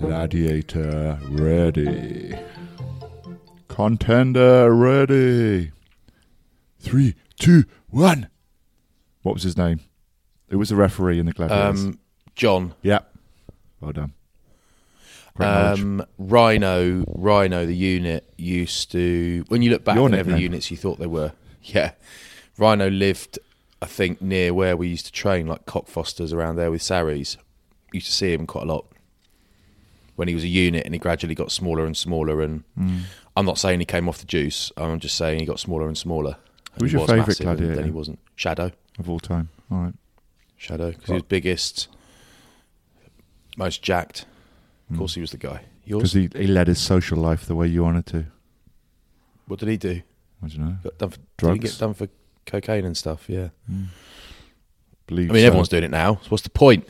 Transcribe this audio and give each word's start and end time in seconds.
Gladiator 0.00 1.18
ready. 1.30 2.34
Contender 3.68 4.70
ready. 4.74 5.72
Three, 6.78 7.14
two, 7.38 7.64
one. 7.88 8.28
What 9.22 9.34
was 9.34 9.44
his 9.44 9.56
name? 9.56 9.80
Who 10.50 10.58
was 10.58 10.68
the 10.68 10.76
referee 10.76 11.18
in 11.18 11.24
the 11.26 11.32
Gladiators? 11.32 11.84
Um, 11.84 11.98
John. 12.34 12.74
yeah. 12.82 12.98
Well 13.80 13.92
done. 13.92 14.12
Um, 15.38 16.04
Rhino, 16.18 17.04
Rhino, 17.08 17.64
the 17.66 17.74
unit 17.74 18.30
used 18.36 18.92
to. 18.92 19.44
When 19.48 19.62
you 19.62 19.70
look 19.70 19.84
back 19.84 19.96
Your 19.96 20.14
at 20.14 20.26
the 20.26 20.38
units, 20.38 20.70
you 20.70 20.76
thought 20.76 20.98
they 20.98 21.06
were. 21.06 21.32
Yeah, 21.66 21.92
Rhino 22.58 22.90
lived, 22.90 23.38
I 23.84 23.86
think, 23.86 24.22
near 24.22 24.54
where 24.54 24.76
we 24.76 24.88
used 24.88 25.04
to 25.06 25.12
train, 25.12 25.46
like 25.46 25.66
Cockfosters 25.66 26.32
around 26.32 26.56
there 26.56 26.70
with 26.70 26.80
Saris. 26.82 27.36
Used 27.92 28.06
to 28.06 28.12
see 28.12 28.32
him 28.32 28.46
quite 28.46 28.64
a 28.64 28.66
lot 28.66 28.86
when 30.16 30.26
he 30.28 30.34
was 30.34 30.42
a 30.44 30.48
unit, 30.48 30.84
and 30.86 30.94
he 30.94 30.98
gradually 30.98 31.34
got 31.34 31.52
smaller 31.52 31.84
and 31.84 31.96
smaller. 31.96 32.40
And 32.40 32.64
Hmm. 32.78 32.98
I'm 33.36 33.44
not 33.44 33.58
saying 33.58 33.80
he 33.80 33.86
came 33.86 34.08
off 34.08 34.18
the 34.18 34.26
juice. 34.26 34.72
I'm 34.76 35.00
just 35.00 35.16
saying 35.16 35.40
he 35.40 35.46
got 35.46 35.60
smaller 35.60 35.86
and 35.86 35.98
smaller. 35.98 36.36
And 36.72 36.82
Who's 36.82 36.92
your 36.92 37.02
was 37.02 37.10
favourite 37.10 37.38
gladiator? 37.38 37.74
Then 37.76 37.84
he 37.84 37.90
wasn't. 37.90 38.18
Shadow, 38.36 38.70
of 38.98 39.08
all 39.10 39.20
time. 39.20 39.48
All 39.70 39.78
right. 39.82 39.94
Shadow, 40.56 40.90
because 40.92 41.06
he 41.08 41.12
was 41.14 41.22
biggest, 41.24 41.88
most 43.56 43.82
jacked. 43.82 44.24
Of 44.90 44.96
course, 44.98 45.14
he 45.14 45.20
was 45.20 45.30
the 45.30 45.36
guy. 45.38 45.64
Because 45.86 46.12
he, 46.14 46.28
he 46.34 46.46
led 46.46 46.68
his 46.68 46.78
social 46.80 47.18
life 47.18 47.44
the 47.46 47.54
way 47.54 47.66
you 47.68 47.82
wanted 47.82 48.06
to. 48.06 48.26
What 49.46 49.60
did 49.60 49.68
he 49.68 49.76
do? 49.76 50.00
I 50.42 50.48
don't 50.48 50.58
know. 50.58 50.76
Got 50.82 50.98
done 50.98 51.10
for, 51.10 51.16
Did 51.18 51.26
Drugs. 51.36 51.54
he 51.54 51.58
get 51.68 51.78
done 51.78 51.94
for 51.94 52.08
cocaine 52.46 52.84
and 52.84 52.96
stuff? 52.96 53.28
Yeah. 53.28 53.48
Believe 55.06 55.30
I 55.30 55.34
mean, 55.34 55.42
so. 55.42 55.46
everyone's 55.46 55.68
doing 55.68 55.84
it 55.84 55.90
now. 55.90 56.18
So 56.22 56.28
what's 56.30 56.42
the 56.42 56.50
point? 56.50 56.88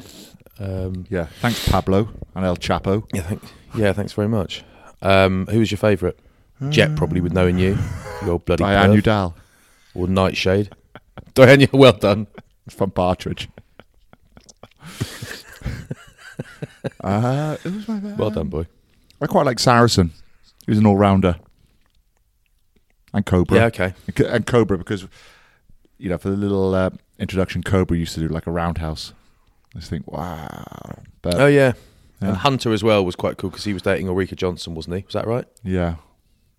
Um, 0.58 1.06
Yeah. 1.10 1.26
Thanks, 1.40 1.68
Pablo 1.68 2.08
and 2.34 2.44
El 2.44 2.56
Chapo. 2.56 3.04
yeah, 3.12 3.22
thank, 3.22 3.42
yeah. 3.76 3.92
Thanks 3.92 4.12
very 4.12 4.28
much. 4.28 4.64
Um, 5.02 5.46
who 5.48 5.58
was 5.58 5.70
your 5.70 5.78
favourite? 5.78 6.16
Jet, 6.70 6.96
probably 6.96 7.20
with 7.20 7.32
knowing 7.32 7.58
you, 7.58 7.76
you 8.22 8.30
old 8.30 8.44
bloody 8.46 8.62
Diane 8.62 8.92
perv. 8.92 9.02
Youdale 9.02 9.34
or 9.94 10.06
Nightshade. 10.06 10.70
Diane, 11.34 11.66
well 11.72 11.92
done. 11.92 12.26
from 12.70 12.90
Partridge. 12.92 13.48
uh, 17.02 17.56
was 17.64 17.88
my 17.88 17.98
Well 18.16 18.30
done, 18.30 18.48
boy. 18.48 18.66
I 19.20 19.26
quite 19.26 19.46
like 19.46 19.58
Saracen. 19.58 20.12
He 20.64 20.70
was 20.70 20.78
an 20.78 20.86
all 20.86 20.96
rounder. 20.96 21.36
And 23.12 23.26
Cobra. 23.26 23.58
Yeah, 23.58 23.64
okay. 23.66 23.94
And 24.26 24.46
Cobra 24.46 24.78
because, 24.78 25.06
you 26.04 26.10
know, 26.10 26.18
for 26.18 26.28
the 26.28 26.36
little 26.36 26.74
uh, 26.74 26.90
introduction, 27.18 27.62
Cobra 27.62 27.96
used 27.96 28.12
to 28.14 28.20
do 28.20 28.28
like 28.28 28.46
a 28.46 28.50
roundhouse. 28.50 29.14
I 29.74 29.78
just 29.78 29.88
think, 29.88 30.06
wow. 30.06 30.98
But 31.22 31.40
Oh 31.40 31.46
yeah. 31.46 31.72
Yeah. 32.20 32.28
And 32.28 32.36
Hunter 32.36 32.72
as 32.74 32.84
well 32.84 33.02
was 33.04 33.16
quite 33.16 33.38
cool 33.38 33.48
because 33.48 33.64
he 33.64 33.72
was 33.72 33.80
dating 33.80 34.08
Ulrika 34.08 34.36
Jonsson, 34.36 34.74
wasn't 34.74 34.96
he? 34.96 35.04
Was 35.04 35.14
that 35.14 35.26
right? 35.26 35.46
yeah. 35.64 35.96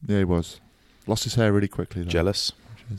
Yeah, 0.08 0.20
he 0.20 0.24
was. 0.24 0.60
Lost 1.08 1.24
his 1.24 1.36
hair 1.36 1.54
really 1.54 1.68
quickly, 1.68 2.04
though. 2.04 2.10
Jealous. 2.10 2.52
A 2.92 2.94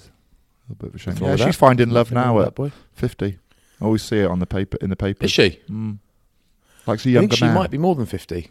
little 0.73 0.77
bit 0.79 0.89
of 0.89 0.95
a 0.95 0.99
shame. 0.99 1.17
Yeah, 1.21 1.37
she's 1.37 1.47
that. 1.47 1.55
finding 1.55 1.91
love 1.91 2.11
Nothing 2.11 2.33
now 2.33 2.41
at 2.41 2.45
that 2.47 2.55
boy. 2.55 2.73
50. 2.95 3.39
I 3.81 3.85
always 3.85 4.03
see 4.03 4.21
it 4.21 4.27
on 4.27 4.39
the 4.39 4.47
paper 4.47 4.79
in 4.81 4.91
the 4.91 4.97
papers. 4.97 5.27
Is 5.27 5.33
she? 5.33 5.61
Mm. 5.69 5.99
Likes 6.87 7.05
a 7.07 7.09
I 7.09 7.13
younger 7.13 7.29
think 7.29 7.39
she 7.39 7.45
man. 7.45 7.55
might 7.55 7.71
be 7.71 7.79
more 7.79 7.95
than 7.95 8.07
fifty. 8.07 8.51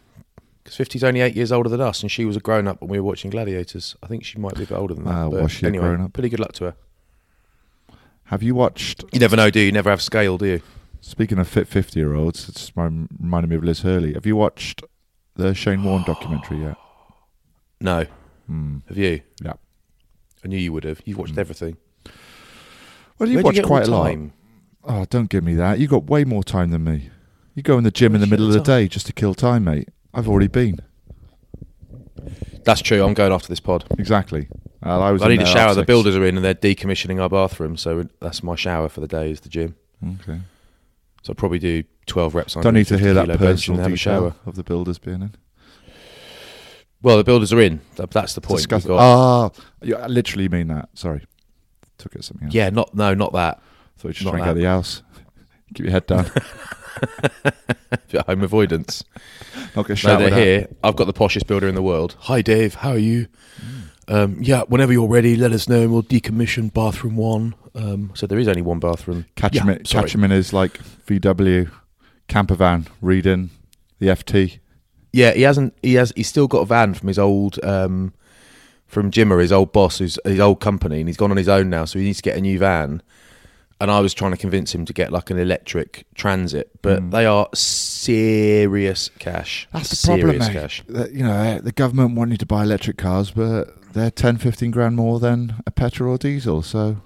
Because 0.62 0.78
50's 0.78 1.04
only 1.04 1.20
eight 1.20 1.36
years 1.36 1.52
older 1.52 1.68
than 1.68 1.80
us, 1.80 2.02
and 2.02 2.10
she 2.10 2.24
was 2.24 2.36
a 2.36 2.40
grown 2.40 2.66
up 2.66 2.80
when 2.80 2.90
we 2.90 2.98
were 2.98 3.06
watching 3.06 3.30
Gladiators. 3.30 3.96
I 4.02 4.06
think 4.08 4.24
she 4.24 4.38
might 4.38 4.54
be 4.56 4.64
a 4.64 4.66
bit 4.66 4.74
older 4.74 4.94
than 4.94 5.04
that. 5.04 5.30
But 5.30 5.42
was 5.42 5.52
she 5.52 5.64
a 5.64 5.68
anyway, 5.68 5.86
grown-up? 5.86 6.12
Pretty 6.12 6.28
good 6.28 6.40
luck 6.40 6.52
to 6.54 6.64
her. 6.64 6.74
Have 8.26 8.42
you 8.42 8.54
watched 8.54 9.04
You 9.12 9.20
never 9.20 9.36
know, 9.36 9.50
do 9.50 9.60
you? 9.60 9.66
You 9.66 9.72
never 9.72 9.90
have 9.90 10.02
scale, 10.02 10.36
do 10.38 10.46
you? 10.46 10.62
Speaking 11.00 11.38
of 11.38 11.46
fit 11.48 11.68
50 11.68 11.98
year 11.98 12.14
olds, 12.14 12.48
it's 12.48 12.72
rem- 12.76 13.08
reminded 13.20 13.50
me 13.50 13.56
of 13.56 13.64
Liz 13.64 13.80
Hurley. 13.82 14.14
Have 14.14 14.26
you 14.26 14.36
watched 14.36 14.82
the 15.36 15.54
Shane 15.54 15.84
Warne 15.84 16.02
documentary 16.06 16.58
yet? 16.62 16.76
No. 17.80 18.06
Hmm. 18.46 18.78
Have 18.88 18.96
you? 18.98 19.20
Yeah. 19.42 19.54
I 20.44 20.48
knew 20.48 20.58
you 20.58 20.72
would 20.72 20.84
have. 20.84 21.00
You've 21.04 21.18
watched 21.18 21.38
everything. 21.38 21.76
Well, 23.18 23.28
you've 23.28 23.42
watched 23.44 23.58
you 23.58 23.64
quite 23.64 23.86
a 23.86 23.90
lot. 23.90 24.16
Oh, 24.84 25.04
don't 25.08 25.28
give 25.28 25.42
me 25.42 25.54
that. 25.54 25.78
You've 25.78 25.90
got 25.90 26.04
way 26.04 26.24
more 26.24 26.44
time 26.44 26.70
than 26.70 26.84
me. 26.84 27.10
You 27.54 27.62
go 27.62 27.78
in 27.78 27.84
the 27.84 27.90
gym 27.90 28.14
in 28.14 28.20
the 28.20 28.26
middle 28.26 28.46
of 28.46 28.52
the 28.52 28.58
time. 28.58 28.82
day 28.84 28.88
just 28.88 29.06
to 29.06 29.12
kill 29.12 29.34
time, 29.34 29.64
mate. 29.64 29.88
I've 30.12 30.28
already 30.28 30.46
been. 30.48 30.78
That's 32.64 32.80
true. 32.82 33.04
I'm 33.04 33.14
going 33.14 33.32
after 33.32 33.48
this 33.48 33.60
pod. 33.60 33.84
Exactly. 33.98 34.48
Uh, 34.86 35.00
I 35.00 35.12
was. 35.12 35.22
I 35.22 35.28
need 35.28 35.42
a 35.42 35.46
shower. 35.46 35.74
The 35.74 35.80
six. 35.80 35.86
builders 35.86 36.16
are 36.16 36.24
in 36.24 36.36
and 36.36 36.44
they're 36.44 36.54
decommissioning 36.54 37.20
our 37.20 37.28
bathroom, 37.28 37.76
so 37.76 38.06
that's 38.20 38.42
my 38.42 38.54
shower 38.54 38.88
for 38.88 39.00
the 39.00 39.08
day. 39.08 39.30
Is 39.30 39.40
the 39.40 39.48
gym. 39.48 39.74
Okay. 40.20 40.40
So 41.22 41.32
I'll 41.32 41.34
probably 41.34 41.58
do 41.58 41.82
12 42.06 42.34
reps. 42.36 42.56
on 42.56 42.62
Don't 42.62 42.74
need 42.74 42.86
to 42.86 42.98
hear 42.98 43.12
that 43.14 43.26
personal 43.38 43.80
have 43.80 43.88
a 43.88 43.96
detail 43.96 44.20
shower. 44.20 44.34
of 44.46 44.54
the 44.54 44.62
builders 44.62 44.98
being 44.98 45.22
in. 45.22 45.34
Well, 47.02 47.16
the 47.16 47.24
builders 47.24 47.52
are 47.52 47.60
in. 47.60 47.80
That's 47.96 48.34
the 48.34 48.40
point. 48.40 48.66
Ah, 48.88 49.50
you 49.82 49.96
I 49.96 50.06
literally 50.06 50.48
mean 50.48 50.68
that. 50.68 50.88
Sorry. 50.94 51.24
Took 51.98 52.14
it 52.14 52.24
something 52.24 52.46
else. 52.46 52.54
yeah, 52.54 52.70
not 52.70 52.94
no, 52.94 53.14
not 53.14 53.32
that. 53.32 53.60
Thought 53.98 54.08
you 54.08 54.14
just 54.14 54.24
not 54.24 54.32
trying 54.32 54.42
to 54.42 54.48
get 54.50 54.54
the 54.60 54.66
house. 54.66 55.02
Keep 55.74 55.86
your 55.86 55.92
head 55.92 56.06
down. 56.06 56.30
Home 58.26 58.42
avoidance. 58.42 59.04
Not 59.74 59.88
get 59.88 60.02
no, 60.04 60.18
they're 60.18 60.34
here. 60.34 60.68
I've 60.82 60.96
got 60.96 61.04
the 61.04 61.12
poshest 61.12 61.46
builder 61.46 61.68
in 61.68 61.74
the 61.74 61.82
world. 61.82 62.16
Hi, 62.20 62.40
Dave. 62.40 62.76
How 62.76 62.90
are 62.90 62.98
you? 62.98 63.26
Mm. 63.60 63.75
Um, 64.08 64.38
yeah, 64.40 64.62
whenever 64.68 64.92
you're 64.92 65.08
ready, 65.08 65.34
let 65.36 65.52
us 65.52 65.68
know 65.68 65.82
and 65.82 65.92
we'll 65.92 66.02
decommission 66.02 66.72
bathroom 66.72 67.16
one. 67.16 67.54
Um, 67.74 68.12
so 68.14 68.26
there 68.26 68.38
is 68.38 68.46
only 68.48 68.62
one 68.62 68.78
bathroom. 68.78 69.26
Catch 69.34 69.56
Yeah, 69.56 69.62
him. 69.64 69.68
In, 69.70 69.84
sorry. 69.84 70.04
catch 70.04 70.14
him 70.14 70.24
in 70.24 70.30
his 70.30 70.52
like 70.52 70.78
VW 71.06 71.70
camper 72.28 72.54
van, 72.54 72.86
reading 73.00 73.50
the 73.98 74.06
FT. 74.06 74.58
Yeah, 75.12 75.32
he 75.32 75.42
hasn't. 75.42 75.74
He 75.82 75.94
has. 75.94 76.12
He's 76.14 76.28
still 76.28 76.46
got 76.46 76.58
a 76.60 76.66
van 76.66 76.94
from 76.94 77.08
his 77.08 77.18
old, 77.18 77.58
um, 77.64 78.12
from 78.86 79.10
Jimmer, 79.10 79.40
his 79.40 79.50
old 79.52 79.72
boss, 79.72 79.98
who's 79.98 80.18
his 80.24 80.38
old 80.40 80.60
company, 80.60 81.00
and 81.00 81.08
he's 81.08 81.16
gone 81.16 81.30
on 81.30 81.36
his 81.36 81.48
own 81.48 81.70
now. 81.70 81.84
So 81.86 81.98
he 81.98 82.04
needs 82.04 82.18
to 82.18 82.22
get 82.22 82.36
a 82.36 82.40
new 82.40 82.58
van. 82.58 83.02
And 83.78 83.90
I 83.90 84.00
was 84.00 84.14
trying 84.14 84.30
to 84.30 84.38
convince 84.38 84.74
him 84.74 84.86
to 84.86 84.92
get 84.94 85.12
like 85.12 85.28
an 85.30 85.38
electric 85.38 86.06
transit, 86.14 86.70
but 86.80 87.10
they 87.10 87.26
are 87.26 87.46
serious 87.54 89.10
cash. 89.18 89.68
That's 89.72 89.90
the 89.90 89.96
serious 89.96 90.22
problem, 90.24 90.38
mate. 90.38 90.52
cash. 90.52 90.82
That, 90.88 91.12
you 91.12 91.22
know, 91.24 91.58
the 91.58 91.72
government 91.72 92.14
want 92.16 92.30
you 92.30 92.36
to 92.38 92.46
buy 92.46 92.62
electric 92.62 92.96
cars, 92.96 93.30
but 93.30 93.74
they're 93.96 94.10
10, 94.10 94.36
15 94.38 94.70
grand 94.70 94.96
more 94.96 95.18
than 95.18 95.54
a 95.66 95.70
petrol 95.70 96.12
or 96.12 96.18
diesel. 96.18 96.62
So 96.62 96.98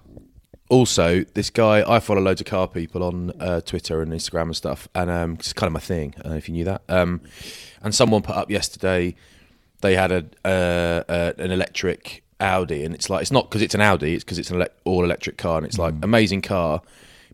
also, 0.68 1.24
this 1.34 1.50
guy, 1.50 1.84
I 1.88 2.00
follow 2.00 2.20
loads 2.20 2.40
of 2.40 2.46
car 2.46 2.68
people 2.68 3.02
on 3.02 3.32
uh, 3.40 3.60
Twitter 3.60 4.02
and 4.02 4.12
Instagram 4.12 4.42
and 4.42 4.56
stuff, 4.56 4.88
and 4.94 5.10
um, 5.10 5.34
it's 5.34 5.52
kind 5.52 5.68
of 5.68 5.72
my 5.72 5.80
thing. 5.80 6.14
I 6.18 6.22
don't 6.22 6.32
know 6.32 6.38
if 6.38 6.48
you 6.48 6.54
knew 6.54 6.64
that. 6.64 6.82
Um, 6.88 7.20
and 7.82 7.94
someone 7.94 8.22
put 8.22 8.36
up 8.36 8.50
yesterday, 8.50 9.14
they 9.80 9.94
had 9.94 10.12
a 10.12 10.24
uh, 10.44 11.02
uh, 11.10 11.32
an 11.38 11.50
electric 11.50 12.22
Audi, 12.40 12.84
and 12.84 12.94
it's 12.94 13.08
like 13.08 13.22
it's 13.22 13.32
not 13.32 13.48
because 13.48 13.62
it's 13.62 13.74
an 13.74 13.80
Audi, 13.80 14.14
it's 14.14 14.24
because 14.24 14.38
it's 14.38 14.50
an 14.50 14.60
ele- 14.60 14.68
all 14.84 15.04
electric 15.04 15.38
car, 15.38 15.58
and 15.58 15.66
it's 15.66 15.78
like 15.78 15.94
amazing 16.02 16.42
car, 16.42 16.82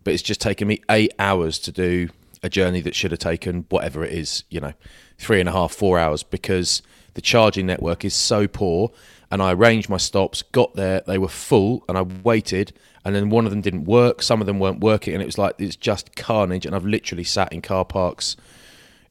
but 0.04 0.14
it's 0.14 0.22
just 0.22 0.40
taken 0.40 0.68
me 0.68 0.80
eight 0.90 1.12
hours 1.18 1.58
to 1.60 1.72
do 1.72 2.08
a 2.42 2.48
journey 2.48 2.80
that 2.82 2.94
should 2.94 3.10
have 3.10 3.20
taken 3.20 3.66
whatever 3.70 4.04
it 4.04 4.12
is, 4.12 4.44
you 4.50 4.60
know, 4.60 4.72
three 5.18 5.40
and 5.40 5.48
a 5.48 5.52
half, 5.52 5.72
four 5.72 5.98
hours 5.98 6.22
because 6.22 6.82
the 7.14 7.20
charging 7.20 7.66
network 7.66 8.04
is 8.04 8.14
so 8.14 8.46
poor. 8.46 8.90
And 9.36 9.42
I 9.42 9.52
arranged 9.52 9.90
my 9.90 9.98
stops, 9.98 10.40
got 10.40 10.76
there, 10.76 11.02
they 11.06 11.18
were 11.18 11.28
full, 11.28 11.84
and 11.90 11.98
I 11.98 12.00
waited, 12.00 12.72
and 13.04 13.14
then 13.14 13.28
one 13.28 13.44
of 13.44 13.50
them 13.50 13.60
didn't 13.60 13.84
work, 13.84 14.22
some 14.22 14.40
of 14.40 14.46
them 14.46 14.58
weren't 14.58 14.80
working, 14.80 15.12
and 15.12 15.22
it 15.22 15.26
was 15.26 15.36
like 15.36 15.56
it's 15.58 15.76
just 15.76 16.16
carnage. 16.16 16.64
And 16.64 16.74
I've 16.74 16.86
literally 16.86 17.22
sat 17.22 17.52
in 17.52 17.60
car 17.60 17.84
parks 17.84 18.34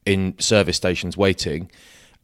in 0.04 0.34
service 0.40 0.76
stations 0.76 1.16
waiting, 1.16 1.70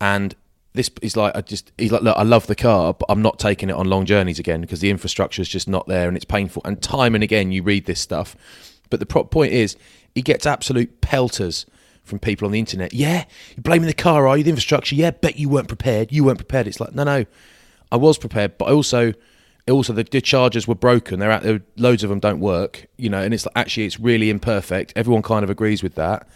and 0.00 0.34
this 0.72 0.90
is 1.00 1.16
like 1.16 1.36
I 1.36 1.42
just 1.42 1.70
he's 1.78 1.92
like 1.92 2.02
look 2.02 2.16
I 2.16 2.24
love 2.24 2.48
the 2.48 2.56
car 2.56 2.92
but 2.92 3.06
I'm 3.08 3.22
not 3.22 3.38
taking 3.38 3.70
it 3.70 3.74
on 3.76 3.86
long 3.86 4.04
journeys 4.04 4.40
again 4.40 4.62
because 4.62 4.80
the 4.80 4.90
infrastructure 4.90 5.40
is 5.40 5.48
just 5.48 5.68
not 5.68 5.86
there 5.86 6.08
and 6.08 6.16
it's 6.16 6.24
painful 6.24 6.62
and 6.64 6.82
time 6.82 7.14
and 7.14 7.22
again 7.22 7.52
you 7.52 7.62
read 7.62 7.86
this 7.86 8.00
stuff. 8.00 8.34
But 8.90 8.98
the 8.98 9.06
point 9.06 9.52
is 9.52 9.76
he 10.12 10.22
gets 10.22 10.44
absolute 10.44 11.00
pelters 11.02 11.66
from 12.02 12.18
people 12.18 12.46
on 12.46 12.52
the 12.52 12.58
internet. 12.58 12.94
Yeah 12.94 13.26
you're 13.54 13.62
blaming 13.62 13.86
the 13.86 13.94
car 13.94 14.26
are 14.26 14.36
you? 14.36 14.42
The 14.42 14.50
infrastructure 14.50 14.96
yeah 14.96 15.12
bet 15.12 15.38
you 15.38 15.48
weren't 15.48 15.68
prepared 15.68 16.10
you 16.10 16.24
weren't 16.24 16.38
prepared. 16.38 16.66
It's 16.66 16.80
like 16.80 16.96
no 16.96 17.04
no 17.04 17.26
I 17.92 17.96
was 17.96 18.18
prepared 18.18 18.58
but 18.58 18.68
also 18.68 19.12
also 19.70 19.92
the, 19.92 20.02
the 20.02 20.20
chargers 20.20 20.66
were 20.66 20.74
broken 20.74 21.20
they're 21.20 21.30
out 21.30 21.44
there 21.44 21.62
loads 21.76 22.02
of 22.02 22.10
them 22.10 22.18
don't 22.18 22.40
work 22.40 22.86
you 22.96 23.08
know 23.08 23.22
and 23.22 23.32
it's 23.32 23.46
like, 23.46 23.56
actually 23.56 23.86
it's 23.86 24.00
really 24.00 24.28
imperfect 24.28 24.92
everyone 24.96 25.22
kind 25.22 25.44
of 25.44 25.50
agrees 25.50 25.84
with 25.84 25.94
that 25.94 26.26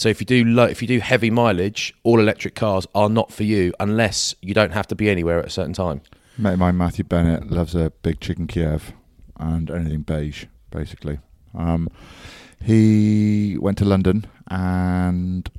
so 0.00 0.08
if 0.08 0.18
you 0.18 0.24
do 0.24 0.58
if 0.60 0.80
you 0.80 0.88
do 0.88 0.98
heavy 0.98 1.28
mileage, 1.28 1.92
all 2.04 2.20
electric 2.20 2.54
cars 2.54 2.86
are 2.94 3.10
not 3.10 3.30
for 3.30 3.42
you 3.42 3.74
unless 3.78 4.34
you 4.40 4.54
don't 4.54 4.72
have 4.72 4.86
to 4.86 4.94
be 4.94 5.10
anywhere 5.10 5.38
at 5.38 5.44
a 5.44 5.50
certain 5.50 5.74
time. 5.74 6.00
Mate 6.38 6.56
mine, 6.56 6.78
Matthew 6.78 7.04
Bennett, 7.04 7.50
loves 7.50 7.74
a 7.74 7.92
big 8.00 8.18
chicken 8.18 8.46
Kiev 8.46 8.94
and 9.38 9.70
anything 9.70 10.00
beige, 10.00 10.46
basically. 10.70 11.18
Um, 11.54 11.88
he 12.62 13.58
went 13.58 13.76
to 13.76 13.84
London 13.84 14.26
and 14.48 15.50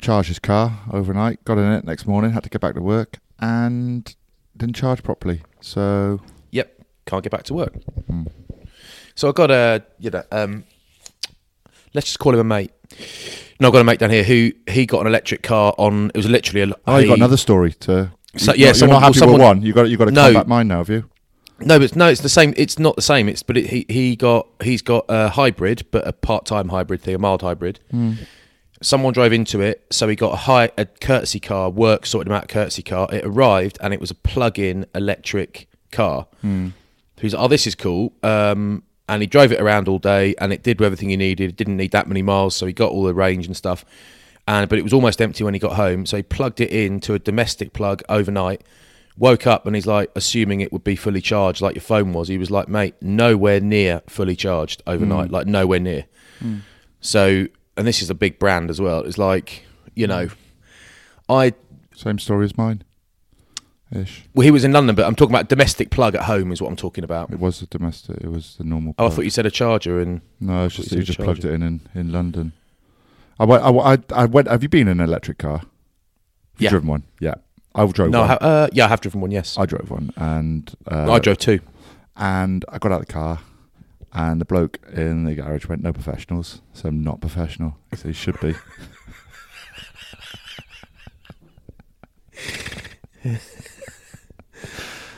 charged 0.00 0.28
his 0.28 0.38
car 0.38 0.80
overnight, 0.92 1.42
got 1.46 1.56
in 1.56 1.72
it 1.72 1.84
next 1.86 2.06
morning, 2.06 2.32
had 2.32 2.42
to 2.42 2.50
get 2.50 2.60
back 2.60 2.74
to 2.74 2.82
work, 2.82 3.20
and 3.38 4.14
didn't 4.58 4.76
charge 4.76 5.02
properly. 5.02 5.42
So, 5.60 6.20
Yep, 6.50 6.82
can't 7.06 7.22
get 7.22 7.32
back 7.32 7.44
to 7.44 7.54
work. 7.54 7.74
So 9.14 9.28
I 9.28 9.32
got 9.32 9.50
a 9.50 9.82
you 9.98 10.10
know 10.10 10.22
um, 10.30 10.64
let's 11.94 12.06
just 12.06 12.18
call 12.18 12.32
him 12.34 12.40
a 12.40 12.44
mate. 12.44 12.70
No, 13.60 13.68
I've 13.68 13.72
got 13.72 13.80
a 13.80 13.84
mate 13.84 13.98
down 13.98 14.10
here 14.10 14.22
who 14.22 14.52
he 14.68 14.86
got 14.86 15.00
an 15.00 15.06
electric 15.08 15.42
car 15.42 15.74
on. 15.78 16.10
It 16.14 16.16
was 16.16 16.28
literally 16.28 16.70
a. 16.70 16.74
oh, 16.86 16.98
you 16.98 17.08
got 17.08 17.18
another 17.18 17.36
story 17.36 17.72
to. 17.72 18.12
So- 18.36 18.54
yeah, 18.54 18.72
someone- 18.72 18.96
not 19.00 19.02
happy 19.02 19.18
someone- 19.18 19.38
with 19.40 19.46
one. 19.46 19.62
You 19.62 19.72
got 19.72 19.88
you 19.90 19.96
got 19.96 20.04
to 20.04 20.10
No. 20.12 20.24
combat 20.26 20.46
mine 20.46 20.68
now, 20.68 20.78
have 20.78 20.88
you? 20.90 21.08
No, 21.60 21.76
but 21.78 21.82
it's, 21.86 21.96
no, 21.96 22.06
it's 22.08 22.20
the 22.20 22.28
same. 22.28 22.54
It's 22.56 22.78
not 22.78 22.94
the 22.94 23.02
same. 23.02 23.28
It's 23.28 23.42
but 23.42 23.56
it, 23.56 23.66
he 23.70 23.84
he 23.88 24.14
got 24.14 24.46
he's 24.62 24.80
got 24.82 25.06
a 25.08 25.28
hybrid, 25.30 25.86
but 25.90 26.06
a 26.06 26.12
part 26.12 26.46
time 26.46 26.68
hybrid 26.68 27.02
thing, 27.02 27.16
a 27.16 27.18
mild 27.18 27.42
hybrid. 27.42 27.80
Someone 28.80 29.12
drove 29.12 29.32
into 29.32 29.60
it, 29.60 29.84
so 29.90 30.08
he 30.08 30.14
got 30.14 30.32
a 30.32 30.36
high 30.36 30.70
a 30.78 30.86
courtesy 30.86 31.40
car. 31.40 31.68
Work 31.70 32.06
sorted 32.06 32.28
him 32.28 32.34
out 32.34 32.44
a 32.44 32.48
courtesy 32.48 32.82
car. 32.82 33.08
It 33.12 33.24
arrived, 33.24 33.78
and 33.80 33.92
it 33.92 34.00
was 34.00 34.10
a 34.10 34.14
plug-in 34.14 34.86
electric 34.94 35.68
car. 35.90 36.26
So 37.16 37.22
he's 37.22 37.34
like, 37.34 37.42
"Oh, 37.42 37.48
this 37.48 37.66
is 37.66 37.74
cool." 37.74 38.12
Um, 38.22 38.84
and 39.08 39.22
he 39.22 39.26
drove 39.26 39.52
it 39.52 39.60
around 39.60 39.88
all 39.88 39.98
day, 39.98 40.34
and 40.38 40.52
it 40.52 40.62
did 40.62 40.80
everything 40.82 41.08
he 41.08 41.16
needed. 41.16 41.50
It 41.50 41.56
didn't 41.56 41.76
need 41.76 41.92
that 41.92 42.06
many 42.06 42.22
miles, 42.22 42.54
so 42.54 42.66
he 42.66 42.72
got 42.72 42.92
all 42.92 43.02
the 43.04 43.14
range 43.14 43.46
and 43.46 43.56
stuff. 43.56 43.84
And 44.46 44.68
but 44.68 44.78
it 44.78 44.82
was 44.82 44.92
almost 44.92 45.20
empty 45.20 45.44
when 45.44 45.54
he 45.54 45.60
got 45.60 45.74
home, 45.74 46.06
so 46.06 46.16
he 46.16 46.22
plugged 46.22 46.60
it 46.60 46.70
into 46.70 47.14
a 47.14 47.18
domestic 47.18 47.72
plug 47.72 48.02
overnight. 48.08 48.62
Woke 49.16 49.48
up 49.48 49.66
and 49.66 49.74
he's 49.74 49.86
like, 49.86 50.12
assuming 50.14 50.60
it 50.60 50.72
would 50.72 50.84
be 50.84 50.94
fully 50.94 51.20
charged, 51.20 51.60
like 51.60 51.74
your 51.74 51.82
phone 51.82 52.12
was. 52.12 52.28
He 52.28 52.38
was 52.38 52.50
like, 52.50 52.68
"Mate, 52.68 52.94
nowhere 53.00 53.60
near 53.60 54.02
fully 54.06 54.36
charged 54.36 54.82
overnight, 54.86 55.28
hmm. 55.28 55.34
like 55.34 55.46
nowhere 55.46 55.80
near." 55.80 56.06
Hmm. 56.38 56.58
So, 57.00 57.48
and 57.78 57.86
this 57.86 58.02
is 58.02 58.10
a 58.10 58.14
big 58.14 58.38
brand 58.38 58.68
as 58.68 58.80
well. 58.80 59.00
It's 59.00 59.16
like, 59.18 59.62
you 59.94 60.06
know, 60.06 60.28
I 61.30 61.54
Same 61.94 62.18
story 62.18 62.44
as 62.44 62.58
mine. 62.58 62.82
Ish. 63.90 64.24
well, 64.34 64.44
he 64.44 64.50
was 64.50 64.64
in 64.64 64.72
London, 64.72 64.94
but 64.94 65.06
I'm 65.06 65.14
talking 65.14 65.34
about 65.34 65.48
domestic 65.48 65.88
plug 65.90 66.14
at 66.14 66.24
home 66.24 66.52
is 66.52 66.60
what 66.60 66.68
I'm 66.68 66.76
talking 66.76 67.04
about. 67.04 67.30
It 67.32 67.40
was 67.40 67.62
a 67.62 67.66
domestic. 67.66 68.18
It 68.20 68.28
was 68.30 68.56
the 68.56 68.64
normal. 68.64 68.94
Oh, 68.98 69.04
I 69.04 69.08
plug. 69.08 69.16
thought 69.16 69.24
you 69.24 69.30
said 69.30 69.46
a 69.46 69.50
charger 69.50 69.98
and 69.98 70.20
No, 70.40 70.66
it's 70.66 70.74
just 70.76 70.92
you 70.92 71.02
just 71.02 71.18
plugged 71.18 71.42
it 71.46 71.54
in, 71.54 71.62
in 71.62 71.80
in 71.94 72.12
London. 72.12 72.52
I 73.40 73.46
went. 73.46 73.62
I, 73.62 73.70
I, 73.70 73.98
I 74.14 74.24
went. 74.26 74.48
Have 74.48 74.62
you 74.62 74.68
been 74.68 74.88
in 74.88 75.00
an 75.00 75.08
electric 75.08 75.38
car? 75.38 75.58
Have 75.60 75.66
you 76.58 76.64
Yeah. 76.64 76.70
driven 76.70 76.88
one? 76.90 77.04
Yeah, 77.18 77.36
I 77.74 77.86
drove 77.86 78.10
no, 78.10 78.18
I 78.18 78.20
one. 78.20 78.28
ha- 78.28 78.38
uh, 78.46 78.68
yeah, 78.74 78.84
I 78.84 78.88
have 78.88 79.00
driven 79.00 79.22
one. 79.22 79.30
Yes, 79.30 79.56
I 79.56 79.64
drove 79.64 79.90
one, 79.90 80.12
and 80.16 80.70
uh, 80.90 81.10
I 81.10 81.18
drove 81.18 81.38
two. 81.38 81.60
and 82.16 82.66
I 82.68 82.76
got 82.78 82.92
out 82.92 83.00
of 83.00 83.06
the 83.06 83.12
car, 83.12 83.38
and 84.18 84.40
the 84.40 84.44
bloke 84.44 84.78
in 84.92 85.24
the 85.24 85.34
garage 85.36 85.66
went, 85.68 85.82
"No 85.82 85.92
professionals." 85.92 86.60
So 86.72 86.88
I'm 86.88 87.02
not 87.02 87.20
professional. 87.20 87.78
So 87.94 88.08
he 88.08 88.14
should 88.14 88.38
be. 88.40 88.54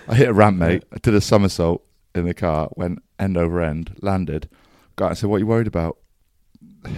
I 0.08 0.14
hit 0.14 0.28
a 0.28 0.32
ramp, 0.32 0.58
mate. 0.58 0.84
I 0.92 0.98
did 0.98 1.14
a 1.14 1.20
somersault 1.20 1.82
in 2.14 2.26
the 2.26 2.34
car, 2.34 2.68
went 2.76 3.02
end 3.18 3.36
over 3.36 3.60
end, 3.62 3.96
landed. 4.02 4.48
And 4.98 5.16
said, 5.16 5.30
"What 5.30 5.36
are 5.36 5.40
you 5.40 5.46
worried 5.46 5.66
about?" 5.66 5.96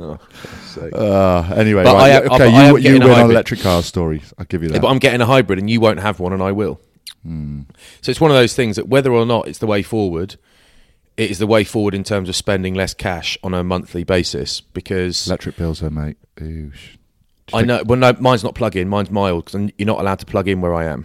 Uh, 0.00 1.52
anyway, 1.56 1.84
But 1.84 1.94
right, 1.94 2.12
I 2.12 2.20
okay, 2.22 2.44
I 2.54 2.70
you, 2.70 2.76
you 2.78 2.92
win 3.00 3.02
on 3.02 3.30
electric 3.30 3.60
car 3.60 3.82
stories. 3.82 4.32
I'll 4.38 4.46
give 4.46 4.62
you 4.62 4.68
Yeah, 4.68 4.74
that. 4.74 4.80
but 4.82 4.88
I'm 4.88 4.98
getting 4.98 5.20
a 5.20 5.26
hybrid, 5.26 5.58
and 5.58 5.68
you 5.68 5.78
won't 5.78 6.00
have 6.00 6.20
one, 6.20 6.32
and 6.32 6.42
I 6.42 6.52
will. 6.52 6.80
Hmm. 7.22 7.62
So 8.00 8.10
it's 8.10 8.20
one 8.20 8.30
of 8.30 8.36
those 8.36 8.54
things 8.54 8.76
that 8.76 8.88
whether 8.88 9.12
or 9.12 9.26
not 9.26 9.46
it's 9.48 9.58
the 9.58 9.66
way 9.66 9.82
forward, 9.82 10.36
it 11.16 11.30
is 11.30 11.38
the 11.38 11.46
way 11.46 11.64
forward 11.64 11.94
in 11.94 12.02
terms 12.04 12.28
of 12.28 12.36
spending 12.36 12.74
less 12.74 12.94
cash 12.94 13.36
on 13.42 13.52
a 13.54 13.62
monthly 13.62 14.04
basis. 14.04 14.60
Because 14.60 15.26
Electric 15.26 15.56
bills, 15.56 15.80
though, 15.80 15.90
mate. 15.90 16.16
Oosh. 16.36 16.96
I 17.52 17.62
know, 17.62 17.82
well, 17.84 17.98
no, 17.98 18.12
mine's 18.20 18.44
not 18.44 18.54
plug 18.54 18.76
in. 18.76 18.88
Mine's 18.88 19.10
mild 19.10 19.46
because 19.46 19.70
you're 19.76 19.86
not 19.86 19.98
allowed 20.00 20.20
to 20.20 20.26
plug 20.26 20.46
in 20.48 20.60
where 20.60 20.72
I 20.74 20.84
am. 20.84 21.04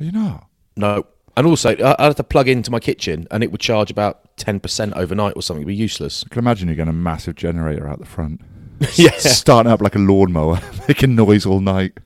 Are 0.00 0.04
you 0.04 0.10
not? 0.12 0.46
No, 0.76 1.06
and 1.36 1.46
also 1.46 1.76
I 1.76 2.02
had 2.04 2.16
to 2.16 2.24
plug 2.24 2.48
into 2.48 2.70
my 2.72 2.80
kitchen, 2.80 3.28
and 3.30 3.44
it 3.44 3.52
would 3.52 3.60
charge 3.60 3.90
about 3.90 4.36
ten 4.36 4.58
percent 4.58 4.94
overnight 4.94 5.34
or 5.36 5.42
something. 5.42 5.62
It'd 5.62 5.68
be 5.68 5.74
useless. 5.76 6.24
I 6.26 6.28
can 6.30 6.40
imagine 6.40 6.66
you're 6.68 6.74
getting 6.76 6.90
a 6.90 6.92
massive 6.92 7.36
generator 7.36 7.88
out 7.88 8.00
the 8.00 8.06
front. 8.06 8.40
Yeah. 8.94 9.10
Starting 9.18 9.70
up 9.72 9.80
like 9.80 9.94
a 9.96 9.98
lawnmower, 10.00 10.60
making 10.88 11.14
noise 11.16 11.46
all 11.46 11.58
night. 11.60 11.98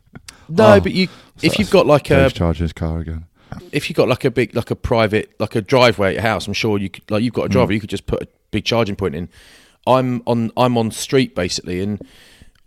No, 0.48 0.74
Oh, 0.74 0.80
but 0.80 0.92
you 0.92 1.08
if 1.42 1.58
you've 1.58 1.70
got 1.70 1.86
like 1.86 2.10
a 2.10 2.30
charging 2.30 2.64
his 2.64 2.72
car 2.72 2.98
again. 3.00 3.26
If 3.72 3.88
you've 3.88 3.96
got 3.96 4.08
like 4.08 4.24
a 4.24 4.30
big 4.30 4.54
like 4.54 4.70
a 4.70 4.76
private 4.76 5.34
like 5.40 5.54
a 5.56 5.60
driveway 5.62 6.08
at 6.08 6.12
your 6.14 6.22
house, 6.22 6.46
I'm 6.46 6.52
sure 6.52 6.78
you 6.78 6.88
could 6.90 7.10
like 7.10 7.22
you've 7.22 7.34
got 7.34 7.44
a 7.46 7.48
driver, 7.48 7.72
you 7.72 7.80
could 7.80 7.90
just 7.90 8.06
put 8.06 8.22
a 8.22 8.28
big 8.50 8.64
charging 8.64 8.96
point 8.96 9.14
in. 9.14 9.28
I'm 9.86 10.22
on 10.26 10.50
I'm 10.56 10.78
on 10.78 10.90
street 10.90 11.34
basically 11.34 11.80
and 11.82 12.00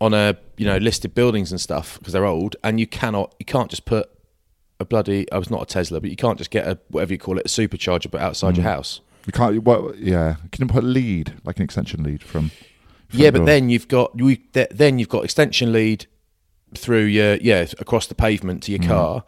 on 0.00 0.12
a 0.14 0.36
you 0.58 0.66
know 0.66 0.76
listed 0.76 1.14
buildings 1.14 1.50
and 1.50 1.60
stuff 1.60 1.98
because 1.98 2.12
they're 2.12 2.26
old 2.26 2.56
and 2.62 2.78
you 2.78 2.86
cannot 2.86 3.34
you 3.38 3.46
can't 3.46 3.70
just 3.70 3.86
put 3.86 4.10
a 4.78 4.84
bloody 4.84 5.30
I 5.32 5.38
was 5.38 5.48
not 5.50 5.62
a 5.62 5.66
Tesla 5.66 6.00
but 6.00 6.10
you 6.10 6.16
can't 6.16 6.36
just 6.36 6.50
get 6.50 6.66
a 6.68 6.78
whatever 6.88 7.14
you 7.14 7.18
call 7.18 7.38
it 7.38 7.46
a 7.46 7.48
supercharger 7.48 8.10
but 8.10 8.20
outside 8.20 8.56
Hmm. 8.56 8.62
your 8.62 8.70
house. 8.70 9.00
You 9.26 9.32
can't. 9.32 9.62
What? 9.64 9.98
Yeah. 9.98 10.36
Can 10.52 10.68
you 10.68 10.72
put 10.72 10.84
a 10.84 10.86
lead, 10.86 11.32
like 11.44 11.56
an 11.56 11.64
extension 11.64 12.02
lead 12.04 12.22
from? 12.22 12.50
from 13.08 13.18
Yeah, 13.20 13.30
but 13.30 13.38
door? 13.38 13.46
then 13.46 13.70
you've 13.70 13.88
got 13.88 14.12
you 14.14 14.36
then 14.52 14.98
you've 14.98 15.08
got 15.08 15.24
extension 15.24 15.72
lead 15.72 16.06
through 16.74 17.04
your 17.04 17.36
yeah 17.36 17.66
across 17.78 18.06
the 18.06 18.14
pavement 18.14 18.62
to 18.64 18.70
your 18.72 18.80
Mm. 18.80 18.86
car, 18.88 19.24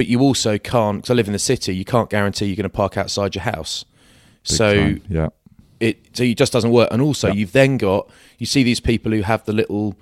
but 0.00 0.06
you 0.06 0.20
also 0.20 0.56
can't. 0.56 0.98
Because 1.02 1.10
I 1.10 1.14
live 1.14 1.26
in 1.26 1.34
the 1.34 1.38
city, 1.38 1.76
you 1.76 1.84
can't 1.84 2.08
guarantee 2.08 2.46
you're 2.46 2.56
going 2.56 2.62
to 2.62 2.70
park 2.70 2.96
outside 2.96 3.34
your 3.34 3.42
house. 3.44 3.84
Big 4.48 4.56
so 4.56 4.74
time. 4.74 5.02
yeah, 5.10 5.28
it 5.78 5.98
so 6.14 6.22
it 6.22 6.38
just 6.38 6.54
doesn't 6.54 6.70
work. 6.70 6.88
And 6.90 7.02
also, 7.02 7.28
Yeah. 7.28 7.34
you've 7.34 7.52
then 7.52 7.76
got 7.76 8.08
you 8.38 8.46
see 8.46 8.62
these 8.62 8.80
people 8.80 9.12
who 9.12 9.20
have 9.20 9.44
the 9.44 9.52
little 9.52 9.94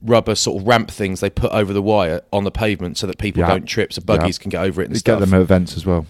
rubber 0.00 0.36
sort 0.36 0.60
of 0.62 0.68
ramp 0.68 0.88
things 0.88 1.18
they 1.18 1.30
put 1.30 1.50
over 1.50 1.72
the 1.72 1.82
wire 1.82 2.20
on 2.32 2.44
the 2.44 2.52
pavement 2.52 2.96
so 2.96 3.08
that 3.08 3.18
people 3.18 3.40
Yeah. 3.40 3.48
don't 3.48 3.64
trip, 3.66 3.92
so 3.92 4.02
buggies 4.02 4.38
Yeah. 4.38 4.42
can 4.42 4.50
get 4.50 4.62
over 4.62 4.80
it 4.82 4.84
and 4.84 4.94
you 4.94 5.00
stuff. 5.00 5.18
get 5.18 5.26
them 5.26 5.34
at 5.34 5.40
events 5.42 5.76
as 5.76 5.84
well. 5.84 6.06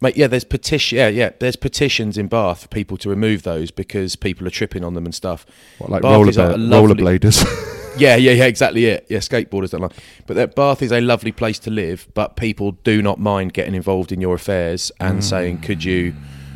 Mate, 0.00 0.16
yeah, 0.16 0.28
there's 0.28 0.44
petition. 0.44 0.96
Yeah, 0.98 1.08
yeah, 1.08 1.30
there's 1.40 1.56
petitions 1.56 2.16
in 2.16 2.28
Bath 2.28 2.62
for 2.62 2.68
people 2.68 2.96
to 2.98 3.08
remove 3.10 3.42
those 3.42 3.72
because 3.72 4.14
people 4.14 4.46
are 4.46 4.50
tripping 4.50 4.84
on 4.84 4.94
them 4.94 5.06
and 5.06 5.14
stuff. 5.14 5.44
What, 5.78 5.90
like 5.90 6.02
Bath 6.02 6.28
is 6.28 6.36
a 6.36 6.56
lovely- 6.56 7.02
rollerbladers. 7.02 7.44
Yeah, 7.96 8.16
yeah, 8.16 8.32
yeah, 8.32 8.44
exactly 8.44 8.86
it. 8.86 9.06
Yeah, 9.08 9.18
skateboarders 9.18 9.70
don't 9.70 9.82
like. 9.82 9.92
But 10.26 10.34
that 10.36 10.54
Bath 10.54 10.82
is 10.82 10.92
a 10.92 11.00
lovely 11.00 11.32
place 11.32 11.58
to 11.60 11.70
live, 11.70 12.08
but 12.14 12.36
people 12.36 12.72
do 12.72 13.02
not 13.02 13.18
mind 13.18 13.52
getting 13.52 13.74
involved 13.74 14.12
in 14.12 14.20
your 14.20 14.34
affairs 14.34 14.92
and 15.00 15.18
mm. 15.18 15.22
saying, 15.22 15.60
"Could 15.60 15.84
you, 15.84 16.14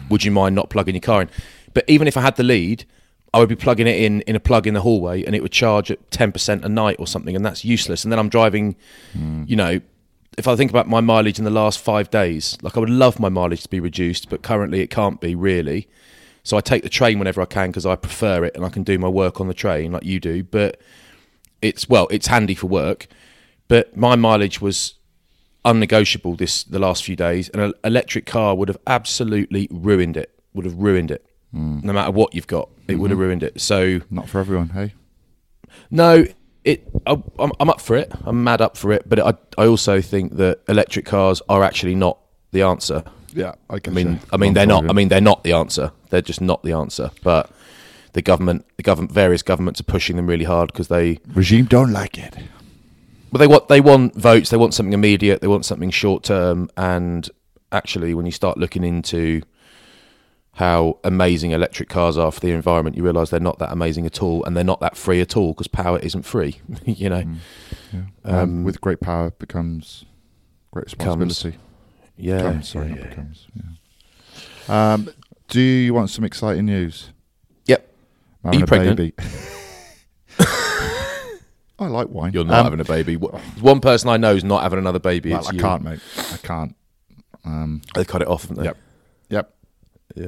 would 0.08 0.24
you 0.24 0.30
mind 0.30 0.54
not 0.54 0.70
plugging 0.70 0.94
your 0.94 1.02
car 1.02 1.22
in?" 1.22 1.30
But 1.72 1.84
even 1.88 2.08
if 2.08 2.16
I 2.16 2.20
had 2.20 2.36
the 2.36 2.44
lead, 2.44 2.84
I 3.32 3.40
would 3.40 3.48
be 3.48 3.56
plugging 3.56 3.86
it 3.86 4.00
in 4.00 4.20
in 4.22 4.36
a 4.36 4.40
plug 4.40 4.66
in 4.66 4.74
the 4.74 4.80
hallway, 4.80 5.24
and 5.24 5.34
it 5.34 5.42
would 5.42 5.52
charge 5.52 5.90
at 5.90 6.10
ten 6.10 6.32
percent 6.32 6.64
a 6.64 6.68
night 6.68 6.96
or 6.98 7.06
something, 7.06 7.34
and 7.34 7.44
that's 7.44 7.64
useless. 7.64 8.04
And 8.04 8.12
then 8.12 8.18
I'm 8.18 8.28
driving, 8.28 8.76
mm. 9.16 9.48
you 9.48 9.56
know, 9.56 9.80
if 10.38 10.48
I 10.48 10.56
think 10.56 10.70
about 10.70 10.88
my 10.88 11.00
mileage 11.00 11.38
in 11.38 11.44
the 11.44 11.50
last 11.50 11.78
five 11.78 12.10
days, 12.10 12.56
like 12.62 12.76
I 12.76 12.80
would 12.80 12.90
love 12.90 13.18
my 13.18 13.28
mileage 13.28 13.62
to 13.62 13.68
be 13.68 13.80
reduced, 13.80 14.28
but 14.28 14.42
currently 14.42 14.80
it 14.80 14.90
can't 14.90 15.20
be 15.20 15.34
really. 15.34 15.88
So 16.42 16.56
I 16.56 16.60
take 16.60 16.82
the 16.82 16.90
train 16.90 17.18
whenever 17.18 17.40
I 17.40 17.46
can 17.46 17.70
because 17.70 17.86
I 17.86 17.96
prefer 17.96 18.44
it 18.44 18.54
and 18.54 18.64
I 18.64 18.68
can 18.68 18.82
do 18.82 18.98
my 18.98 19.08
work 19.08 19.40
on 19.40 19.48
the 19.48 19.54
train 19.54 19.92
like 19.92 20.04
you 20.04 20.20
do. 20.20 20.44
But 20.44 20.80
it's 21.64 21.88
well, 21.88 22.06
it's 22.10 22.26
handy 22.26 22.54
for 22.54 22.66
work. 22.66 23.06
But 23.66 23.96
my 23.96 24.14
mileage 24.14 24.60
was 24.60 24.94
unnegotiable 25.64 26.36
this 26.36 26.64
the 26.64 26.78
last 26.78 27.04
few 27.04 27.16
days. 27.16 27.48
An 27.50 27.72
electric 27.82 28.26
car 28.26 28.54
would 28.54 28.68
have 28.68 28.78
absolutely 28.86 29.68
ruined 29.70 30.16
it. 30.16 30.38
Would 30.52 30.66
have 30.66 30.76
ruined 30.76 31.10
it. 31.10 31.26
Hmm. 31.52 31.80
No 31.82 31.92
matter 31.92 32.10
what 32.10 32.34
you've 32.34 32.46
got, 32.46 32.68
it 32.86 32.96
would 32.96 33.10
have 33.10 33.16
mm-hmm. 33.16 33.26
ruined 33.26 33.42
it. 33.42 33.60
So 33.60 34.00
Not 34.10 34.28
for 34.28 34.40
everyone, 34.40 34.68
hey? 34.70 34.94
no, 35.90 36.26
it. 36.64 36.86
I, 37.06 37.22
I'm, 37.38 37.52
I'm 37.58 37.70
up 37.70 37.80
for 37.80 37.96
it. 37.96 38.12
I'm 38.24 38.44
mad 38.44 38.60
up 38.60 38.76
for 38.76 38.92
it. 38.92 39.08
But 39.08 39.20
I, 39.20 39.34
I 39.56 39.66
also 39.66 40.00
think 40.00 40.36
that 40.36 40.60
electric 40.68 41.06
cars 41.06 41.40
are 41.48 41.62
actually 41.62 41.94
not 41.94 42.18
the 42.52 42.62
answer. 42.62 43.02
Yeah, 43.32 43.54
I, 43.68 43.80
I 43.84 43.90
mean, 43.90 44.20
I 44.32 44.36
mean, 44.36 44.54
they're 44.54 44.66
not. 44.66 44.88
I 44.88 44.92
mean, 44.92 45.08
they're 45.08 45.20
not 45.20 45.42
the 45.42 45.54
answer. 45.54 45.90
They're 46.10 46.22
just 46.22 46.40
not 46.40 46.62
the 46.62 46.72
answer. 46.72 47.10
But 47.22 47.50
the 48.14 48.22
government, 48.22 48.64
the 48.76 48.82
government, 48.82 49.12
various 49.12 49.42
governments 49.42 49.80
are 49.80 49.84
pushing 49.84 50.16
them 50.16 50.26
really 50.26 50.44
hard 50.44 50.72
because 50.72 50.88
they, 50.88 51.18
regime 51.34 51.66
don't 51.66 51.92
like 51.92 52.16
it. 52.16 52.34
But 53.30 53.38
they 53.38 53.48
want 53.48 53.68
they 53.68 53.80
want 53.80 54.14
votes. 54.14 54.50
They 54.50 54.56
want 54.56 54.74
something 54.74 54.92
immediate. 54.92 55.40
They 55.40 55.48
want 55.48 55.64
something 55.64 55.90
short 55.90 56.22
term. 56.22 56.70
And 56.76 57.28
actually, 57.72 58.14
when 58.14 58.26
you 58.26 58.32
start 58.32 58.56
looking 58.56 58.84
into 58.84 59.42
how 60.52 61.00
amazing 61.02 61.50
electric 61.50 61.88
cars 61.88 62.16
are 62.16 62.30
for 62.30 62.38
the 62.38 62.52
environment, 62.52 62.96
you 62.96 63.02
realise 63.02 63.30
they're 63.30 63.40
not 63.40 63.58
that 63.58 63.72
amazing 63.72 64.06
at 64.06 64.22
all, 64.22 64.44
and 64.44 64.56
they're 64.56 64.62
not 64.62 64.78
that 64.80 64.96
free 64.96 65.20
at 65.20 65.36
all 65.36 65.52
because 65.52 65.66
power 65.66 65.98
isn't 65.98 66.22
free. 66.22 66.60
you 66.84 67.10
know, 67.10 67.24
Yeah. 67.92 68.02
Um, 68.24 68.62
with 68.62 68.80
great 68.80 69.00
power 69.00 69.32
becomes 69.32 70.04
great 70.70 70.84
responsibility. 70.86 71.58
yeah. 72.16 72.60
Sorry, 72.60 72.90
yeah. 72.90 73.08
becomes. 73.08 73.48
Yeah. 73.56 74.92
Um, 74.92 75.10
do 75.48 75.60
you 75.60 75.92
want 75.92 76.10
some 76.10 76.24
exciting 76.24 76.66
news? 76.66 77.10
I'm 78.44 78.50
Are 78.50 78.54
you 78.56 78.64
a 78.64 78.66
pregnant? 78.66 78.96
baby. 78.98 79.12
I 81.78 81.86
like 81.88 82.08
wine. 82.08 82.32
You're 82.32 82.44
not 82.44 82.58
Um, 82.60 82.64
having 82.64 82.80
a 82.80 82.84
baby. 82.84 83.16
One 83.60 83.80
person 83.80 84.08
I 84.10 84.16
know 84.16 84.34
is 84.34 84.44
not 84.44 84.62
having 84.62 84.78
another 84.78 84.98
baby. 85.00 85.30
Well, 85.30 85.40
it's 85.40 85.48
I 85.50 85.52
you. 85.54 85.60
can't, 85.60 85.82
mate. 85.82 86.00
I 86.32 86.36
can't. 86.38 86.76
Um, 87.44 87.82
They 87.94 88.04
cut 88.04 88.22
it 88.22 88.28
off, 88.28 88.42
haven't 88.42 88.58
they? 88.58 88.64
Yep. 88.64 88.76
yep. 89.30 89.54
Yeah. 90.14 90.24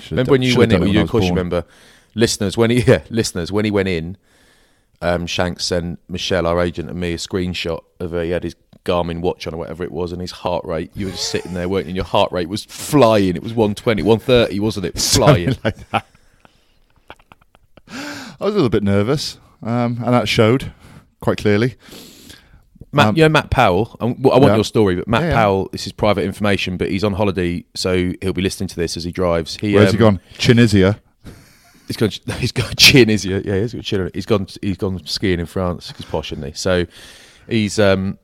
Should've 0.00 0.10
Remember 0.10 0.24
done- 0.24 0.32
when 0.32 0.42
you 0.42 0.56
went 0.58 0.72
in? 0.72 0.82
it 0.82 0.86
You, 0.88 0.94
when 0.94 1.02
of 1.04 1.10
course, 1.10 1.28
remember. 1.28 1.64
Listeners, 2.14 2.56
when 2.56 2.70
he 2.70 2.80
yeah, 2.86 3.02
listeners, 3.10 3.52
when 3.52 3.64
he 3.64 3.70
went 3.70 3.88
in, 3.88 4.16
um, 5.02 5.26
Shanks 5.26 5.64
sent 5.66 6.00
Michelle, 6.08 6.46
our 6.46 6.60
agent, 6.60 6.88
and 6.90 6.98
me 6.98 7.12
a 7.12 7.16
screenshot 7.16 7.82
of 8.00 8.14
uh, 8.14 8.20
he 8.20 8.30
had 8.30 8.42
his 8.42 8.56
Garmin 8.84 9.20
watch 9.20 9.46
on 9.46 9.54
or 9.54 9.58
whatever 9.58 9.84
it 9.84 9.92
was, 9.92 10.10
and 10.10 10.20
his 10.20 10.30
heart 10.32 10.64
rate. 10.64 10.90
You 10.94 11.06
were 11.06 11.12
just 11.12 11.28
sitting 11.28 11.52
there, 11.54 11.68
weren't 11.68 11.84
you? 11.84 11.90
And 11.90 11.96
your 11.96 12.04
heart 12.06 12.32
rate 12.32 12.48
was 12.48 12.64
flying. 12.64 13.36
It 13.36 13.42
was 13.42 13.52
120, 13.52 14.02
130, 14.02 14.58
wasn't 14.60 14.86
it? 14.86 14.98
Flying. 15.00 15.54
Like 15.62 15.90
that. 15.90 16.06
I 18.40 18.44
was 18.44 18.54
a 18.54 18.56
little 18.56 18.70
bit 18.70 18.82
nervous, 18.82 19.38
um, 19.62 20.00
and 20.04 20.14
that 20.14 20.28
showed 20.28 20.72
quite 21.20 21.38
clearly. 21.38 21.74
Matt, 22.92 23.08
Um, 23.08 23.16
you 23.16 23.22
know 23.22 23.28
Matt 23.28 23.50
Powell. 23.50 23.96
I, 24.00 24.06
want 24.06 24.44
Yeah. 24.44 24.54
your 24.54 24.64
story, 24.64 24.94
but 24.96 25.06
Matt 25.08 25.22
Yeah, 25.22 25.28
yeah. 25.28 25.34
Powell. 25.34 25.68
This 25.72 25.86
is 25.86 25.92
private 25.92 26.24
information, 26.24 26.76
but 26.76 26.90
he's 26.90 27.04
on 27.04 27.12
holiday, 27.14 27.64
so 27.74 28.12
he'll 28.22 28.32
be 28.32 28.40
listening 28.42 28.68
to 28.68 28.76
this 28.76 28.96
as 28.96 29.04
he 29.04 29.12
drives. 29.12 29.56
He, 29.56 29.74
Where's 29.74 29.90
he 29.90 29.96
um, 29.98 30.00
gone? 30.00 30.20
Tunisia. 30.38 31.00
He's 31.88 31.96
gone. 31.96 32.10
He's 32.38 32.52
got 32.52 32.76
chin. 32.76 33.08
Is 33.08 33.22
he? 33.22 33.30
Yeah, 33.30 33.60
he's 33.60 33.72
got 33.72 33.82
chin. 33.82 34.10
He's 34.12 34.26
gone. 34.26 34.46
He's 34.60 34.76
gone 34.76 35.02
skiing 35.06 35.40
in 35.40 35.46
France. 35.46 35.90
He's 35.96 36.04
posh, 36.04 36.32
isn't 36.32 36.44
he? 36.44 36.52
So 36.52 36.84
he's 37.48 37.78
um 37.78 38.18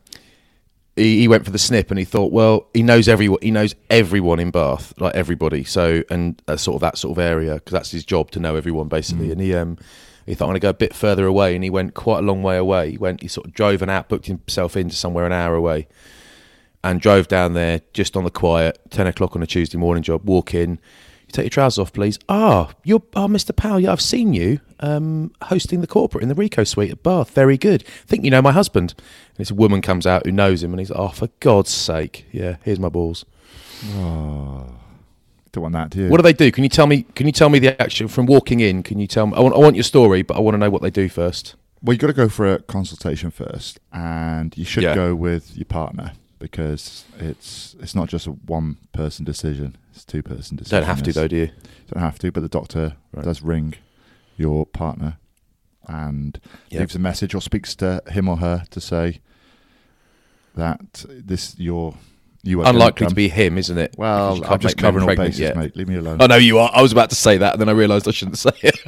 he, 0.96 1.20
he 1.20 1.28
went 1.28 1.46
for 1.46 1.50
the 1.50 1.58
snip 1.58 1.90
and 1.90 1.98
he 1.98 2.04
thought, 2.04 2.30
well, 2.30 2.68
he 2.74 2.82
knows 2.82 3.08
everyone. 3.08 3.38
He 3.40 3.50
knows 3.50 3.74
everyone 3.88 4.38
in 4.38 4.50
Bath, 4.50 4.92
like 5.00 5.14
everybody. 5.14 5.64
So 5.64 6.02
and 6.10 6.42
that's 6.44 6.62
sort 6.62 6.74
of 6.74 6.82
that 6.82 6.98
sort 6.98 7.16
of 7.16 7.22
area 7.24 7.54
because 7.54 7.72
that's 7.72 7.90
his 7.90 8.04
job 8.04 8.30
to 8.32 8.38
know 8.38 8.54
everyone 8.54 8.88
basically. 8.88 9.32
And 9.32 9.40
he 9.40 9.54
um 9.54 9.78
he 10.26 10.34
thought 10.34 10.46
I'm 10.46 10.50
going 10.50 10.60
to 10.60 10.60
go 10.60 10.70
a 10.70 10.74
bit 10.74 10.94
further 10.94 11.26
away, 11.26 11.54
and 11.54 11.62
he 11.62 11.70
went 11.70 11.94
quite 11.94 12.18
a 12.18 12.22
long 12.22 12.42
way 12.42 12.56
away. 12.56 12.92
He 12.92 12.98
went. 12.98 13.22
He 13.22 13.28
sort 13.28 13.46
of 13.46 13.52
drove 13.52 13.82
and 13.82 13.90
out, 13.90 14.08
booked 14.08 14.26
himself 14.26 14.76
into 14.76 14.94
somewhere 14.94 15.26
an 15.26 15.32
hour 15.32 15.54
away. 15.54 15.86
And 16.82 17.00
drove 17.00 17.28
down 17.28 17.54
there 17.54 17.80
just 17.94 18.14
on 18.14 18.24
the 18.24 18.30
quiet, 18.30 18.78
ten 18.90 19.06
o'clock 19.06 19.34
on 19.34 19.42
a 19.42 19.46
Tuesday 19.46 19.78
morning 19.78 20.02
job. 20.02 20.28
Walk 20.28 20.54
in, 20.54 20.72
you 21.26 21.32
take 21.32 21.44
your 21.44 21.50
trousers 21.50 21.78
off, 21.78 21.92
please. 21.94 22.18
Ah, 22.28 22.72
you're 22.84 23.02
oh, 23.16 23.26
Mr. 23.26 23.56
Powell. 23.56 23.80
Yeah, 23.80 23.92
I've 23.92 24.02
seen 24.02 24.34
you 24.34 24.60
um, 24.80 25.32
hosting 25.42 25.80
the 25.80 25.86
corporate 25.86 26.22
in 26.22 26.28
the 26.28 26.34
Rico 26.34 26.62
Suite 26.62 26.90
at 26.90 27.02
Bath. 27.02 27.30
Very 27.30 27.56
good. 27.56 27.84
think 28.06 28.22
you 28.22 28.30
know 28.30 28.42
my 28.42 28.52
husband. 28.52 28.94
And 29.28 29.38
this 29.38 29.50
woman 29.50 29.80
comes 29.80 30.06
out 30.06 30.26
who 30.26 30.32
knows 30.32 30.62
him, 30.62 30.72
and 30.72 30.80
he's 30.80 30.90
oh, 30.90 31.08
for 31.08 31.28
God's 31.40 31.70
sake, 31.70 32.26
yeah, 32.32 32.56
here's 32.62 32.78
my 32.78 32.90
balls. 32.90 33.24
That, 35.62 35.90
do 35.90 36.02
you? 36.02 36.08
What 36.08 36.18
do 36.18 36.22
they 36.22 36.32
do? 36.32 36.50
Can 36.52 36.64
you 36.64 36.70
tell 36.70 36.86
me? 36.86 37.02
Can 37.14 37.26
you 37.26 37.32
tell 37.32 37.48
me 37.48 37.58
the 37.58 37.80
action 37.80 38.08
from 38.08 38.26
walking 38.26 38.60
in? 38.60 38.82
Can 38.82 38.98
you 38.98 39.06
tell 39.06 39.26
me? 39.26 39.34
I 39.36 39.40
want, 39.40 39.54
I 39.54 39.58
want 39.58 39.76
your 39.76 39.84
story, 39.84 40.22
but 40.22 40.36
I 40.36 40.40
want 40.40 40.54
to 40.54 40.58
know 40.58 40.70
what 40.70 40.82
they 40.82 40.90
do 40.90 41.08
first. 41.08 41.54
Well, 41.82 41.92
you've 41.94 42.00
got 42.00 42.06
to 42.08 42.12
go 42.14 42.28
for 42.28 42.46
a 42.52 42.60
consultation 42.62 43.30
first, 43.30 43.78
and 43.92 44.56
you 44.56 44.64
should 44.64 44.82
Yeah. 44.84 44.94
go 44.94 45.14
with 45.14 45.56
your 45.56 45.66
partner 45.66 46.12
because 46.38 47.04
it's 47.18 47.76
it's 47.80 47.94
not 47.94 48.08
just 48.08 48.26
a 48.26 48.30
one 48.32 48.78
person 48.92 49.24
decision; 49.24 49.76
it's 49.92 50.02
a 50.02 50.06
two 50.06 50.22
person 50.22 50.56
decision. 50.56 50.80
Don't 50.80 50.86
have 50.86 51.02
to 51.02 51.12
though, 51.12 51.28
do 51.28 51.36
you? 51.36 51.50
Don't 51.92 52.02
have 52.02 52.18
to, 52.20 52.32
but 52.32 52.40
the 52.40 52.48
doctor 52.48 52.96
Right. 53.12 53.24
does 53.24 53.42
ring 53.42 53.74
your 54.36 54.66
partner 54.66 55.18
and 55.86 56.40
Yep. 56.70 56.80
leaves 56.80 56.94
a 56.96 56.98
message 56.98 57.34
or 57.34 57.40
speaks 57.42 57.74
to 57.76 58.02
him 58.10 58.28
or 58.28 58.38
her 58.38 58.64
to 58.70 58.80
say 58.80 59.20
that 60.54 61.04
this 61.08 61.58
your 61.58 61.94
you 62.44 62.60
are 62.60 62.68
Unlikely 62.68 63.06
to 63.08 63.14
be 63.14 63.28
him, 63.28 63.56
isn't 63.58 63.76
it? 63.78 63.94
Well, 63.98 64.44
I'm 64.44 64.58
just 64.60 64.76
make 64.76 64.82
covering 64.82 65.08
all 65.08 65.16
bases, 65.16 65.40
yet. 65.40 65.56
mate. 65.56 65.74
Leave 65.76 65.88
me 65.88 65.96
alone. 65.96 66.18
Oh 66.20 66.26
no, 66.26 66.36
you 66.36 66.58
are. 66.58 66.70
I 66.72 66.82
was 66.82 66.92
about 66.92 67.08
to 67.10 67.16
say 67.16 67.38
that, 67.38 67.54
and 67.54 67.60
then 67.60 67.68
I 67.68 67.72
realised 67.72 68.06
I 68.06 68.10
shouldn't 68.10 68.38
say 68.46 68.50
it. 68.62 68.78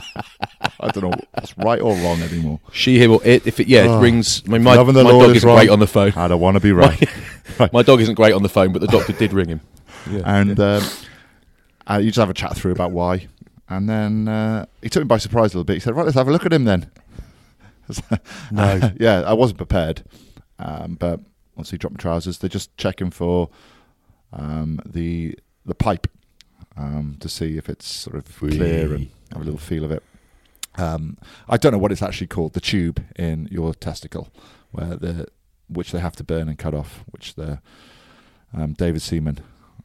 I 0.80 0.88
don't 0.90 1.02
know 1.02 1.12
what's 1.32 1.56
right 1.58 1.80
or 1.80 1.94
wrong 1.96 2.20
anymore. 2.22 2.60
She, 2.72 2.98
him, 3.02 3.10
or 3.12 3.20
it. 3.24 3.46
If 3.46 3.60
it, 3.60 3.66
yeah, 3.68 3.82
Oh. 3.88 3.98
it 3.98 4.02
rings. 4.02 4.42
I 4.46 4.50
mean, 4.50 4.62
my, 4.62 4.76
Loving 4.76 4.94
my 4.94 5.02
Lord 5.02 5.22
dog 5.26 5.30
is 5.30 5.36
isn't 5.38 5.46
wrong. 5.48 5.58
great 5.58 5.70
on 5.70 5.80
the 5.80 5.86
phone. 5.86 6.12
I 6.16 6.28
don't 6.28 6.40
want 6.40 6.56
to 6.56 6.60
be 6.60 6.72
right. 6.72 7.04
My, 7.58 7.70
my 7.72 7.82
dog 7.82 8.00
isn't 8.00 8.14
great 8.14 8.32
on 8.34 8.42
the 8.42 8.48
phone, 8.48 8.72
but 8.72 8.80
the 8.80 8.86
doctor 8.88 9.12
did 9.12 9.32
ring 9.32 9.48
him. 9.48 9.60
Yeah. 10.10 10.22
and 10.24 10.60
um, 10.60 10.82
uh, 11.88 11.96
you 11.98 12.06
just 12.10 12.18
have 12.18 12.30
a 12.30 12.34
chat 12.34 12.56
through 12.56 12.72
about 12.72 12.92
why. 12.92 13.26
And 13.68 13.88
then 13.88 14.28
uh, 14.28 14.66
he 14.80 14.88
took 14.88 15.02
me 15.02 15.06
by 15.06 15.18
surprise 15.18 15.52
a 15.52 15.56
little 15.56 15.64
bit. 15.64 15.74
He 15.74 15.80
said, 15.80 15.96
"Right, 15.96 16.04
let's 16.04 16.14
have 16.16 16.28
a 16.28 16.30
look 16.32 16.46
at 16.46 16.52
him 16.52 16.64
then." 16.64 16.88
No. 18.50 18.92
yeah, 18.98 19.22
I 19.22 19.32
wasn't 19.32 19.58
prepared, 19.58 20.02
um, 20.58 20.94
but 20.94 21.20
once 21.56 21.70
he 21.70 21.78
dropped 21.78 21.94
my 21.96 22.00
trousers, 22.00 22.38
they're 22.38 22.48
just 22.50 22.76
checking 22.76 23.10
for 23.10 23.48
um, 24.32 24.80
the 24.84 25.38
the 25.64 25.74
pipe 25.74 26.06
um, 26.76 27.16
to 27.20 27.28
see 27.28 27.56
if 27.56 27.68
it's 27.68 27.86
sort 27.86 28.16
of 28.16 28.24
clear 28.36 28.92
and 28.94 29.08
have 29.32 29.42
a 29.42 29.44
little 29.44 29.58
feel 29.58 29.84
of 29.84 29.90
it. 29.90 30.02
Um, 30.76 31.16
I 31.48 31.56
don't 31.56 31.72
know 31.72 31.78
what 31.78 31.90
it's 31.90 32.02
actually 32.02 32.26
called, 32.26 32.52
the 32.52 32.60
tube 32.60 33.02
in 33.16 33.48
your 33.50 33.74
testicle, 33.74 34.28
where 34.72 34.94
the 34.96 35.26
which 35.68 35.90
they 35.90 35.98
have 35.98 36.14
to 36.16 36.24
burn 36.24 36.48
and 36.48 36.58
cut 36.58 36.74
off, 36.74 37.02
which 37.10 37.34
the 37.34 37.60
um, 38.54 38.74
David 38.74 39.02
Seaman, 39.02 39.40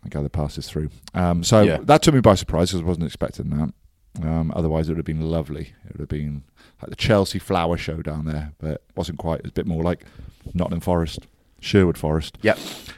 I 0.05 0.09
gather, 0.09 0.29
passes 0.29 0.69
through. 0.69 0.89
Um, 1.15 1.43
so 1.43 1.61
Yeah. 1.63 1.77
that 1.81 2.03
took 2.03 2.13
me 2.13 2.19
by 2.21 2.35
surprise 2.35 2.69
because 2.71 2.81
I 2.83 2.85
wasn't 2.87 3.07
expecting 3.07 3.49
that. 3.49 3.73
Um, 4.21 4.51
otherwise, 4.55 4.87
it 4.87 4.91
would 4.91 4.97
have 4.97 5.05
been 5.05 5.21
lovely. 5.21 5.73
It 5.85 5.93
would 5.93 6.01
have 6.01 6.09
been 6.09 6.43
like 6.81 6.89
the 6.89 6.95
Chelsea 6.97 7.39
Flower 7.39 7.77
Show 7.77 8.01
down 8.01 8.25
there, 8.25 8.51
but 8.59 8.71
it 8.71 8.83
wasn't 8.95 9.17
quite. 9.17 9.39
It 9.39 9.43
was 9.45 9.51
a 9.51 9.53
bit 9.53 9.65
more 9.65 9.81
like 9.81 10.05
Nottingham 10.53 10.81
Forest, 10.81 11.25
Sherwood 11.61 11.97
Forest. 11.97 12.37
Yep. 12.41 12.57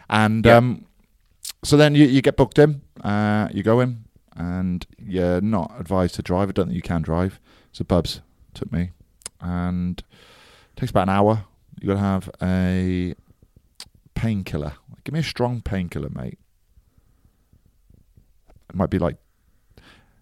And 0.09 0.43
Yep. 0.45 0.57
um, 0.57 0.85
so 1.63 1.77
then 1.77 1.93
you, 1.93 2.05
you 2.05 2.21
get 2.23 2.35
booked 2.35 2.57
in, 2.57 2.81
uh, 3.03 3.49
you 3.53 3.61
go 3.61 3.79
in, 3.79 4.05
and 4.35 4.87
you're 4.97 5.41
not 5.41 5.75
advised 5.79 6.15
to 6.15 6.23
drive. 6.23 6.49
I 6.49 6.53
don't 6.53 6.65
think 6.67 6.75
you 6.75 6.81
can 6.81 7.03
drive. 7.03 7.39
So 7.71 7.83
Bubs 7.83 8.21
took 8.55 8.71
me, 8.71 8.89
and 9.39 9.99
it 9.99 10.75
takes 10.79 10.89
about 10.89 11.03
an 11.03 11.09
hour. 11.09 11.45
You 11.79 11.87
got 11.87 11.93
to 11.95 11.99
have 11.99 12.29
a 12.41 13.13
painkiller. 14.15 14.73
Give 15.03 15.13
me 15.13 15.19
a 15.19 15.23
strong 15.23 15.61
painkiller, 15.61 16.09
mate. 16.09 16.39
It 18.69 18.75
might 18.75 18.89
be 18.89 18.99
like, 18.99 19.17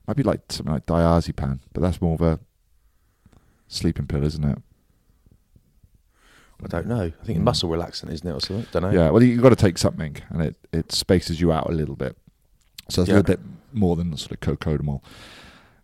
might 0.08 0.18
be 0.18 0.24
like 0.24 0.42
something 0.50 0.74
like 0.74 0.86
diazepam, 0.86 1.60
but 1.74 1.82
that's 1.82 2.02
more 2.02 2.16
of 2.16 2.22
a 2.22 2.40
sleeping 3.68 4.08
pill, 4.08 4.24
isn't 4.26 4.44
it? 4.44 4.58
I 6.64 6.68
don't 6.68 6.88
know. 6.88 7.02
I 7.22 7.26
think 7.26 7.40
Mm. 7.40 7.44
muscle 7.44 7.70
relaxant, 7.70 8.12
isn't 8.12 8.28
it, 8.28 8.32
or 8.34 8.40
something? 8.40 8.68
Don't 8.72 8.84
know. 8.84 8.92
Yeah, 8.92 9.10
well, 9.10 9.24
you've 9.24 9.42
got 9.42 9.50
to 9.50 9.56
take 9.56 9.78
something, 9.78 10.18
and 10.30 10.42
it, 10.42 10.56
it 10.72 10.92
spaces 10.92 11.40
you 11.42 11.52
out 11.52 11.70
a 11.70 11.74
little 11.74 11.96
bit. 11.96 12.18
So 12.90 13.02
it's 13.02 13.10
Yeah. 13.10 13.16
a 13.16 13.18
little 13.18 13.36
bit 13.36 13.40
more 13.74 13.96
than 13.96 14.16
sort 14.18 14.32
of 14.34 14.40
cocodamol. 14.42 15.02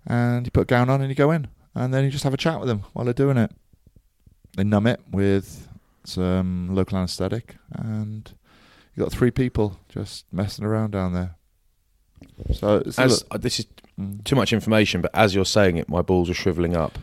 And 0.05 0.45
you 0.45 0.51
put 0.51 0.61
a 0.61 0.65
gown 0.65 0.89
on 0.89 1.01
and 1.01 1.09
you 1.09 1.15
go 1.15 1.31
in, 1.31 1.47
and 1.75 1.93
then 1.93 2.03
you 2.05 2.09
just 2.11 2.23
have 2.23 2.33
a 2.33 2.37
chat 2.37 2.59
with 2.59 2.67
them 2.67 2.83
while 2.93 3.05
they're 3.05 3.13
doing 3.13 3.37
it. 3.37 3.51
They 4.55 4.63
numb 4.63 4.87
it 4.87 4.99
with 5.11 5.67
some 6.03 6.73
local 6.73 6.97
anaesthetic, 6.97 7.55
and 7.71 8.31
you 8.95 9.03
got 9.03 9.11
three 9.11 9.31
people 9.31 9.79
just 9.89 10.25
messing 10.31 10.63
around 10.65 10.91
down 10.91 11.13
there. 11.13 11.35
So 12.53 12.81
As 12.97 13.23
uh, 13.31 13.37
this 13.37 13.59
is 13.59 13.65
Mm. 13.99 14.23
too 14.23 14.35
much 14.35 14.53
information, 14.53 15.01
but 15.01 15.09
as 15.15 15.33
you're 15.33 15.43
saying 15.43 15.77
it, 15.77 15.89
my 15.89 16.03
balls 16.03 16.29
are 16.29 16.35
shriveling 16.35 16.75
up. 16.75 16.99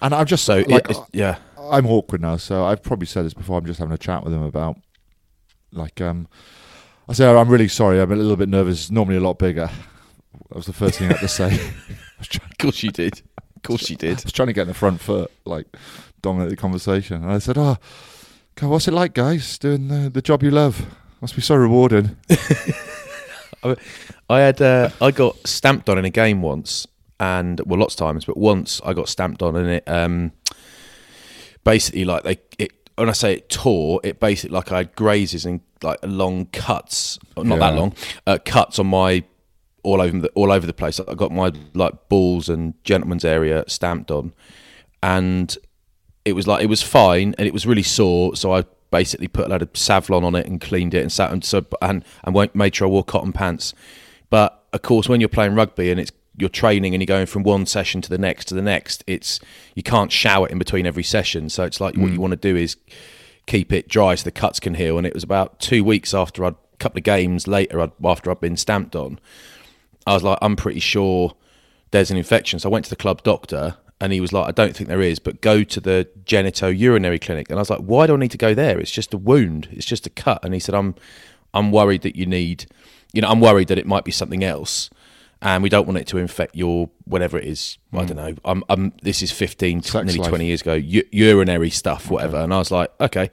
and 0.00 0.14
I'm 0.14 0.24
just 0.24 0.44
So 0.44 0.64
like 0.66 0.88
it, 0.90 0.96
yeah, 1.12 1.36
I'm 1.70 1.86
awkward 1.86 2.20
now, 2.20 2.36
so 2.36 2.64
I've 2.64 2.82
probably 2.82 3.06
said 3.06 3.24
this 3.24 3.34
before. 3.34 3.58
I'm 3.58 3.66
just 3.66 3.78
having 3.78 3.94
a 3.94 3.98
chat 3.98 4.24
with 4.24 4.32
them 4.32 4.42
about 4.42 4.76
like 5.72 6.00
um, 6.00 6.28
I 7.08 7.12
said, 7.12 7.34
I'm 7.34 7.48
really 7.48 7.68
sorry. 7.68 8.00
I'm 8.00 8.12
a 8.12 8.16
little 8.16 8.36
bit 8.36 8.48
nervous. 8.48 8.82
It's 8.82 8.90
normally 8.90 9.16
a 9.16 9.20
lot 9.20 9.38
bigger. 9.38 9.70
That 10.48 10.56
was 10.56 10.66
the 10.66 10.72
first 10.72 10.98
thing 10.98 11.08
I 11.08 11.12
had 11.12 11.20
to 11.20 11.28
say. 11.28 11.46
I 11.46 11.72
was 12.18 12.28
trying, 12.28 12.50
Of 12.50 12.58
course 12.58 12.82
you 12.82 12.90
did. 12.90 13.22
Of 13.56 13.62
course 13.62 13.90
you 13.90 13.96
did. 13.96 14.18
I 14.18 14.22
was 14.24 14.32
trying 14.32 14.48
to 14.48 14.52
get 14.52 14.62
in 14.62 14.68
the 14.68 14.74
front 14.74 15.00
foot, 15.00 15.30
like 15.44 15.66
dominate 16.22 16.50
the 16.50 16.56
conversation. 16.56 17.22
And 17.22 17.32
I 17.32 17.38
said, 17.38 17.58
"Oh, 17.58 17.76
God, 18.54 18.70
what's 18.70 18.88
it 18.88 18.94
like, 18.94 19.12
guys? 19.12 19.58
Doing 19.58 19.88
the, 19.88 20.08
the 20.08 20.22
job 20.22 20.42
you 20.42 20.50
love 20.50 20.86
must 21.20 21.34
be 21.34 21.42
so 21.42 21.56
rewarding." 21.56 22.16
I 24.30 24.40
had 24.40 24.62
uh, 24.62 24.90
I 25.00 25.10
got 25.10 25.36
stamped 25.46 25.88
on 25.88 25.98
in 25.98 26.04
a 26.04 26.10
game 26.10 26.40
once, 26.42 26.86
and 27.18 27.60
well, 27.66 27.80
lots 27.80 27.94
of 27.94 27.98
times, 27.98 28.24
but 28.24 28.36
once 28.36 28.80
I 28.84 28.92
got 28.94 29.08
stamped 29.08 29.42
on, 29.42 29.56
in 29.56 29.66
it 29.66 29.84
um, 29.86 30.32
basically 31.64 32.04
like 32.04 32.22
they 32.24 32.38
it. 32.58 32.72
When 32.96 33.08
I 33.08 33.12
say 33.12 33.34
it 33.34 33.48
tore, 33.48 34.00
it 34.04 34.20
basically 34.20 34.54
like 34.54 34.72
I 34.72 34.78
had 34.78 34.94
grazes 34.94 35.46
and 35.46 35.60
like 35.82 35.98
long 36.02 36.46
cuts, 36.46 37.18
not 37.36 37.58
that 37.58 37.74
long, 37.74 37.94
uh, 38.26 38.38
cuts 38.44 38.78
on 38.78 38.88
my 38.88 39.24
all 39.82 40.02
over 40.02 40.18
the 40.18 40.28
all 40.30 40.52
over 40.52 40.66
the 40.66 40.74
place. 40.74 41.00
I 41.00 41.14
got 41.14 41.32
my 41.32 41.52
like 41.74 42.08
balls 42.08 42.48
and 42.48 42.74
gentleman's 42.84 43.24
area 43.24 43.64
stamped 43.68 44.10
on, 44.10 44.32
and 45.02 45.56
it 46.24 46.34
was 46.34 46.46
like 46.46 46.62
it 46.62 46.66
was 46.66 46.82
fine 46.82 47.34
and 47.38 47.46
it 47.46 47.54
was 47.54 47.66
really 47.66 47.82
sore. 47.82 48.36
So 48.36 48.52
I 48.52 48.64
basically 48.90 49.28
put 49.28 49.46
a 49.46 49.48
load 49.48 49.62
of 49.62 49.72
Savlon 49.72 50.24
on 50.24 50.34
it 50.34 50.46
and 50.46 50.60
cleaned 50.60 50.94
it 50.94 51.02
and 51.02 51.12
sat 51.12 51.32
and 51.32 51.44
so 51.44 51.64
and 51.80 52.04
and 52.24 52.54
made 52.54 52.74
sure 52.74 52.88
I 52.88 52.90
wore 52.90 53.04
cotton 53.04 53.32
pants. 53.32 53.72
But 54.28 54.64
of 54.72 54.82
course, 54.82 55.08
when 55.08 55.20
you're 55.20 55.28
playing 55.28 55.54
rugby 55.54 55.90
and 55.90 55.98
it's 55.98 56.12
you're 56.40 56.48
training 56.48 56.94
and 56.94 57.02
you're 57.02 57.06
going 57.06 57.26
from 57.26 57.42
one 57.42 57.66
session 57.66 58.00
to 58.02 58.08
the 58.08 58.18
next 58.18 58.46
to 58.46 58.54
the 58.54 58.62
next, 58.62 59.04
it's 59.06 59.40
you 59.74 59.82
can't 59.82 60.10
shower 60.10 60.48
in 60.48 60.58
between 60.58 60.86
every 60.86 61.02
session. 61.02 61.48
So 61.48 61.64
it's 61.64 61.80
like 61.80 61.96
what 61.96 62.10
you 62.10 62.18
mm. 62.18 62.22
want 62.22 62.32
to 62.32 62.36
do 62.36 62.56
is 62.56 62.76
keep 63.46 63.72
it 63.72 63.88
dry 63.88 64.14
so 64.14 64.24
the 64.24 64.30
cuts 64.30 64.60
can 64.60 64.74
heal. 64.74 64.98
And 64.98 65.06
it 65.06 65.14
was 65.14 65.22
about 65.22 65.60
two 65.60 65.84
weeks 65.84 66.14
after 66.14 66.44
I'd 66.44 66.54
a 66.54 66.76
couple 66.78 66.98
of 66.98 67.04
games 67.04 67.46
later 67.46 67.80
I'd, 67.80 67.92
after 68.04 68.30
I'd 68.30 68.40
been 68.40 68.56
stamped 68.56 68.96
on. 68.96 69.20
I 70.06 70.14
was 70.14 70.22
like, 70.22 70.38
I'm 70.40 70.56
pretty 70.56 70.80
sure 70.80 71.34
there's 71.90 72.10
an 72.10 72.16
infection. 72.16 72.58
So 72.58 72.70
I 72.70 72.72
went 72.72 72.86
to 72.86 72.90
the 72.90 72.96
club 72.96 73.22
doctor 73.22 73.76
and 74.00 74.12
he 74.12 74.20
was 74.20 74.32
like, 74.32 74.48
I 74.48 74.52
don't 74.52 74.74
think 74.74 74.88
there 74.88 75.02
is, 75.02 75.18
but 75.18 75.42
go 75.42 75.62
to 75.62 75.80
the 75.80 76.08
genito-urinary 76.24 77.18
clinic. 77.18 77.50
And 77.50 77.58
I 77.58 77.60
was 77.60 77.68
like, 77.68 77.80
why 77.80 78.06
do 78.06 78.14
I 78.14 78.16
need 78.16 78.30
to 78.30 78.38
go 78.38 78.54
there? 78.54 78.78
It's 78.80 78.90
just 78.90 79.12
a 79.12 79.18
wound. 79.18 79.68
It's 79.70 79.84
just 79.84 80.06
a 80.06 80.10
cut. 80.10 80.42
And 80.42 80.54
he 80.54 80.60
said, 80.60 80.74
I'm, 80.74 80.94
I'm 81.52 81.70
worried 81.70 82.02
that 82.02 82.16
you 82.16 82.24
need, 82.24 82.64
you 83.12 83.20
know, 83.20 83.28
I'm 83.28 83.40
worried 83.40 83.68
that 83.68 83.78
it 83.78 83.86
might 83.86 84.04
be 84.04 84.12
something 84.12 84.42
else. 84.42 84.88
And 85.42 85.62
we 85.62 85.70
don't 85.70 85.86
want 85.86 85.98
it 85.98 86.06
to 86.08 86.18
infect 86.18 86.54
your 86.54 86.90
whatever 87.04 87.38
it 87.38 87.44
is. 87.44 87.78
I 87.92 88.00
hmm. 88.00 88.06
don't 88.06 88.16
know. 88.16 88.34
I'm, 88.44 88.64
I'm. 88.68 88.92
This 89.02 89.22
is 89.22 89.32
15, 89.32 89.82
Sex 89.82 89.94
nearly 89.94 90.18
life. 90.18 90.28
20 90.28 90.46
years 90.46 90.60
ago. 90.60 90.74
U- 90.74 91.08
urinary 91.10 91.70
stuff, 91.70 92.10
whatever. 92.10 92.36
And 92.38 92.52
I 92.52 92.58
was 92.58 92.70
like, 92.70 92.90
okay. 93.00 93.30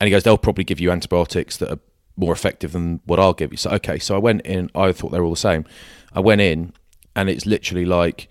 And 0.00 0.06
he 0.06 0.10
goes, 0.10 0.24
they'll 0.24 0.38
probably 0.38 0.64
give 0.64 0.80
you 0.80 0.90
antibiotics 0.90 1.56
that 1.58 1.70
are 1.70 1.78
more 2.16 2.32
effective 2.32 2.72
than 2.72 3.00
what 3.06 3.18
I'll 3.18 3.32
give 3.32 3.52
you. 3.52 3.56
So, 3.56 3.70
okay. 3.70 3.98
So 3.98 4.14
I 4.14 4.18
went 4.18 4.42
in, 4.42 4.70
I 4.74 4.92
thought 4.92 5.12
they 5.12 5.18
were 5.18 5.24
all 5.24 5.32
the 5.32 5.36
same. 5.36 5.64
I 6.12 6.20
went 6.20 6.40
in, 6.40 6.72
and 7.16 7.30
it's 7.30 7.46
literally 7.46 7.86
like, 7.86 8.28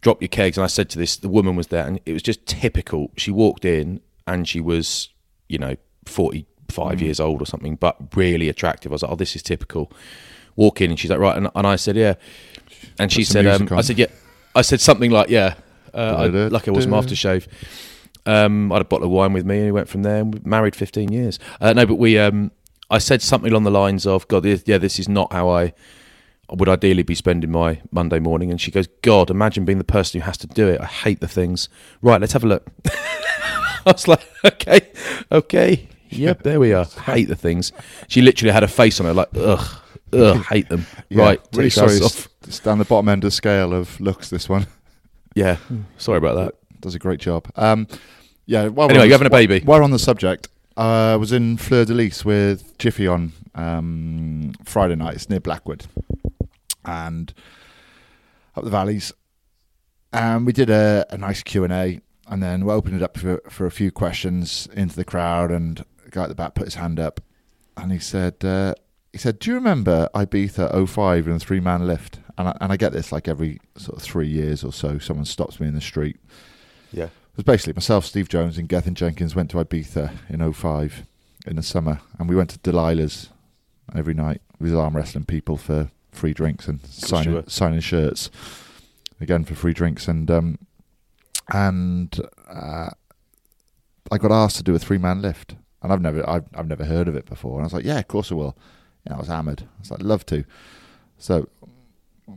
drop 0.00 0.22
your 0.22 0.28
kegs. 0.28 0.56
And 0.56 0.64
I 0.64 0.68
said 0.68 0.88
to 0.90 0.98
this, 0.98 1.16
the 1.16 1.28
woman 1.28 1.56
was 1.56 1.68
there, 1.68 1.84
and 1.84 2.00
it 2.06 2.12
was 2.12 2.22
just 2.22 2.46
typical. 2.46 3.10
She 3.16 3.32
walked 3.32 3.64
in, 3.64 4.00
and 4.26 4.46
she 4.46 4.60
was, 4.60 5.08
you 5.48 5.58
know, 5.58 5.76
45 6.04 6.98
hmm. 6.98 7.04
years 7.04 7.18
old 7.18 7.42
or 7.42 7.46
something, 7.46 7.74
but 7.74 7.96
really 8.14 8.48
attractive. 8.48 8.92
I 8.92 8.94
was 8.94 9.02
like, 9.02 9.12
oh, 9.12 9.16
this 9.16 9.34
is 9.34 9.42
typical. 9.42 9.90
Walk 10.56 10.80
in, 10.80 10.90
and 10.90 10.98
she's 10.98 11.10
like, 11.10 11.18
right. 11.20 11.36
And, 11.36 11.48
and 11.54 11.66
I 11.66 11.76
said, 11.76 11.96
yeah. 11.96 12.14
And 12.98 13.12
she 13.12 13.24
said, 13.24 13.44
um, 13.46 13.68
I 13.78 13.82
said, 13.82 13.98
yeah. 13.98 14.06
I 14.54 14.62
said 14.62 14.80
something 14.80 15.10
like, 15.10 15.28
yeah. 15.28 15.54
Uh, 15.94 16.14
I, 16.18 16.26
like 16.48 16.66
I 16.68 16.70
was 16.72 16.84
some 16.84 16.92
aftershave. 16.92 17.46
Um, 18.26 18.72
I 18.72 18.76
had 18.76 18.82
a 18.82 18.84
bottle 18.86 19.06
of 19.06 19.12
wine 19.12 19.32
with 19.32 19.46
me, 19.46 19.56
and 19.58 19.66
we 19.66 19.72
went 19.72 19.88
from 19.88 20.02
there. 20.02 20.16
And 20.20 20.34
we 20.34 20.40
married 20.44 20.74
fifteen 20.74 21.12
years. 21.12 21.38
Uh, 21.60 21.72
no, 21.72 21.86
but 21.86 21.94
we. 21.94 22.18
Um, 22.18 22.50
I 22.90 22.98
said 22.98 23.22
something 23.22 23.50
along 23.50 23.64
the 23.64 23.70
lines 23.70 24.06
of, 24.06 24.26
"God, 24.28 24.42
this- 24.42 24.64
yeah, 24.66 24.78
this 24.78 24.98
is 24.98 25.08
not 25.08 25.32
how 25.32 25.48
I 25.48 25.72
would 26.50 26.68
ideally 26.68 27.02
be 27.02 27.14
spending 27.14 27.50
my 27.50 27.80
Monday 27.92 28.18
morning." 28.18 28.50
And 28.50 28.60
she 28.60 28.70
goes, 28.70 28.88
"God, 29.02 29.30
imagine 29.30 29.64
being 29.64 29.78
the 29.78 29.84
person 29.84 30.20
who 30.20 30.24
has 30.26 30.36
to 30.38 30.46
do 30.46 30.68
it. 30.68 30.80
I 30.80 30.86
hate 30.86 31.20
the 31.20 31.28
things." 31.28 31.68
Right, 32.02 32.20
let's 32.20 32.32
have 32.32 32.44
a 32.44 32.48
look. 32.48 32.66
I 32.84 33.92
was 33.92 34.08
like, 34.08 34.26
"Okay, 34.44 34.80
okay, 35.30 35.88
yep, 36.10 36.42
there 36.42 36.58
we 36.60 36.72
are. 36.72 36.84
Hate 37.04 37.28
the 37.28 37.36
things." 37.36 37.72
She 38.08 38.22
literally 38.22 38.52
had 38.52 38.64
a 38.64 38.68
face 38.68 38.98
on 39.00 39.06
her 39.06 39.14
like, 39.14 39.28
"Ugh, 39.36 39.76
ugh, 40.12 40.44
hate 40.44 40.68
them." 40.68 40.86
Yeah, 41.08 41.22
right, 41.24 41.40
really 41.54 41.70
sorry. 41.70 41.98
off. 42.00 42.28
it's 42.46 42.60
down 42.60 42.78
the 42.78 42.84
bottom 42.84 43.08
end 43.08 43.24
of 43.24 43.28
the 43.28 43.32
scale 43.32 43.72
of 43.72 43.98
looks. 44.00 44.30
This 44.30 44.48
one 44.48 44.66
Yeah, 45.34 45.58
sorry 45.98 46.18
about 46.18 46.36
that. 46.36 46.80
does 46.80 46.94
a 46.94 46.98
great 46.98 47.20
job. 47.20 47.46
Um, 47.56 47.86
yeah. 48.46 48.68
While 48.68 48.88
Anyway, 48.88 49.02
on 49.02 49.08
you're 49.08 49.18
having 49.18 49.26
a 49.26 49.30
baby. 49.30 49.60
While 49.60 49.80
we're 49.80 49.84
on 49.84 49.90
the 49.90 49.98
subject, 49.98 50.48
uh, 50.76 51.12
I 51.12 51.16
was 51.16 51.32
in 51.32 51.56
Fleur 51.58 51.84
de 51.84 51.92
Lis 51.94 52.24
with 52.24 52.76
Jiffy 52.78 53.06
on 53.06 53.32
um, 53.54 54.52
Friday 54.64 54.94
night. 54.94 55.14
It's 55.14 55.28
near 55.28 55.40
Blackwood, 55.40 55.86
and 56.84 57.32
up 58.56 58.64
the 58.64 58.70
valleys. 58.70 59.12
And 60.12 60.46
we 60.46 60.52
did 60.52 60.70
a, 60.70 61.04
a 61.10 61.18
nice 61.18 61.42
Q 61.42 61.64
and 61.64 61.72
A, 61.72 62.00
and 62.28 62.42
then 62.42 62.64
we 62.64 62.72
opened 62.72 62.96
it 62.96 63.02
up 63.02 63.18
for 63.18 63.42
for 63.50 63.66
a 63.66 63.70
few 63.70 63.90
questions 63.90 64.68
into 64.72 64.96
the 64.96 65.04
crowd. 65.04 65.50
And 65.50 65.84
a 66.06 66.10
guy 66.10 66.22
at 66.22 66.28
the 66.28 66.34
back 66.34 66.54
put 66.54 66.64
his 66.64 66.76
hand 66.76 66.98
up, 66.98 67.20
and 67.76 67.92
he 67.92 67.98
said, 67.98 68.36
uh, 68.42 68.74
"He 69.16 69.20
said, 69.20 69.38
do 69.38 69.48
you 69.50 69.54
remember 69.54 70.10
Ibiza 70.14 70.86
05 70.88 71.26
and 71.26 71.36
a 71.36 71.38
three 71.38 71.58
man 71.60 71.86
lift?" 71.86 72.18
And 72.36 72.48
I, 72.48 72.58
and 72.60 72.70
I 72.70 72.76
get 72.76 72.92
this 72.92 73.12
like 73.12 73.28
every 73.28 73.60
sort 73.76 73.96
of 73.96 74.02
three 74.02 74.28
years 74.28 74.62
or 74.62 74.74
so. 74.74 74.98
Someone 74.98 75.24
stops 75.24 75.58
me 75.58 75.66
in 75.66 75.74
the 75.74 75.80
street. 75.80 76.18
Yeah, 76.92 77.04
It 77.04 77.36
was 77.36 77.44
basically 77.44 77.72
myself, 77.72 78.04
Steve 78.04 78.28
Jones, 78.28 78.58
and 78.58 78.68
Gethin 78.68 78.94
Jenkins 78.94 79.34
went 79.34 79.50
to 79.52 79.56
Ibiza 79.56 80.12
in 80.28 80.52
05 80.52 81.04
in 81.46 81.56
the 81.56 81.62
summer, 81.62 82.00
and 82.18 82.28
we 82.28 82.36
went 82.36 82.50
to 82.50 82.58
Delilah's 82.58 83.30
every 83.94 84.12
night 84.12 84.42
with 84.60 84.74
arm 84.74 84.94
wrestling 84.94 85.24
people 85.24 85.56
for 85.56 85.90
free 86.12 86.34
drinks 86.34 86.68
and 86.68 86.84
signing 86.86 87.32
were. 87.32 87.44
signing 87.46 87.80
shirts 87.80 88.30
again 89.20 89.44
for 89.44 89.54
free 89.54 89.72
drinks 89.72 90.08
and 90.08 90.30
um 90.30 90.58
and 91.52 92.20
uh, 92.48 92.88
I 94.10 94.18
got 94.18 94.32
asked 94.32 94.56
to 94.56 94.62
do 94.62 94.74
a 94.74 94.78
three 94.78 94.98
man 94.98 95.22
lift, 95.22 95.54
and 95.82 95.92
I've 95.92 96.00
never 96.00 96.28
I've, 96.28 96.44
I've 96.54 96.68
never 96.68 96.84
heard 96.84 97.08
of 97.08 97.16
it 97.16 97.26
before, 97.26 97.54
and 97.54 97.62
I 97.62 97.66
was 97.66 97.72
like, 97.72 97.84
yeah, 97.84 97.98
of 97.98 98.08
course 98.08 98.30
I 98.30 98.34
will. 98.34 98.56
Yeah, 99.06 99.14
I 99.14 99.18
was 99.18 99.28
hammered. 99.28 99.62
I 99.62 99.80
was 99.80 99.90
like, 99.90 100.02
love 100.02 100.26
to. 100.26 100.44
So 101.18 101.48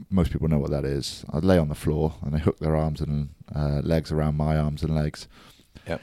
most 0.10 0.32
people 0.32 0.47
know 0.47 0.60
what 0.60 0.71
that 0.71 0.86
is. 0.86 1.25
I'd 1.34 1.43
lay 1.43 1.58
on 1.58 1.69
the 1.69 1.75
floor 1.75 2.15
and 2.21 2.34
they 2.34 2.39
hook 2.39 2.60
their 2.60 2.75
arms 2.75 3.01
and 3.01 3.29
uh, 3.55 3.82
legs 3.84 4.12
around 4.12 4.38
my 4.38 4.58
arms 4.58 4.84
and 4.84 4.95
legs. 4.95 5.27
Yep. 5.88 6.01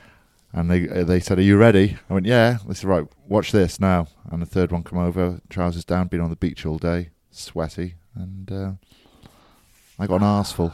And 0.53 0.71
they 0.71 0.89
uh, 0.89 1.05
they 1.05 1.21
said, 1.21 1.39
"Are 1.39 1.43
you 1.43 1.57
ready?" 1.57 1.99
I 2.09 2.15
went, 2.15 2.27
"Yeah." 2.27 2.59
They 2.67 2.75
said, 2.75 2.89
"Right, 2.89 3.07
watch 3.27 3.53
this 3.53 3.79
now." 3.79 4.09
And 4.31 4.41
the 4.41 4.47
third 4.47 4.73
one 4.73 4.83
come 4.83 4.99
over, 4.99 5.41
trousers 5.51 5.85
down, 5.85 6.09
been 6.09 6.21
on 6.21 6.31
the 6.31 6.37
beach 6.37 6.65
all 6.65 6.79
day, 6.79 7.11
sweaty, 7.31 7.97
and 8.15 8.51
uh, 8.51 8.73
I 9.99 10.07
got 10.07 10.17
an 10.17 10.23
arseful. 10.23 10.73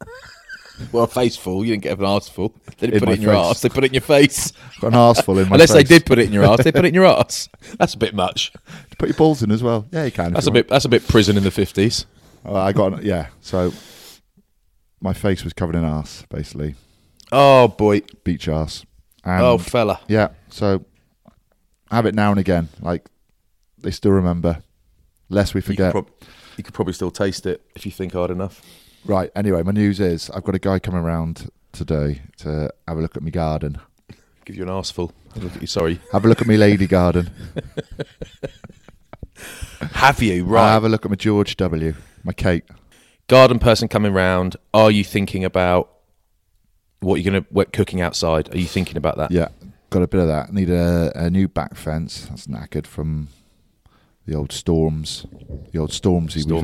well, 0.92 1.04
a 1.04 1.06
face 1.06 1.36
full. 1.36 1.64
You 1.64 1.72
didn't 1.72 1.82
get 1.84 1.98
an 1.98 2.04
arse 2.04 2.28
full. 2.28 2.54
They 2.78 2.86
didn't 2.88 2.94
In 2.94 3.00
put 3.00 3.08
it 3.10 3.14
in 3.16 3.22
your 3.22 3.34
face. 3.34 3.44
ass. 3.46 3.60
They 3.62 3.68
put 3.68 3.84
it 3.84 3.86
in 3.88 3.94
your 3.94 4.00
face. 4.02 4.52
Got 4.80 4.88
an 4.88 4.94
arse 4.94 5.20
full 5.20 5.38
in 5.38 5.44
my 5.48 5.56
face. 5.58 5.70
Unless 5.70 5.72
they 5.72 5.82
did 5.84 6.06
put 6.06 6.18
it 6.18 6.26
in 6.26 6.32
your 6.32 6.44
ass, 6.44 6.62
they 6.64 6.72
put 6.72 6.84
it 6.84 6.88
in 6.88 6.94
your 6.94 7.06
ass. 7.06 7.48
That's 7.78 7.94
a 7.94 7.98
bit 7.98 8.14
much. 8.14 8.52
Put 8.98 9.08
your 9.08 9.16
balls 9.16 9.42
in 9.42 9.50
as 9.50 9.62
well. 9.62 9.86
Yeah, 9.92 10.04
you 10.04 10.10
can. 10.12 10.32
That's 10.32 10.46
you 10.46 10.50
a 10.50 10.54
bit. 10.54 10.68
That's 10.68 10.84
a 10.84 10.88
bit 10.88 11.06
prison 11.08 11.36
in 11.36 11.42
the 11.44 11.50
fifties. 11.50 12.06
Uh, 12.44 12.54
I 12.54 12.72
got 12.72 13.02
yeah. 13.02 13.28
So 13.40 13.72
my 15.00 15.12
face 15.12 15.44
was 15.44 15.52
covered 15.52 15.74
in 15.76 15.84
arse, 15.84 16.24
basically 16.28 16.74
Oh 17.32 17.68
boy. 17.68 18.02
beach 18.24 18.48
arse. 18.48 18.84
And 19.24 19.42
oh 19.44 19.58
fella. 19.58 20.00
Yeah, 20.08 20.28
so 20.48 20.84
I 21.90 21.96
have 21.96 22.06
it 22.06 22.14
now 22.14 22.30
and 22.30 22.40
again. 22.40 22.68
Like 22.80 23.06
they 23.78 23.90
still 23.90 24.12
remember, 24.12 24.62
lest 25.28 25.54
we 25.54 25.58
You 25.58 25.62
could, 25.62 25.76
forget. 25.76 25.92
prob- 25.92 26.10
you 26.56 26.64
could 26.64 26.74
probably 26.74 26.92
still 26.94 27.10
taste 27.10 27.46
it 27.46 27.62
if 27.74 27.84
you 27.86 27.92
think 27.92 28.12
hard 28.14 28.30
enough. 28.30 28.62
Right. 29.04 29.30
Anyway, 29.34 29.62
my 29.62 29.72
news 29.72 30.00
is 30.00 30.30
I've 30.30 30.44
got 30.44 30.54
a 30.54 30.58
guy 30.58 30.78
coming 30.78 31.00
around 31.00 31.50
today 31.72 32.22
to 32.38 32.72
have 32.86 32.98
a 32.98 33.00
look 33.00 33.16
at 33.16 33.22
my 33.22 33.30
garden. 33.30 33.80
Give 34.44 34.56
you 34.56 34.62
an 34.62 34.70
arseful. 34.70 35.12
Look 35.36 35.54
at 35.54 35.60
you. 35.60 35.66
Sorry. 35.66 36.00
Have 36.12 36.24
a 36.24 36.28
look 36.28 36.40
at 36.40 36.46
my 36.46 36.56
lady 36.56 36.86
garden. 36.86 37.30
Have 39.92 40.22
you 40.22 40.44
right? 40.44 40.72
Have 40.72 40.84
a 40.84 40.88
look 40.88 41.04
at 41.04 41.10
my 41.10 41.16
George 41.16 41.56
W. 41.56 41.94
My 42.24 42.32
Kate. 42.32 42.64
Garden 43.28 43.58
person 43.58 43.88
coming 43.88 44.12
round. 44.12 44.56
Are 44.74 44.90
you 44.90 45.04
thinking 45.04 45.44
about 45.44 45.90
what 47.00 47.20
you're 47.20 47.32
going 47.32 47.44
to 47.44 47.64
cooking 47.72 48.00
outside? 48.00 48.52
Are 48.54 48.58
you 48.58 48.66
thinking 48.66 48.96
about 48.96 49.16
that? 49.16 49.30
Yeah, 49.30 49.48
got 49.88 50.02
a 50.02 50.08
bit 50.08 50.20
of 50.20 50.26
that. 50.28 50.52
Need 50.52 50.70
a, 50.70 51.12
a 51.14 51.30
new 51.30 51.48
back 51.48 51.76
fence. 51.76 52.26
That's 52.26 52.46
knackered 52.46 52.86
from 52.86 53.28
the 54.26 54.34
old 54.34 54.52
storms. 54.52 55.26
The 55.72 55.78
old 55.78 55.90
stormsy, 55.90 56.44
we've 56.44 56.62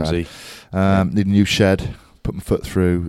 had. 0.72 1.00
Um, 1.00 1.14
Need 1.14 1.26
a 1.26 1.30
new 1.30 1.44
shed. 1.44 1.94
Put 2.26 2.34
my 2.34 2.40
foot 2.40 2.66
through 2.66 3.08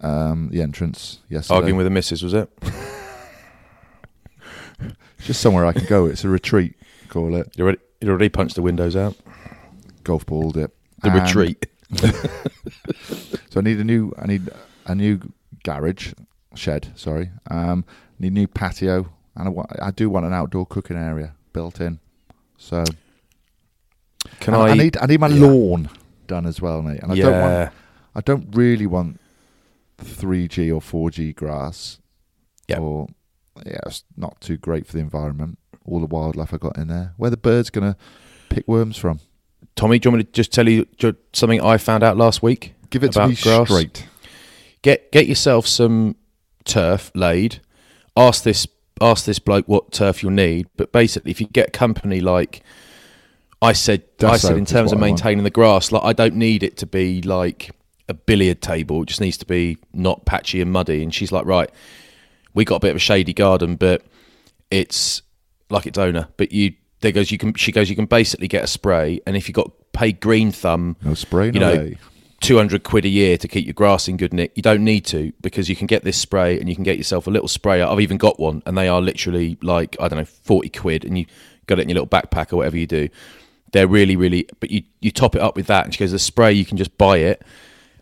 um, 0.00 0.48
the 0.50 0.62
entrance 0.62 1.18
yesterday. 1.28 1.54
Arguing 1.54 1.76
with 1.76 1.84
the 1.84 1.90
missus, 1.90 2.22
was 2.22 2.32
it? 2.32 2.50
Just 5.18 5.42
somewhere 5.42 5.66
I 5.66 5.74
can 5.74 5.84
go. 5.84 6.06
It's 6.06 6.24
a 6.24 6.30
retreat. 6.30 6.74
Call 7.10 7.36
it. 7.36 7.52
You 7.56 7.64
already, 7.64 7.78
you 8.00 8.08
already 8.08 8.30
punched 8.30 8.54
the 8.54 8.62
windows 8.62 8.96
out. 8.96 9.16
Golf 10.02 10.24
balled 10.24 10.56
it. 10.56 10.74
The 11.02 11.10
And 11.10 11.20
retreat. 11.20 11.66
So 13.50 13.60
I 13.60 13.62
need 13.62 13.78
a 13.78 13.84
new. 13.84 14.12
I 14.18 14.26
need 14.26 14.48
a 14.86 14.94
new 14.94 15.20
garage 15.62 16.14
shed. 16.54 16.90
Sorry. 16.96 17.30
Um, 17.50 17.84
need 18.18 18.32
a 18.32 18.34
new 18.34 18.48
patio, 18.48 19.10
and 19.36 19.46
I, 19.46 19.50
wa- 19.50 19.66
I 19.80 19.90
do 19.90 20.08
want 20.08 20.24
an 20.24 20.32
outdoor 20.32 20.64
cooking 20.66 20.96
area 20.96 21.34
built 21.52 21.82
in. 21.82 22.00
So 22.56 22.82
Can 24.40 24.54
I? 24.54 24.70
I 24.70 24.74
need 24.74 24.96
I 24.96 25.04
need 25.04 25.20
my 25.20 25.28
yeah. 25.28 25.46
lawn 25.46 25.90
done 26.26 26.46
as 26.46 26.62
well, 26.62 26.80
mate. 26.80 27.00
And 27.02 27.12
I 27.12 27.14
don't 27.14 27.40
want 27.40 27.72
I 28.14 28.20
don't 28.20 28.54
really 28.54 28.86
want 28.86 29.20
3G 29.98 30.70
or 30.70 30.80
4G 30.80 31.34
grass. 31.34 31.98
Yep. 32.68 32.80
Or 32.80 33.08
yeah, 33.64 33.78
it's 33.86 34.04
not 34.16 34.40
too 34.40 34.56
great 34.56 34.86
for 34.86 34.92
the 34.92 35.00
environment. 35.00 35.58
All 35.84 36.00
the 36.00 36.06
wildlife 36.06 36.54
I 36.54 36.56
got 36.56 36.78
in 36.78 36.88
there. 36.88 37.12
Where 37.16 37.30
the 37.30 37.36
birds 37.36 37.70
gonna 37.70 37.96
pick 38.48 38.66
worms 38.66 38.96
from? 38.96 39.20
Tommy, 39.76 39.98
do 39.98 40.06
you 40.06 40.12
want 40.12 40.18
me 40.18 40.24
to 40.24 40.32
just 40.32 40.52
tell 40.52 40.68
you 40.68 40.86
something 41.32 41.60
I 41.60 41.78
found 41.78 42.02
out 42.02 42.16
last 42.16 42.42
week? 42.42 42.74
Give 42.90 43.04
it 43.04 43.12
to 43.12 43.26
me 43.26 43.34
grass? 43.34 43.68
straight. 43.68 44.06
Get 44.82 45.10
get 45.12 45.26
yourself 45.26 45.66
some 45.66 46.16
turf 46.64 47.10
laid. 47.14 47.60
Ask 48.16 48.44
this 48.44 48.66
ask 49.00 49.24
this 49.24 49.38
bloke 49.38 49.66
what 49.66 49.92
turf 49.92 50.22
you'll 50.22 50.32
need. 50.32 50.68
But 50.76 50.92
basically, 50.92 51.30
if 51.30 51.40
you 51.40 51.46
get 51.48 51.68
a 51.68 51.70
company 51.72 52.20
like 52.20 52.62
I 53.60 53.72
said, 53.72 54.04
I 54.22 54.36
said 54.36 54.56
in 54.56 54.64
terms 54.64 54.92
of 54.92 54.98
what 54.98 55.04
I 55.04 55.08
want. 55.08 55.20
maintaining 55.22 55.44
the 55.44 55.50
grass, 55.50 55.90
like 55.90 56.04
I 56.04 56.12
don't 56.12 56.36
need 56.36 56.62
it 56.62 56.76
to 56.78 56.86
be 56.86 57.22
like 57.22 57.70
a 58.08 58.14
billiard 58.14 58.60
table. 58.60 59.02
It 59.02 59.06
just 59.06 59.20
needs 59.20 59.36
to 59.38 59.46
be 59.46 59.78
not 59.92 60.24
patchy 60.24 60.60
and 60.60 60.70
muddy. 60.72 61.02
And 61.02 61.14
she's 61.14 61.32
like, 61.32 61.46
right, 61.46 61.70
we 62.52 62.64
got 62.64 62.76
a 62.76 62.80
bit 62.80 62.90
of 62.90 62.96
a 62.96 63.00
shady 63.00 63.32
garden, 63.32 63.76
but 63.76 64.04
it's 64.70 65.22
like 65.70 65.86
its 65.86 65.98
owner. 65.98 66.28
But 66.36 66.52
you, 66.52 66.74
there 67.00 67.12
goes 67.12 67.30
you 67.30 67.38
can. 67.38 67.54
She 67.54 67.72
goes, 67.72 67.90
you 67.90 67.96
can 67.96 68.06
basically 68.06 68.48
get 68.48 68.64
a 68.64 68.66
spray, 68.66 69.20
and 69.26 69.36
if 69.36 69.48
you 69.48 69.54
got 69.54 69.70
paid 69.92 70.20
green 70.20 70.50
thumb, 70.50 70.96
No 71.02 71.14
spray, 71.14 71.46
you 71.46 71.60
no 71.60 71.74
know, 71.74 71.82
lay. 71.82 71.98
200 72.40 72.82
quid 72.82 73.06
a 73.06 73.08
year 73.08 73.38
to 73.38 73.48
keep 73.48 73.64
your 73.64 73.72
grass 73.72 74.06
in 74.06 74.18
good 74.18 74.34
nick. 74.34 74.52
You 74.54 74.62
don't 74.62 74.84
need 74.84 75.06
to 75.06 75.32
because 75.40 75.70
you 75.70 75.76
can 75.76 75.86
get 75.86 76.04
this 76.04 76.18
spray 76.18 76.60
and 76.60 76.68
you 76.68 76.74
can 76.74 76.84
get 76.84 76.98
yourself 76.98 77.26
a 77.26 77.30
little 77.30 77.48
sprayer. 77.48 77.86
I've 77.86 78.00
even 78.00 78.18
got 78.18 78.38
one 78.38 78.62
and 78.66 78.76
they 78.76 78.86
are 78.86 79.00
literally 79.00 79.56
like, 79.62 79.96
I 79.98 80.08
don't 80.08 80.18
know, 80.18 80.26
40 80.26 80.68
quid 80.68 81.04
and 81.06 81.16
you 81.16 81.24
got 81.66 81.78
it 81.78 81.82
in 81.82 81.88
your 81.88 81.94
little 81.94 82.06
backpack 82.06 82.52
or 82.52 82.56
whatever 82.56 82.76
you 82.76 82.86
do. 82.86 83.08
They're 83.72 83.88
really, 83.88 84.14
really, 84.14 84.46
but 84.60 84.70
you, 84.70 84.82
you 85.00 85.10
top 85.10 85.34
it 85.34 85.40
up 85.40 85.56
with 85.56 85.68
that. 85.68 85.86
And 85.86 85.94
she 85.94 86.00
goes, 86.00 86.12
the 86.12 86.18
spray, 86.18 86.52
you 86.52 86.66
can 86.66 86.76
just 86.76 86.98
buy 86.98 87.16
it 87.18 87.42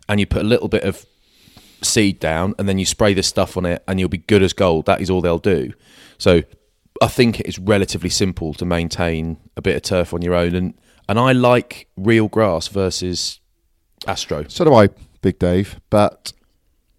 and 0.07 0.19
you 0.19 0.25
put 0.25 0.41
a 0.41 0.47
little 0.47 0.67
bit 0.67 0.83
of 0.83 1.05
seed 1.81 2.19
down 2.19 2.55
and 2.57 2.67
then 2.67 2.77
you 2.77 2.85
spray 2.85 3.13
this 3.13 3.27
stuff 3.27 3.57
on 3.57 3.65
it 3.65 3.83
and 3.87 3.99
you'll 3.99 4.09
be 4.09 4.17
good 4.17 4.41
as 4.43 4.53
gold. 4.53 4.85
That 4.85 5.01
is 5.01 5.09
all 5.09 5.21
they'll 5.21 5.39
do. 5.39 5.73
So 6.17 6.43
I 7.01 7.07
think 7.07 7.39
it 7.39 7.47
is 7.47 7.59
relatively 7.59 8.09
simple 8.09 8.53
to 8.55 8.65
maintain 8.65 9.37
a 9.57 9.61
bit 9.61 9.75
of 9.75 9.81
turf 9.81 10.13
on 10.13 10.21
your 10.21 10.33
own. 10.33 10.55
And, 10.55 10.73
and 11.09 11.19
I 11.19 11.31
like 11.31 11.87
real 11.97 12.27
grass 12.27 12.67
versus 12.67 13.39
Astro. 14.07 14.45
So 14.47 14.65
do 14.65 14.73
I, 14.73 14.89
Big 15.21 15.39
Dave. 15.39 15.79
But 15.89 16.33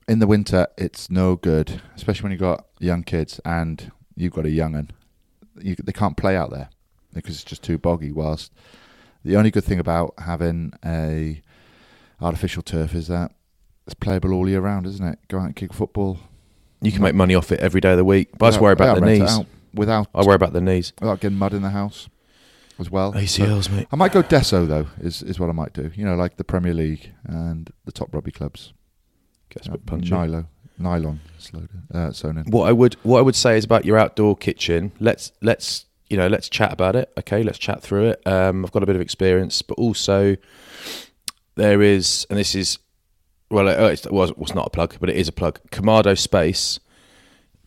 in 0.08 0.18
the 0.18 0.26
winter, 0.26 0.66
it's 0.76 1.10
no 1.10 1.36
good, 1.36 1.80
especially 1.96 2.24
when 2.24 2.32
you've 2.32 2.40
got 2.40 2.66
young 2.78 3.02
kids 3.02 3.40
and 3.44 3.90
you've 4.14 4.32
got 4.32 4.46
a 4.46 4.50
young'un. 4.50 4.90
You, 5.60 5.76
they 5.82 5.92
can't 5.92 6.16
play 6.16 6.36
out 6.36 6.50
there 6.50 6.68
because 7.12 7.36
it's 7.36 7.44
just 7.44 7.62
too 7.62 7.78
boggy. 7.78 8.12
Whilst 8.12 8.52
the 9.24 9.36
only 9.36 9.50
good 9.50 9.64
thing 9.64 9.78
about 9.78 10.14
having 10.18 10.72
a 10.84 11.40
artificial 12.20 12.62
turf 12.62 12.94
is 12.94 13.08
that 13.08 13.32
it's 13.86 13.94
playable 13.94 14.32
all 14.32 14.48
year 14.48 14.60
round, 14.60 14.86
isn't 14.86 15.06
it? 15.06 15.18
Go 15.28 15.38
out 15.38 15.46
and 15.46 15.56
kick 15.56 15.72
football. 15.72 16.18
You 16.80 16.92
can 16.92 17.02
make 17.02 17.14
money 17.14 17.34
off 17.34 17.50
it 17.52 17.60
every 17.60 17.80
day 17.80 17.92
of 17.92 17.96
the 17.96 18.04
week. 18.04 18.28
But 18.38 18.46
I 18.46 18.50
just 18.50 18.60
worry 18.60 18.72
about 18.72 19.00
the 19.00 19.06
knees. 19.06 19.38
without 19.74 20.08
I 20.14 20.22
worry 20.24 20.34
about 20.36 20.52
the 20.52 20.60
knees. 20.60 20.92
without 21.00 21.20
getting 21.20 21.38
mud 21.38 21.54
in 21.54 21.62
the 21.62 21.70
house 21.70 22.08
as 22.78 22.90
well. 22.90 23.12
ACLs, 23.14 23.70
mate. 23.70 23.86
I 23.92 23.96
might 23.96 24.12
go 24.12 24.22
Desso 24.22 24.66
though. 24.66 24.86
Is 25.00 25.22
is 25.22 25.38
what 25.40 25.48
I 25.48 25.52
might 25.52 25.72
do. 25.72 25.90
You 25.94 26.04
know, 26.04 26.14
like 26.14 26.36
the 26.36 26.44
Premier 26.44 26.74
League 26.74 27.12
and 27.24 27.70
the 27.84 27.92
top 27.92 28.12
rugby 28.14 28.30
clubs. 28.32 28.72
Gets 29.50 29.66
a 29.66 29.70
Uh, 29.70 29.72
bit 29.74 29.86
punchy. 29.86 30.10
Nylon, 30.10 30.48
nylon, 30.78 31.20
uh, 31.94 32.10
sewn 32.12 32.38
in. 32.38 32.44
What 32.50 32.68
I 32.68 32.72
would 32.72 32.94
what 33.02 33.18
I 33.18 33.22
would 33.22 33.36
say 33.36 33.56
is 33.56 33.64
about 33.64 33.84
your 33.84 33.96
outdoor 33.98 34.36
kitchen. 34.36 34.92
Let's 35.00 35.32
let's 35.40 35.86
you 36.10 36.16
know 36.16 36.26
let's 36.26 36.48
chat 36.48 36.72
about 36.72 36.96
it. 36.96 37.12
Okay, 37.18 37.42
let's 37.42 37.58
chat 37.58 37.82
through 37.82 38.08
it. 38.08 38.26
Um, 38.26 38.64
I've 38.64 38.72
got 38.72 38.82
a 38.82 38.86
bit 38.86 38.96
of 38.96 39.02
experience, 39.02 39.62
but 39.62 39.74
also 39.78 40.36
there 41.56 41.82
is, 41.82 42.26
and 42.30 42.38
this 42.38 42.54
is 42.54 42.78
well, 43.50 43.68
it, 43.68 43.78
it's, 43.92 44.10
well, 44.10 44.30
it's 44.38 44.54
not 44.54 44.66
a 44.66 44.70
plug, 44.70 44.96
but 45.00 45.08
it 45.10 45.16
is 45.16 45.28
a 45.28 45.32
plug. 45.32 45.60
Kamado 45.70 46.18
Space. 46.18 46.80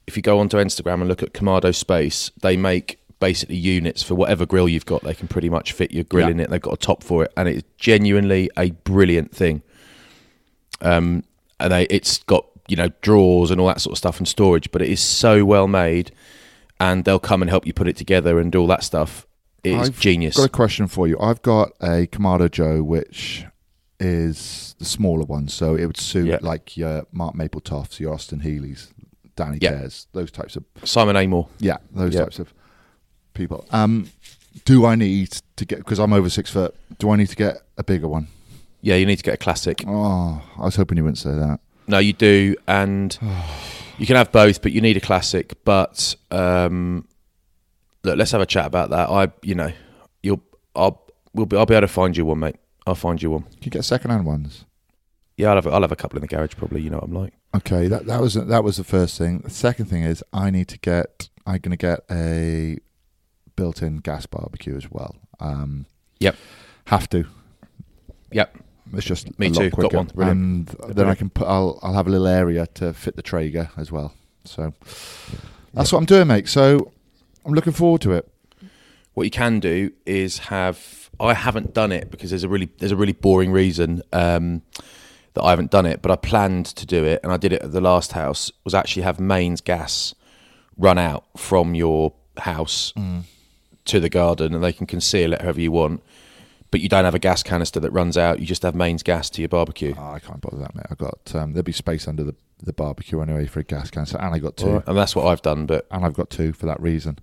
If 0.05 0.15
you 0.15 0.23
go 0.23 0.39
onto 0.39 0.57
Instagram 0.57 0.95
and 0.95 1.07
look 1.07 1.21
at 1.23 1.33
Kamado 1.33 1.73
Space, 1.75 2.31
they 2.41 2.55
make 2.57 2.99
basically 3.19 3.55
units 3.57 4.03
for 4.03 4.15
whatever 4.15 4.45
grill 4.45 4.69
you've 4.69 4.85
got. 4.85 5.03
They 5.03 5.13
can 5.13 5.27
pretty 5.27 5.49
much 5.49 5.73
fit 5.73 5.91
your 5.91 6.03
grill 6.05 6.27
Yeah. 6.27 6.31
in 6.31 6.39
it. 6.39 6.49
They've 6.49 6.61
got 6.61 6.73
a 6.73 6.77
top 6.77 7.03
for 7.03 7.23
it, 7.25 7.33
and 7.37 7.47
it's 7.49 7.63
genuinely 7.77 8.49
a 8.57 8.71
brilliant 8.71 9.33
thing. 9.35 9.61
Um, 10.81 11.23
and 11.59 11.71
they, 11.73 11.83
it's 11.85 12.19
got 12.23 12.45
you 12.67 12.75
know 12.75 12.89
drawers 13.01 13.49
and 13.51 13.59
all 13.61 13.67
that 13.67 13.81
sort 13.81 13.93
of 13.93 13.97
stuff 13.97 14.17
and 14.17 14.27
storage, 14.27 14.71
but 14.71 14.81
it 14.81 14.89
is 14.89 14.99
so 15.01 15.43
well 15.45 15.67
made, 15.67 16.11
and 16.79 17.05
they'll 17.05 17.19
come 17.19 17.41
and 17.41 17.49
help 17.49 17.65
you 17.65 17.73
put 17.73 17.87
it 17.87 17.97
together 17.97 18.39
and 18.39 18.51
do 18.51 18.59
all 18.61 18.67
that 18.67 18.83
stuff. 18.83 19.25
It 19.63 19.71
is 19.73 19.89
I've 19.89 19.99
genius. 19.99 20.37
Got 20.37 20.45
a 20.45 20.49
question 20.49 20.87
for 20.87 21.07
you. 21.07 21.17
I've 21.19 21.41
got 21.41 21.71
a 21.81 22.07
Kamado 22.07 22.49
Joe, 22.49 22.83
which 22.83 23.45
is 23.99 24.75
the 24.79 24.85
smaller 24.85 25.25
one, 25.25 25.47
so 25.47 25.75
it 25.75 25.85
would 25.85 25.97
suit 25.97 26.27
Yeah. 26.27 26.37
like 26.41 26.77
your 26.77 27.05
Mark 27.11 27.35
Mapletoft's, 27.35 27.99
your 27.99 28.13
Austin 28.13 28.39
Healey's, 28.41 28.93
Danny 29.35 29.57
Yeah. 29.61 29.71
Care's, 29.71 30.07
those 30.13 30.31
types 30.31 30.55
of 30.55 30.63
Simon 30.83 31.15
Amor. 31.15 31.47
yeah, 31.59 31.77
those 31.91 32.13
Yeah. 32.13 32.21
types 32.21 32.39
of 32.39 32.53
people. 33.33 33.65
Um, 33.71 34.09
do 34.65 34.85
I 34.85 34.95
need 34.95 35.37
to 35.55 35.65
get 35.65 35.79
because 35.79 35.99
I'm 35.99 36.13
over 36.13 36.29
six 36.29 36.49
foot? 36.51 36.75
Do 36.99 37.09
I 37.11 37.15
need 37.15 37.29
to 37.29 37.35
get 37.35 37.61
a 37.77 37.83
bigger 37.83 38.07
one? 38.07 38.27
Yeah, 38.81 38.95
you 38.95 39.05
need 39.05 39.17
to 39.17 39.23
get 39.23 39.33
a 39.33 39.37
classic. 39.37 39.83
Oh, 39.87 40.41
I 40.57 40.61
was 40.65 40.75
hoping 40.75 40.97
you 40.97 41.03
wouldn't 41.03 41.17
say 41.17 41.33
that. 41.33 41.59
No, 41.87 41.99
you 41.99 42.13
do, 42.13 42.55
and 42.67 43.17
you 43.97 44.05
can 44.05 44.15
have 44.15 44.31
both, 44.31 44.61
but 44.61 44.71
you 44.71 44.81
need 44.81 44.97
a 44.97 44.99
classic. 45.01 45.53
But 45.63 46.15
um, 46.31 47.07
look, 48.03 48.17
let's 48.17 48.31
have 48.31 48.41
a 48.41 48.45
chat 48.45 48.65
about 48.65 48.89
that. 48.91 49.09
I, 49.09 49.31
you 49.41 49.55
know, 49.55 49.71
you'll, 50.21 50.41
I'll, 50.75 51.01
we'll 51.33 51.45
be, 51.45 51.57
I'll 51.57 51.65
be 51.65 51.73
able 51.75 51.87
to 51.87 51.93
find 51.93 52.15
you 52.17 52.25
one, 52.25 52.39
mate. 52.39 52.55
I'll 52.87 52.95
find 52.95 53.21
you 53.21 53.31
one. 53.31 53.43
Can 53.43 53.63
you 53.63 53.71
get 53.71 53.83
second-hand 53.85 54.25
ones? 54.25 54.65
Yeah, 55.35 55.49
I'll 55.49 55.55
have, 55.55 55.67
I'll 55.67 55.81
have 55.81 55.91
a 55.91 55.95
couple 55.95 56.17
in 56.17 56.21
the 56.21 56.27
garage, 56.27 56.55
probably. 56.55 56.81
You 56.81 56.89
know 56.89 56.97
what 56.97 57.05
I'm 57.05 57.13
like. 57.13 57.33
Okay, 57.55 57.87
that 57.87 58.05
that 58.07 58.21
was 58.21 58.33
that 58.33 58.63
was 58.63 58.77
the 58.77 58.83
first 58.83 59.17
thing. 59.17 59.39
The 59.39 59.49
second 59.49 59.85
thing 59.85 60.03
is 60.03 60.23
I 60.33 60.49
need 60.49 60.67
to 60.69 60.79
get. 60.79 61.29
I'm 61.45 61.59
going 61.59 61.71
to 61.71 61.77
get 61.77 61.99
a 62.11 62.77
built-in 63.55 63.97
gas 63.97 64.25
barbecue 64.25 64.75
as 64.75 64.91
well. 64.91 65.15
Um, 65.39 65.85
Yep. 66.19 66.35
have 66.87 67.07
to. 67.09 67.25
Yep. 68.31 68.57
It's 68.93 69.05
just 69.05 69.37
Me 69.39 69.49
too, 69.51 69.69
got 69.69 69.93
one, 69.93 70.05
brilliant. 70.07 70.73
and 70.81 70.95
then 70.95 71.07
I 71.07 71.15
can 71.15 71.29
put. 71.29 71.47
I'll 71.47 71.77
I'll 71.83 71.93
have 71.93 72.07
a 72.07 72.09
little 72.09 72.27
area 72.27 72.65
to 72.75 72.93
fit 72.93 73.15
the 73.15 73.21
Traeger 73.21 73.69
as 73.77 73.91
well. 73.91 74.13
So 74.45 74.73
that's 75.73 75.91
what 75.91 75.99
I'm 75.99 76.05
doing, 76.05 76.27
mate. 76.27 76.47
So 76.47 76.91
I'm 77.45 77.53
looking 77.53 77.73
forward 77.73 78.01
to 78.01 78.13
it. 78.13 78.29
What 79.13 79.23
you 79.23 79.31
can 79.31 79.59
do 79.59 79.91
is 80.05 80.37
have. 80.49 81.06
I 81.19 81.33
haven't 81.33 81.73
done 81.73 81.91
it 81.91 82.11
because 82.11 82.29
there's 82.29 82.43
a 82.43 82.49
really 82.49 82.69
there's 82.77 82.91
a 82.91 82.95
really 82.95 83.13
boring 83.13 83.51
reason 83.51 84.01
um, 84.13 84.61
that 85.33 85.43
I 85.43 85.49
haven't 85.51 85.71
done 85.71 85.85
it, 85.85 86.01
but 86.01 86.11
I 86.11 86.15
planned 86.15 86.67
to 86.67 86.85
do 86.85 87.03
it, 87.03 87.19
and 87.23 87.31
I 87.31 87.37
did 87.37 87.53
it 87.53 87.61
at 87.61 87.71
the 87.71 87.81
last 87.81 88.13
house. 88.13 88.51
Was 88.63 88.73
actually 88.73 89.03
have 89.03 89.19
mains 89.19 89.61
gas 89.61 90.13
run 90.77 90.97
out 90.97 91.25
from 91.35 91.73
your 91.75 92.13
house 92.37 92.93
to 93.85 93.99
the 93.99 94.09
garden, 94.09 94.53
and 94.53 94.63
they 94.63 94.73
can 94.73 94.85
conceal 94.87 95.33
it 95.33 95.41
however 95.41 95.61
you 95.61 95.71
want. 95.71 96.03
But 96.69 96.81
you 96.81 96.89
don't 96.89 97.05
have 97.05 97.15
a 97.15 97.19
gas 97.19 97.43
canister 97.43 97.79
that 97.79 97.91
runs 97.91 98.17
out. 98.17 98.41
You 98.41 98.45
just 98.45 98.61
have 98.63 98.75
mains 98.75 99.01
gas 99.01 99.29
to 99.31 99.41
your 99.41 99.47
barbecue. 99.47 99.93
Oh, 99.97 100.11
I 100.11 100.19
can't 100.19 100.41
bother 100.41 100.57
that, 100.57 100.75
mate. 100.75 100.85
I 100.91 100.95
got 100.95 101.33
um, 101.33 101.53
there'll 101.53 101.63
be 101.63 101.71
space 101.71 102.07
under 102.07 102.23
the 102.23 102.35
the 102.61 102.73
barbecue 102.73 103.21
anyway 103.21 103.45
for 103.45 103.59
a 103.59 103.63
gas 103.63 103.89
canister, 103.89 104.17
and 104.19 104.33
I 104.33 104.39
got 104.39 104.57
two, 104.57 104.67
Alright, 104.67 104.87
And 104.87 104.97
that's 104.97 105.15
what 105.15 105.27
I've 105.27 105.41
done. 105.41 105.65
But 105.65 105.87
and 105.91 106.05
I've 106.05 106.13
got 106.13 106.29
two 106.29 106.53
for 106.53 106.65
that 106.65 106.81
reason. 106.81 107.19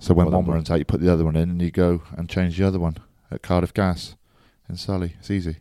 So 0.00 0.14
when 0.14 0.26
Well 0.26 0.40
one 0.42 0.50
runs 0.54 0.70
out, 0.70 0.78
you 0.80 0.84
put 0.84 1.00
the 1.00 1.12
other 1.12 1.24
one 1.24 1.36
in, 1.36 1.50
and 1.50 1.62
you 1.62 1.70
go 1.70 2.02
and 2.16 2.28
change 2.28 2.56
the 2.58 2.66
other 2.66 2.80
one 2.80 2.96
at 3.30 3.42
Cardiff 3.42 3.72
Gas 3.72 4.16
in 4.68 4.76
Surrey. 4.76 5.14
It's 5.20 5.30
easy 5.30 5.58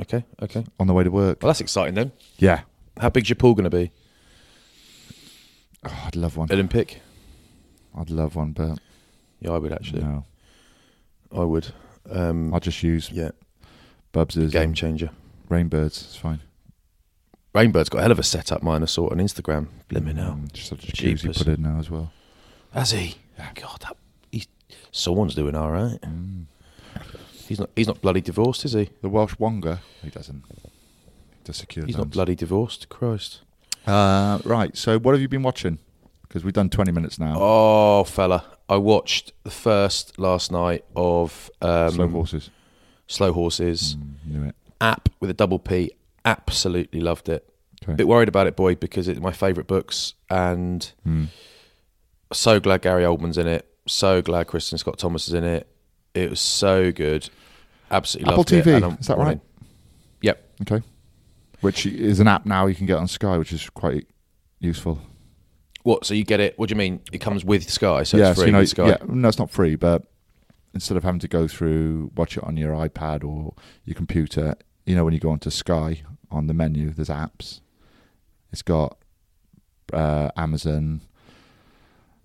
okay, 0.00 0.24
okay. 0.42 0.64
on 0.78 0.86
the 0.86 0.92
way 0.92 1.04
to 1.04 1.10
work. 1.10 1.42
Well, 1.42 1.48
that's 1.48 1.60
exciting 1.60 1.94
then. 1.94 2.12
Yeah, 2.38 2.60
How 3.00 3.08
big's 3.08 3.28
your 3.28 3.36
pool 3.36 3.54
going 3.54 3.70
to 3.70 3.76
be? 3.76 3.90
oh, 5.84 6.02
I'd 6.06 6.16
love 6.16 6.36
one. 6.36 6.48
Olympic? 6.52 7.00
I'd 7.96 8.10
love 8.10 8.36
one, 8.36 8.52
but 8.52 8.78
Yeah, 9.40 9.52
I 9.52 9.58
would 9.58 9.72
actually. 9.72 10.02
no, 10.02 10.24
I 11.34 11.44
would. 11.44 11.72
Um, 12.10 12.52
I'll 12.52 12.60
just 12.60 12.82
use 12.82 13.10
yeah, 13.10 13.30
Bubs's 14.12 14.52
game 14.52 14.74
changer. 14.74 15.10
Rainbirds. 15.48 15.86
It's 16.04 16.16
fine. 16.16 16.40
Rainbird's 17.54 17.88
got 17.90 17.98
a 17.98 18.02
hell 18.02 18.12
of 18.12 18.18
a 18.18 18.22
setup, 18.22 18.62
mine 18.62 18.82
I 18.82 18.86
saw 18.86 19.10
on 19.10 19.18
Instagram. 19.18 19.68
Blimmin' 19.90 20.16
hell. 20.16 20.32
Mm, 20.32 20.52
Just 20.52 20.68
such 20.68 20.88
a 20.88 20.92
jacuzzi 20.92 21.36
put 21.36 21.48
in 21.48 21.62
now 21.62 21.78
as 21.78 21.90
well. 21.90 22.10
Has 22.72 22.92
he? 22.92 23.16
God, 23.38 23.80
that, 23.80 23.96
he's, 24.30 24.46
someone's 24.90 25.34
doing 25.34 25.54
all 25.54 25.70
right. 25.70 25.98
Mm. 26.02 26.44
He's 27.46 27.58
not. 27.58 27.70
He's 27.76 27.86
not 27.88 28.00
bloody 28.00 28.20
divorced, 28.20 28.64
is 28.64 28.72
he? 28.72 28.90
The 29.02 29.08
Welsh 29.08 29.34
Wonga, 29.38 29.80
he 30.02 30.10
doesn't. 30.10 30.42
He 30.48 30.70
does 31.44 31.56
secure 31.56 31.84
He's 31.84 31.96
not 31.96 32.10
bloody 32.10 32.34
divorced. 32.34 32.88
Christ. 32.88 33.40
Uh, 33.86 34.38
right. 34.44 34.76
So, 34.76 34.98
what 34.98 35.12
have 35.12 35.20
you 35.20 35.28
been 35.28 35.42
watching? 35.42 35.78
Because 36.22 36.44
we've 36.44 36.54
done 36.54 36.70
20 36.70 36.92
minutes 36.92 37.18
now. 37.18 37.34
Oh, 37.36 38.04
fella, 38.04 38.44
I 38.68 38.76
watched 38.76 39.32
the 39.44 39.50
first 39.50 40.18
last 40.18 40.50
night 40.50 40.84
of 40.96 41.50
um, 41.60 41.90
Slow 41.90 42.08
horses. 42.08 42.50
Slow 43.06 43.32
Horses. 43.34 43.96
Mm, 43.96 44.14
knew 44.24 44.48
it. 44.48 44.54
App 44.80 45.10
with 45.20 45.28
a 45.28 45.34
double 45.34 45.58
P. 45.58 45.90
Absolutely 46.24 47.00
loved 47.00 47.28
it. 47.28 47.46
Okay. 47.84 47.94
Bit 47.94 48.08
worried 48.08 48.28
about 48.28 48.46
it, 48.46 48.56
boy, 48.56 48.76
because 48.76 49.08
it's 49.08 49.20
my 49.20 49.32
favourite 49.32 49.66
books, 49.66 50.14
and 50.30 50.90
Mm. 51.06 51.26
So 52.32 52.60
glad 52.60 52.82
Gary 52.82 53.04
Oldman's 53.04 53.38
in 53.38 53.46
it. 53.46 53.66
So 53.86 54.22
glad 54.22 54.46
Kristin 54.46 54.78
Scott 54.78 54.98
Thomas 54.98 55.28
is 55.28 55.34
in 55.34 55.44
it. 55.44 55.68
It 56.14 56.30
was 56.30 56.40
so 56.40 56.92
good. 56.92 57.28
Absolutely 57.90 58.32
Apple 58.32 58.38
loved 58.38 58.52
it. 58.52 58.64
TV, 58.64 58.76
and 58.76 58.84
I'm 58.84 58.98
is 59.00 59.06
that 59.06 59.18
right? 59.18 59.40
Yep. 60.20 60.50
Okay. 60.62 60.86
Which 61.60 61.86
is 61.86 62.20
an 62.20 62.28
app 62.28 62.46
now 62.46 62.66
you 62.66 62.74
can 62.74 62.86
get 62.86 62.98
on 62.98 63.06
Sky, 63.06 63.38
which 63.38 63.52
is 63.52 63.68
quite 63.70 64.06
useful. 64.58 65.00
What? 65.82 66.04
So 66.04 66.14
you 66.14 66.24
get 66.24 66.40
it? 66.40 66.58
What 66.58 66.68
do 66.68 66.74
you 66.74 66.78
mean? 66.78 67.00
It 67.12 67.18
comes 67.18 67.44
with 67.44 67.68
Sky, 67.68 68.02
so 68.04 68.16
yeah, 68.16 68.30
it's 68.30 68.40
free 68.40 68.52
with 68.52 68.68
Sky. 68.68 68.88
yeah, 68.88 68.96
no, 69.06 69.28
it's 69.28 69.38
not 69.38 69.50
free, 69.50 69.76
but 69.76 70.04
instead 70.74 70.96
of 70.96 71.04
having 71.04 71.20
to 71.20 71.28
go 71.28 71.46
through 71.46 72.10
watch 72.16 72.36
it 72.36 72.44
on 72.44 72.56
your 72.56 72.72
iPad 72.74 73.24
or 73.24 73.54
your 73.84 73.94
computer, 73.94 74.54
you 74.86 74.94
know, 74.94 75.04
when 75.04 75.12
you 75.12 75.20
go 75.20 75.30
onto 75.30 75.50
Sky 75.50 76.02
on 76.30 76.46
the 76.46 76.54
menu, 76.54 76.90
there's 76.90 77.08
apps. 77.08 77.60
It's 78.52 78.62
got 78.62 78.98
uh, 79.92 80.30
Amazon 80.36 81.02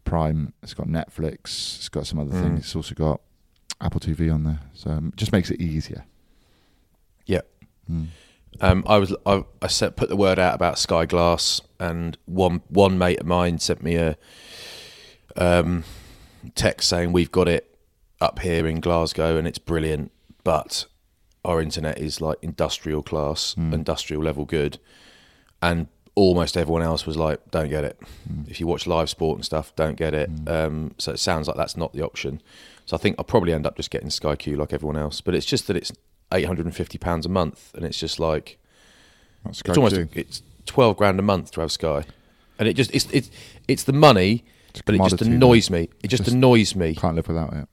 Prime. 0.07 0.53
It's 0.63 0.73
got 0.73 0.87
Netflix. 0.87 1.77
It's 1.77 1.89
got 1.89 2.07
some 2.07 2.19
other 2.19 2.31
Mm. 2.31 2.41
things. 2.41 2.59
It's 2.61 2.75
also 2.75 2.95
got 2.95 3.21
Apple 3.81 3.99
TV 3.99 4.33
on 4.33 4.43
there, 4.43 4.59
so 4.73 4.89
um, 4.91 5.07
it 5.09 5.17
just 5.17 5.31
makes 5.31 5.51
it 5.51 5.59
easier. 5.61 6.05
Yeah. 7.25 7.41
Mm. 7.91 8.07
Um, 8.61 8.83
I 8.87 8.97
was 8.97 9.13
I, 9.25 9.43
I 9.61 9.67
set, 9.67 9.95
put 9.95 10.09
the 10.09 10.15
word 10.15 10.39
out 10.39 10.55
about 10.55 10.79
Sky 10.79 11.05
Glass, 11.05 11.61
and 11.79 12.17
one 12.25 12.61
one 12.69 12.97
mate 12.97 13.19
of 13.19 13.25
mine 13.27 13.59
sent 13.59 13.83
me 13.83 13.95
a 13.97 14.17
um, 15.35 15.83
text 16.55 16.89
saying 16.89 17.11
we've 17.13 17.31
got 17.31 17.47
it 17.47 17.77
up 18.19 18.39
here 18.39 18.65
in 18.65 18.79
Glasgow 18.79 19.37
and 19.37 19.47
it's 19.47 19.59
brilliant, 19.59 20.11
but 20.43 20.85
our 21.45 21.61
internet 21.61 21.99
is 21.99 22.19
like 22.19 22.37
industrial 22.41 23.03
class, 23.03 23.55
industrial 23.57 24.23
level 24.23 24.45
good, 24.45 24.79
and 25.61 25.87
almost 26.17 26.57
everyone 26.57 26.81
else 26.81 27.05
was 27.05 27.15
like, 27.15 27.39
don't 27.51 27.69
get 27.69 27.83
it. 27.83 27.99
If 28.47 28.59
you 28.59 28.65
watch 28.65 28.87
live 28.87 29.07
sport 29.07 29.37
and 29.37 29.45
stuff, 29.45 29.73
don't 29.75 29.95
get 29.95 30.15
it. 30.15 30.29
Um, 30.47 30.95
so 30.97 31.11
it 31.11 31.19
sounds 31.19 31.47
like 31.47 31.55
that's 31.57 31.77
not 31.77 31.93
the 31.93 32.01
option. 32.03 32.41
So 32.87 32.97
I 32.97 32.99
think 32.99 33.15
I'll 33.19 33.23
probably 33.23 33.53
end 33.53 33.67
up 33.67 33.77
just 33.77 33.91
getting 33.91 34.09
Sky 34.09 34.35
Q 34.35 34.55
like 34.57 34.73
everyone 34.73 34.97
else, 34.97 35.21
but 35.21 35.35
it's 35.35 35.45
just 35.45 35.67
that 35.67 35.75
it's 35.77 35.91
eight 36.33 36.45
hundred 36.45 36.65
and 36.65 36.75
fifty 36.75 36.97
pounds 36.97 37.25
a 37.25 37.29
month, 37.29 37.71
and 37.75 37.85
it's 37.85 37.99
just 37.99 38.19
like 38.19 38.57
That's 39.45 39.61
it's 39.61 39.77
almost 39.77 39.95
too. 39.95 40.09
it's 40.13 40.41
twelve 40.65 40.97
grand 40.97 41.19
a 41.19 41.21
month 41.21 41.51
to 41.51 41.61
have 41.61 41.71
Sky, 41.71 42.03
and 42.57 42.67
it 42.67 42.73
just 42.73 42.91
it's 42.95 43.07
it's 43.11 43.29
it's 43.67 43.83
the 43.83 43.93
money, 43.93 44.43
It's 44.71 44.81
but 44.81 44.95
it 44.95 45.01
just 45.03 45.21
annoys 45.21 45.69
me. 45.69 45.89
It 46.03 46.07
just, 46.07 46.23
Just- 46.23 46.33
annoys 46.35 46.75
me. 46.75 46.95
Can't 46.95 47.15
live 47.15 47.27
without 47.27 47.53
it. 47.53 47.67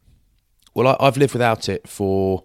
Well, 0.74 0.88
I, 0.88 0.96
I've 1.06 1.16
lived 1.16 1.32
without 1.32 1.68
it 1.70 1.88
for 1.88 2.44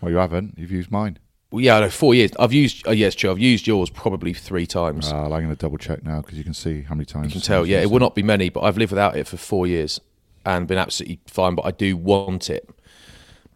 Well, 0.00 0.12
you 0.12 0.18
haven't. 0.18 0.54
You've 0.58 0.70
used 0.70 0.90
mine. 0.92 1.18
Well, 1.50 1.60
yeah, 1.60 1.80
no, 1.80 1.90
four 1.90 2.14
years. 2.14 2.30
I've 2.38 2.52
used 2.52 2.86
oh, 2.86 2.92
yes, 2.92 3.14
true. 3.14 3.30
I've 3.30 3.38
used 3.38 3.66
yours 3.66 3.90
probably 3.90 4.32
three 4.32 4.66
times. 4.66 5.10
Uh, 5.10 5.24
I'm 5.24 5.30
going 5.30 5.48
to 5.48 5.56
double 5.56 5.78
check 5.78 6.04
now 6.04 6.20
because 6.20 6.38
you 6.38 6.44
can 6.44 6.54
see 6.54 6.82
how 6.82 6.94
many 6.94 7.04
times. 7.04 7.26
you 7.26 7.32
can 7.32 7.40
tell. 7.40 7.66
Yeah, 7.66 7.80
it 7.80 7.90
will 7.90 7.98
not 7.98 8.14
be 8.14 8.22
many, 8.22 8.50
but 8.50 8.62
I've 8.62 8.78
lived 8.78 8.92
without 8.92 9.16
it 9.16 9.26
for 9.26 9.36
four 9.36 9.66
years 9.66 10.00
and 10.46 10.66
been 10.68 10.78
absolutely 10.78 11.20
fine. 11.26 11.56
But 11.56 11.66
I 11.66 11.72
do 11.72 11.96
want 11.96 12.50
it. 12.50 12.68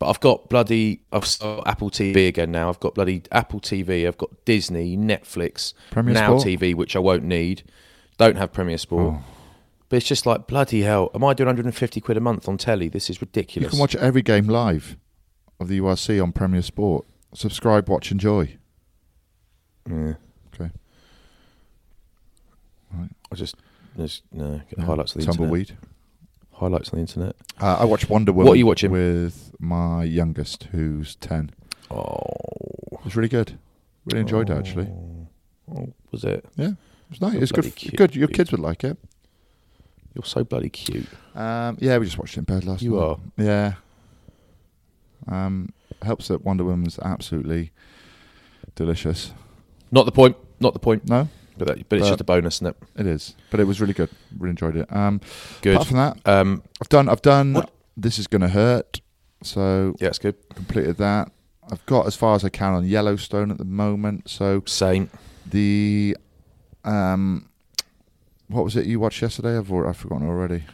But 0.01 0.09
I've 0.09 0.21
got 0.21 0.49
bloody 0.49 1.03
I've 1.13 1.39
got 1.39 1.69
Apple 1.69 1.89
TV 1.89 2.27
again 2.27 2.51
now. 2.51 2.69
I've 2.69 2.81
got 2.81 2.95
bloody 2.95 3.23
Apple 3.31 3.61
TV. 3.61 4.09
I've 4.09 4.19
got 4.19 4.45
Disney, 4.45 4.97
Netflix, 4.97 5.73
Premier 5.93 6.15
Now 6.15 6.39
Sport? 6.39 6.49
TV, 6.49 6.75
which 6.75 6.97
I 6.97 6.99
won't 6.99 7.23
need. 7.23 7.63
Don't 8.19 8.37
have 8.37 8.53
Premier 8.53 8.79
Sport. 8.79 9.15
Oh. 9.17 9.25
But 9.89 9.99
it's 9.99 10.07
just 10.07 10.27
like 10.27 10.49
bloody 10.49 10.83
hell. 10.83 11.11
Am 11.15 11.23
I 11.23 11.33
doing 11.35 11.47
150 11.47 12.01
quid 12.01 12.17
a 12.17 12.21
month 12.21 12.49
on 12.49 12.59
telly? 12.59 12.89
This 12.89 13.09
is 13.09 13.21
ridiculous. 13.21 13.69
You 13.69 13.71
can 13.71 13.79
watch 13.79 13.95
every 13.95 14.23
game 14.23 14.49
live 14.49 14.97
of 15.61 15.69
the 15.69 15.79
URC 15.79 16.21
on 16.21 16.33
Premier 16.33 16.63
Sport. 16.63 17.07
Subscribe, 17.35 17.89
watch, 17.89 18.11
enjoy. 18.11 18.57
Yeah. 19.89 20.15
Okay. 20.55 20.71
Right. 22.93 23.11
I 23.31 23.35
just 23.35 23.57
there's 23.97 24.23
no 24.33 24.59
get 24.59 24.71
the 24.71 24.77
Yeah. 24.79 24.87
highlights 24.87 25.13
of 25.15 25.21
the 25.21 25.27
internet. 25.27 25.39
Tumbleweed. 25.39 25.77
Highlights 26.53 26.91
on 26.91 26.97
the 26.99 27.01
internet. 27.01 27.37
Uh, 27.61 27.77
I 27.81 27.85
watched 27.85 28.09
Wonder 28.09 28.33
Woman. 28.33 28.47
What 28.47 28.55
are 28.55 28.59
you 28.59 28.67
watching? 28.67 28.91
with 28.93 29.53
my 29.59 30.05
youngest, 30.05 30.65
who's 30.73 31.17
ten. 31.17 31.51
Oh, 31.91 32.23
It 32.93 33.05
was 33.05 33.17
really 33.17 33.29
good. 33.29 33.59
Really 34.07 34.21
enjoyed 34.21 34.51
it 34.51 34.57
actually. 34.57 34.87
oh, 35.71 35.93
was 36.13 36.25
it? 36.25 36.45
Yeah, 36.57 36.69
it 36.71 36.77
was 37.11 37.21
nice. 37.21 37.33
Oh, 37.33 37.37
It 37.37 37.41
was 37.41 37.53
good. 37.53 37.75
cute. 37.75 37.97
Good. 37.97 38.15
Your 38.17 38.29
kids 38.29 38.51
would 38.53 38.61
like 38.61 38.85
it. 38.85 38.97
You're 40.15 40.25
so 40.25 40.45
bloody 40.45 40.69
cute. 40.69 41.09
Um, 41.35 41.77
yeah, 41.81 41.99
we 41.99 42.05
just 42.07 42.19
watched 42.19 42.35
it 42.37 42.39
in 42.41 42.45
bed 42.45 42.65
last 42.65 42.83
You 42.83 42.93
night. 42.93 43.03
are. 43.03 43.19
Yeah. 43.37 43.75
Um, 45.27 45.71
helps 46.05 46.29
that 46.29 46.45
Wonder 46.45 46.65
Woman's 46.65 46.99
absolutely 47.01 47.73
delicious. 48.75 49.33
Not 49.91 50.07
the 50.07 50.13
point. 50.13 50.37
Not 50.61 50.73
the 50.73 50.79
point. 50.81 51.09
No, 51.09 51.29
But 51.59 51.69
that, 51.69 51.89
but 51.89 51.99
it's 51.99 52.09
just 52.09 52.21
a 52.21 52.25
bonus, 52.25 52.57
isn't 52.57 52.69
it? 52.69 52.77
it 52.97 53.07
is, 53.07 53.35
but 53.51 53.61
it 53.61 53.65
was 53.65 53.81
really 53.81 53.93
good. 53.95 54.09
Really 54.39 54.51
enjoyed 54.51 54.77
it. 54.77 54.93
Um, 54.95 55.21
Good. 55.63 55.75
Apart 55.75 55.89
from 55.89 55.97
that, 55.99 56.21
Um, 56.27 56.63
I've 56.81 56.89
done. 56.89 57.09
I've 57.09 57.23
done. 57.23 57.55
What- 57.55 57.71
This 57.97 58.19
is 58.19 58.27
gonna 58.27 58.49
hurt. 58.49 59.01
So 59.43 59.95
yeah, 60.01 60.09
it's 60.09 60.19
good. 60.19 60.35
completed 60.55 60.97
that. 60.97 61.31
I've 61.71 61.85
got 61.87 62.07
as 62.07 62.17
far 62.17 62.35
as 62.35 62.45
I 62.45 62.49
can 62.49 62.73
on 62.75 62.85
Yellowstone 62.87 63.51
at 63.51 63.59
the 63.59 63.65
moment. 63.65 64.29
So 64.29 64.63
Same. 64.67 65.11
the 65.49 66.17
um, 66.85 67.49
what 68.49 68.65
was 68.65 68.75
it 68.77 68.87
you 68.87 68.99
watched 69.01 69.23
yesterday? 69.23 69.57
I've 69.57 69.73
I've 69.73 69.97
forgotten 69.97 70.27
already. 70.29 70.65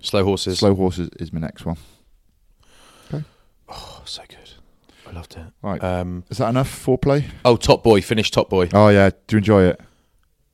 Slow 0.00 0.24
horses. 0.24 0.58
Slow 0.60 0.74
Horses 0.74 1.10
is 1.18 1.32
my 1.32 1.40
next 1.40 1.66
one. 1.66 1.76
Okay. 3.12 3.22
Oh, 3.68 4.02
so 4.06 4.22
good. 4.28 4.39
I 5.10 5.12
loved 5.12 5.36
it. 5.36 5.42
Right, 5.60 5.82
Um, 5.82 6.22
is 6.30 6.38
that 6.38 6.48
enough 6.50 6.70
foreplay? 6.86 7.24
oh, 7.44 7.56
Top 7.56 7.82
Boy. 7.82 8.00
Finished 8.00 8.32
Top 8.32 8.48
Boy. 8.48 8.68
Oh 8.72 8.88
yeah, 8.88 9.10
do 9.26 9.36
you 9.36 9.38
enjoy 9.38 9.64
it? 9.64 9.80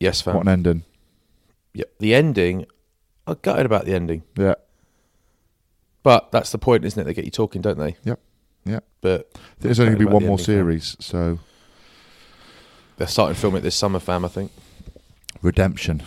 Yes, 0.01 0.23
fam. 0.23 0.35
What 0.37 0.43
an 0.47 0.49
ending! 0.53 0.85
Yeah. 1.75 1.85
The 1.99 2.15
ending. 2.15 2.67
I 3.27 3.35
gutted 3.35 3.67
about 3.67 3.85
the 3.87 3.95
ending, 3.95 4.23
Yeah, 4.37 4.55
but 6.05 6.31
that's 6.31 6.53
the 6.53 6.59
point, 6.59 6.85
isn't 6.85 7.01
it? 7.01 7.05
They 7.05 7.13
get 7.13 7.25
you 7.25 7.31
talking, 7.33 7.61
don't 7.61 7.77
they? 7.79 7.97
Yep. 8.05 8.21
Yep. 8.65 8.85
But 9.01 9.31
there's 9.61 9.81
only 9.81 9.91
gonna 9.91 9.99
be 9.99 10.05
about 10.05 10.15
one 10.15 10.23
the 10.23 10.29
more 10.29 10.35
ending, 10.39 10.45
series. 10.47 10.97
So 11.01 11.39
They're 12.99 13.07
starting 13.09 13.35
to 13.35 13.41
film 13.41 13.57
it 13.57 13.61
this 13.61 13.75
summer, 13.75 13.99
fam. 13.99 14.25
I 14.25 14.29
think. 14.29 14.53
redemption. 15.43 16.03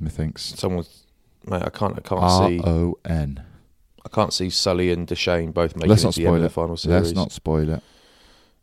Methinks. 0.00 0.42
Someone's. 0.58 1.04
Mate, 1.46 1.62
I 1.62 1.70
can't. 1.70 1.96
I 1.96 2.00
can't 2.00 2.20
R 2.22 2.48
see. 2.48 2.60
O 2.64 2.98
N. 3.04 3.44
I 4.04 4.08
can't 4.08 4.32
see 4.32 4.50
Sully 4.50 4.90
and 4.90 5.06
Dushane 5.06 5.52
both 5.52 5.76
making 5.76 5.90
Let's 5.90 6.02
it 6.02 6.06
not 6.06 6.14
to 6.14 6.20
the 6.20 6.26
end 6.26 6.30
spoil 6.30 6.36
of 6.36 6.42
the 6.42 6.46
it. 6.46 6.52
final 6.52 6.76
series. 6.76 7.02
Let's 7.02 7.16
not 7.16 7.32
spoil 7.32 7.68
it. 7.68 7.82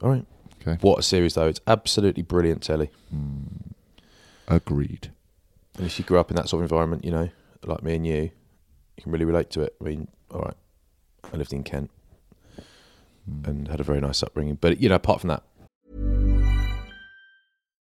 All 0.01 0.09
right. 0.09 0.25
Okay. 0.61 0.77
What 0.81 0.99
a 0.99 1.03
series, 1.03 1.35
though. 1.35 1.47
It's 1.47 1.61
absolutely 1.67 2.23
brilliant, 2.23 2.63
telly. 2.63 2.89
Hmm. 3.09 3.43
Agreed. 4.47 5.11
And 5.77 5.85
if 5.85 5.97
you 5.97 6.05
grew 6.05 6.19
up 6.19 6.29
in 6.29 6.35
that 6.35 6.49
sort 6.49 6.59
of 6.59 6.71
environment, 6.71 7.05
you 7.05 7.11
know, 7.11 7.29
like 7.63 7.83
me 7.83 7.95
and 7.95 8.05
you, 8.05 8.31
you 8.97 9.03
can 9.03 9.11
really 9.11 9.25
relate 9.25 9.49
to 9.51 9.61
it. 9.61 9.75
I 9.79 9.83
mean, 9.83 10.07
all 10.31 10.41
right, 10.41 10.55
I 11.33 11.37
lived 11.37 11.53
in 11.53 11.63
Kent 11.63 11.89
hmm. 13.25 13.49
and 13.49 13.67
had 13.69 13.79
a 13.79 13.83
very 13.83 14.01
nice 14.01 14.21
upbringing. 14.21 14.55
But, 14.59 14.81
you 14.81 14.89
know, 14.89 14.95
apart 14.95 15.21
from 15.21 15.29
that, 15.29 15.43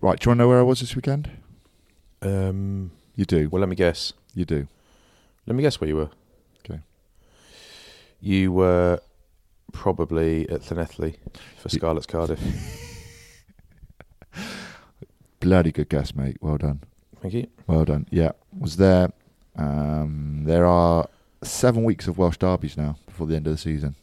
Right, 0.00 0.18
do 0.18 0.26
you 0.26 0.30
want 0.30 0.38
to 0.38 0.42
know 0.44 0.48
where 0.48 0.60
I 0.60 0.62
was 0.62 0.80
this 0.80 0.94
weekend? 0.94 1.30
Um, 2.22 2.92
You 3.16 3.24
do. 3.24 3.48
well, 3.48 3.60
let 3.60 3.68
me 3.68 3.76
guess. 3.76 4.12
You 4.34 4.44
do. 4.44 4.68
Let 5.46 5.56
me 5.56 5.62
guess 5.62 5.80
where 5.80 5.88
you 5.88 5.96
were. 5.96 6.10
Okay. 6.64 6.80
You 8.20 8.52
were 8.52 9.00
probably 9.72 10.48
at 10.48 10.60
Llanelli 10.62 11.16
for 11.56 11.68
Scarlets 11.68 12.06
Cardiff. 12.06 12.40
Bloody 15.40 15.72
good 15.72 15.88
guess, 15.88 16.14
mate. 16.14 16.36
Well 16.40 16.58
done. 16.58 16.80
Thank 17.20 17.34
you. 17.34 17.46
Well 17.66 17.84
done. 17.84 18.06
Yeah, 18.10 18.32
was 18.56 18.76
there. 18.76 19.10
Um, 19.56 20.42
there 20.44 20.66
are 20.66 21.08
seven 21.42 21.82
weeks 21.84 22.06
of 22.06 22.18
Welsh 22.18 22.36
derbies 22.36 22.76
now 22.76 22.96
before 23.06 23.26
the 23.26 23.34
end 23.36 23.46
of 23.46 23.52
the 23.52 23.58
season 23.58 23.94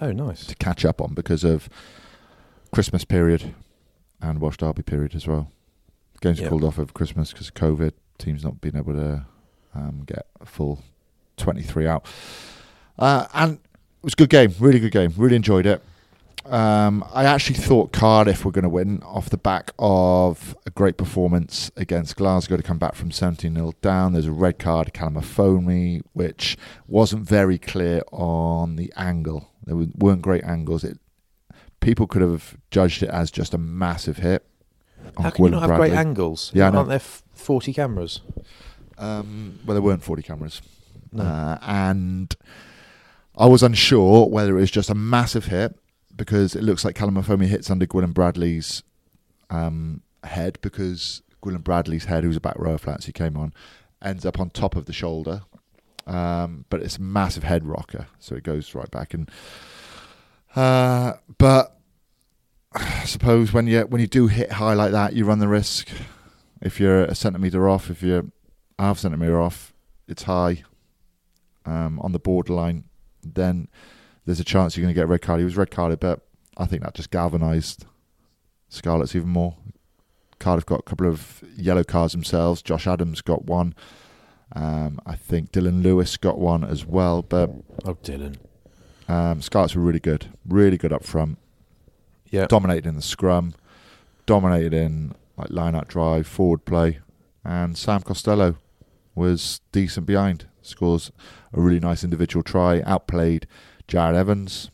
Oh, 0.00 0.12
nice. 0.12 0.46
to 0.46 0.54
catch 0.56 0.84
up 0.84 1.00
on 1.00 1.14
because 1.14 1.42
of 1.42 1.68
Christmas 2.72 3.04
period 3.04 3.54
and 4.20 4.40
Welsh 4.40 4.56
derby 4.58 4.82
period 4.82 5.14
as 5.14 5.26
well. 5.26 5.50
Games 6.20 6.40
Yep. 6.40 6.48
called 6.48 6.64
off 6.64 6.78
over 6.78 6.92
Christmas 6.92 7.32
because 7.32 7.48
of 7.48 7.54
COVID. 7.54 7.92
Teams 8.18 8.42
not 8.44 8.60
being 8.60 8.76
able 8.76 8.94
to 8.94 9.26
um, 9.74 10.02
get 10.06 10.26
a 10.40 10.46
full 10.46 10.82
23 11.36 11.86
out. 11.86 12.06
Uh, 12.98 13.26
and 13.34 13.54
it 13.54 13.60
was 14.02 14.14
a 14.14 14.16
good 14.16 14.30
game, 14.30 14.54
really 14.58 14.80
good 14.80 14.92
game. 14.92 15.12
Really 15.16 15.36
enjoyed 15.36 15.66
it. 15.66 15.82
Um, 16.46 17.04
I 17.12 17.24
actually 17.24 17.56
thought 17.56 17.92
Cardiff 17.92 18.44
were 18.44 18.52
going 18.52 18.62
to 18.62 18.68
win 18.68 19.02
off 19.02 19.30
the 19.30 19.36
back 19.36 19.72
of 19.80 20.56
a 20.64 20.70
great 20.70 20.96
performance 20.96 21.72
against 21.76 22.14
Glasgow 22.16 22.56
to 22.56 22.62
come 22.62 22.78
back 22.78 22.94
from 22.94 23.10
17 23.10 23.52
0 23.54 23.72
down. 23.82 24.12
There's 24.12 24.26
a 24.26 24.32
red 24.32 24.58
card, 24.58 24.94
Kalamafoni, 24.94 26.02
which 26.12 26.56
wasn't 26.86 27.28
very 27.28 27.58
clear 27.58 28.02
on 28.12 28.76
the 28.76 28.92
angle. 28.96 29.50
There 29.64 29.76
weren't 29.76 30.22
great 30.22 30.44
angles. 30.44 30.84
It 30.84 30.98
people 31.86 32.08
could 32.08 32.20
have 32.20 32.56
judged 32.72 33.04
it 33.04 33.10
as 33.10 33.30
just 33.30 33.54
a 33.54 33.58
massive 33.58 34.16
hit. 34.16 34.44
How 35.16 35.30
can 35.30 35.44
you 35.44 35.50
not 35.52 35.60
have 35.60 35.68
Bradley. 35.68 35.90
great 35.90 35.96
angles? 35.96 36.50
Yeah. 36.52 36.70
Aren't 36.70 36.88
there 36.88 36.98
40 36.98 37.72
cameras? 37.72 38.22
Um, 38.98 39.60
well, 39.64 39.76
there 39.76 39.82
weren't 39.82 40.02
40 40.02 40.20
cameras. 40.22 40.60
No. 41.12 41.22
Uh, 41.22 41.58
and 41.62 42.34
I 43.38 43.46
was 43.46 43.62
unsure 43.62 44.26
whether 44.26 44.58
it 44.58 44.60
was 44.60 44.72
just 44.72 44.90
a 44.90 44.96
massive 44.96 45.44
hit 45.44 45.78
because 46.16 46.56
it 46.56 46.64
looks 46.64 46.84
like 46.84 46.96
Kalamafoni 46.96 47.46
hits 47.46 47.70
under 47.70 47.86
Gwilym 47.86 48.12
Bradley's 48.12 48.82
um, 49.48 50.02
head 50.24 50.58
because 50.62 51.22
Gwilym 51.40 51.62
Bradley's 51.62 52.06
head, 52.06 52.24
who's 52.24 52.36
a 52.36 52.40
back 52.40 52.58
rower 52.58 52.78
flats, 52.78 53.06
he 53.06 53.12
came 53.12 53.36
on, 53.36 53.54
ends 54.02 54.26
up 54.26 54.40
on 54.40 54.50
top 54.50 54.74
of 54.74 54.86
the 54.86 54.92
shoulder. 54.92 55.42
Um, 56.04 56.64
but 56.68 56.82
it's 56.82 56.98
a 56.98 57.02
massive 57.02 57.44
head 57.44 57.64
rocker, 57.64 58.08
so 58.18 58.34
it 58.34 58.42
goes 58.42 58.74
right 58.74 58.90
back. 58.90 59.14
And 59.14 59.30
uh, 60.56 61.12
but 61.38 61.76
I 62.72 63.04
suppose 63.04 63.52
when 63.52 63.66
you 63.66 63.82
when 63.82 64.00
you 64.00 64.06
do 64.06 64.26
hit 64.26 64.52
high 64.52 64.74
like 64.74 64.92
that, 64.92 65.12
you 65.12 65.24
run 65.24 65.38
the 65.38 65.48
risk. 65.48 65.88
If 66.60 66.80
you're 66.80 67.04
a 67.04 67.14
centimeter 67.14 67.68
off, 67.68 67.90
if 67.90 68.02
you're 68.02 68.24
half 68.78 68.98
centimeter 68.98 69.40
off, 69.40 69.72
it's 70.08 70.24
high 70.24 70.64
um, 71.64 72.00
on 72.00 72.12
the 72.12 72.18
borderline, 72.18 72.84
then 73.22 73.68
there's 74.24 74.40
a 74.40 74.44
chance 74.44 74.76
you're 74.76 74.82
going 74.82 74.94
to 74.94 74.98
get 74.98 75.04
a 75.04 75.08
red 75.08 75.22
card. 75.22 75.38
He 75.38 75.44
was 75.44 75.56
red 75.56 75.70
carded, 75.70 76.00
but 76.00 76.20
I 76.56 76.66
think 76.66 76.82
that 76.82 76.94
just 76.94 77.10
galvanised 77.10 77.84
Scarlets 78.68 79.14
even 79.14 79.28
more. 79.28 79.56
Cardiff 80.38 80.66
got 80.66 80.80
a 80.80 80.82
couple 80.82 81.06
of 81.06 81.42
yellow 81.56 81.84
cards 81.84 82.12
themselves. 82.12 82.62
Josh 82.62 82.86
Adams 82.86 83.20
got 83.20 83.44
one. 83.44 83.74
Um, 84.54 85.00
I 85.06 85.16
think 85.16 85.52
Dylan 85.52 85.82
Lewis 85.82 86.16
got 86.16 86.38
one 86.38 86.64
as 86.64 86.84
well. 86.84 87.22
But 87.22 87.50
Oh, 87.84 87.94
Dylan. 87.94 88.36
Um, 89.08 89.40
Scarlets 89.40 89.74
were 89.74 89.82
really 89.82 90.00
good, 90.00 90.26
really 90.46 90.76
good 90.76 90.92
up 90.92 91.04
front. 91.04 91.38
Yeah. 92.30 92.46
Dominated 92.46 92.86
in 92.86 92.96
the 92.96 93.02
scrum, 93.02 93.54
dominated 94.26 94.74
in 94.74 95.14
like 95.36 95.50
line 95.50 95.74
out 95.74 95.88
drive, 95.88 96.26
forward 96.26 96.64
play, 96.64 96.98
and 97.44 97.76
Sam 97.78 98.02
Costelow 98.02 98.56
was 99.14 99.60
decent 99.72 100.06
behind. 100.06 100.46
Scores 100.62 101.12
a 101.52 101.60
really 101.60 101.80
nice 101.80 102.02
individual 102.02 102.42
try. 102.42 102.82
Outplayed 102.82 103.46
Jarrod 103.88 104.14
Evans. 104.14 104.70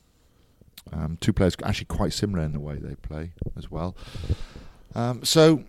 Um, 0.92 1.18
two 1.20 1.32
players 1.32 1.56
actually 1.62 1.86
quite 1.86 2.12
similar 2.12 2.42
in 2.42 2.52
the 2.52 2.60
way 2.60 2.76
they 2.76 2.94
play 2.96 3.32
as 3.56 3.70
well. 3.70 3.96
Um, 4.94 5.24
so 5.24 5.64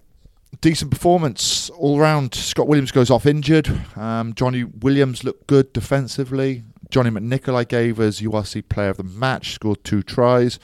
decent 0.62 0.92
performance 0.92 1.70
all 1.72 2.00
round. 2.00 2.34
Scott 2.34 2.68
Williams 2.68 2.92
goes 2.92 3.10
off 3.10 3.26
injured. 3.26 3.70
Um, 3.96 4.34
Johnny 4.34 4.64
Williams 4.64 5.24
looked 5.24 5.48
good 5.48 5.72
defensively. 5.74 6.64
Johnny 6.94 7.10
McNicholl 7.10 7.56
I 7.56 7.64
gave 7.64 8.00
as 8.00 8.22
URC 8.22 8.70
player 8.70 8.90
of 8.90 8.98
the 8.98 9.04
match. 9.04 9.54
Scored 9.54 9.84
two 9.84 10.04
tries. 10.04 10.60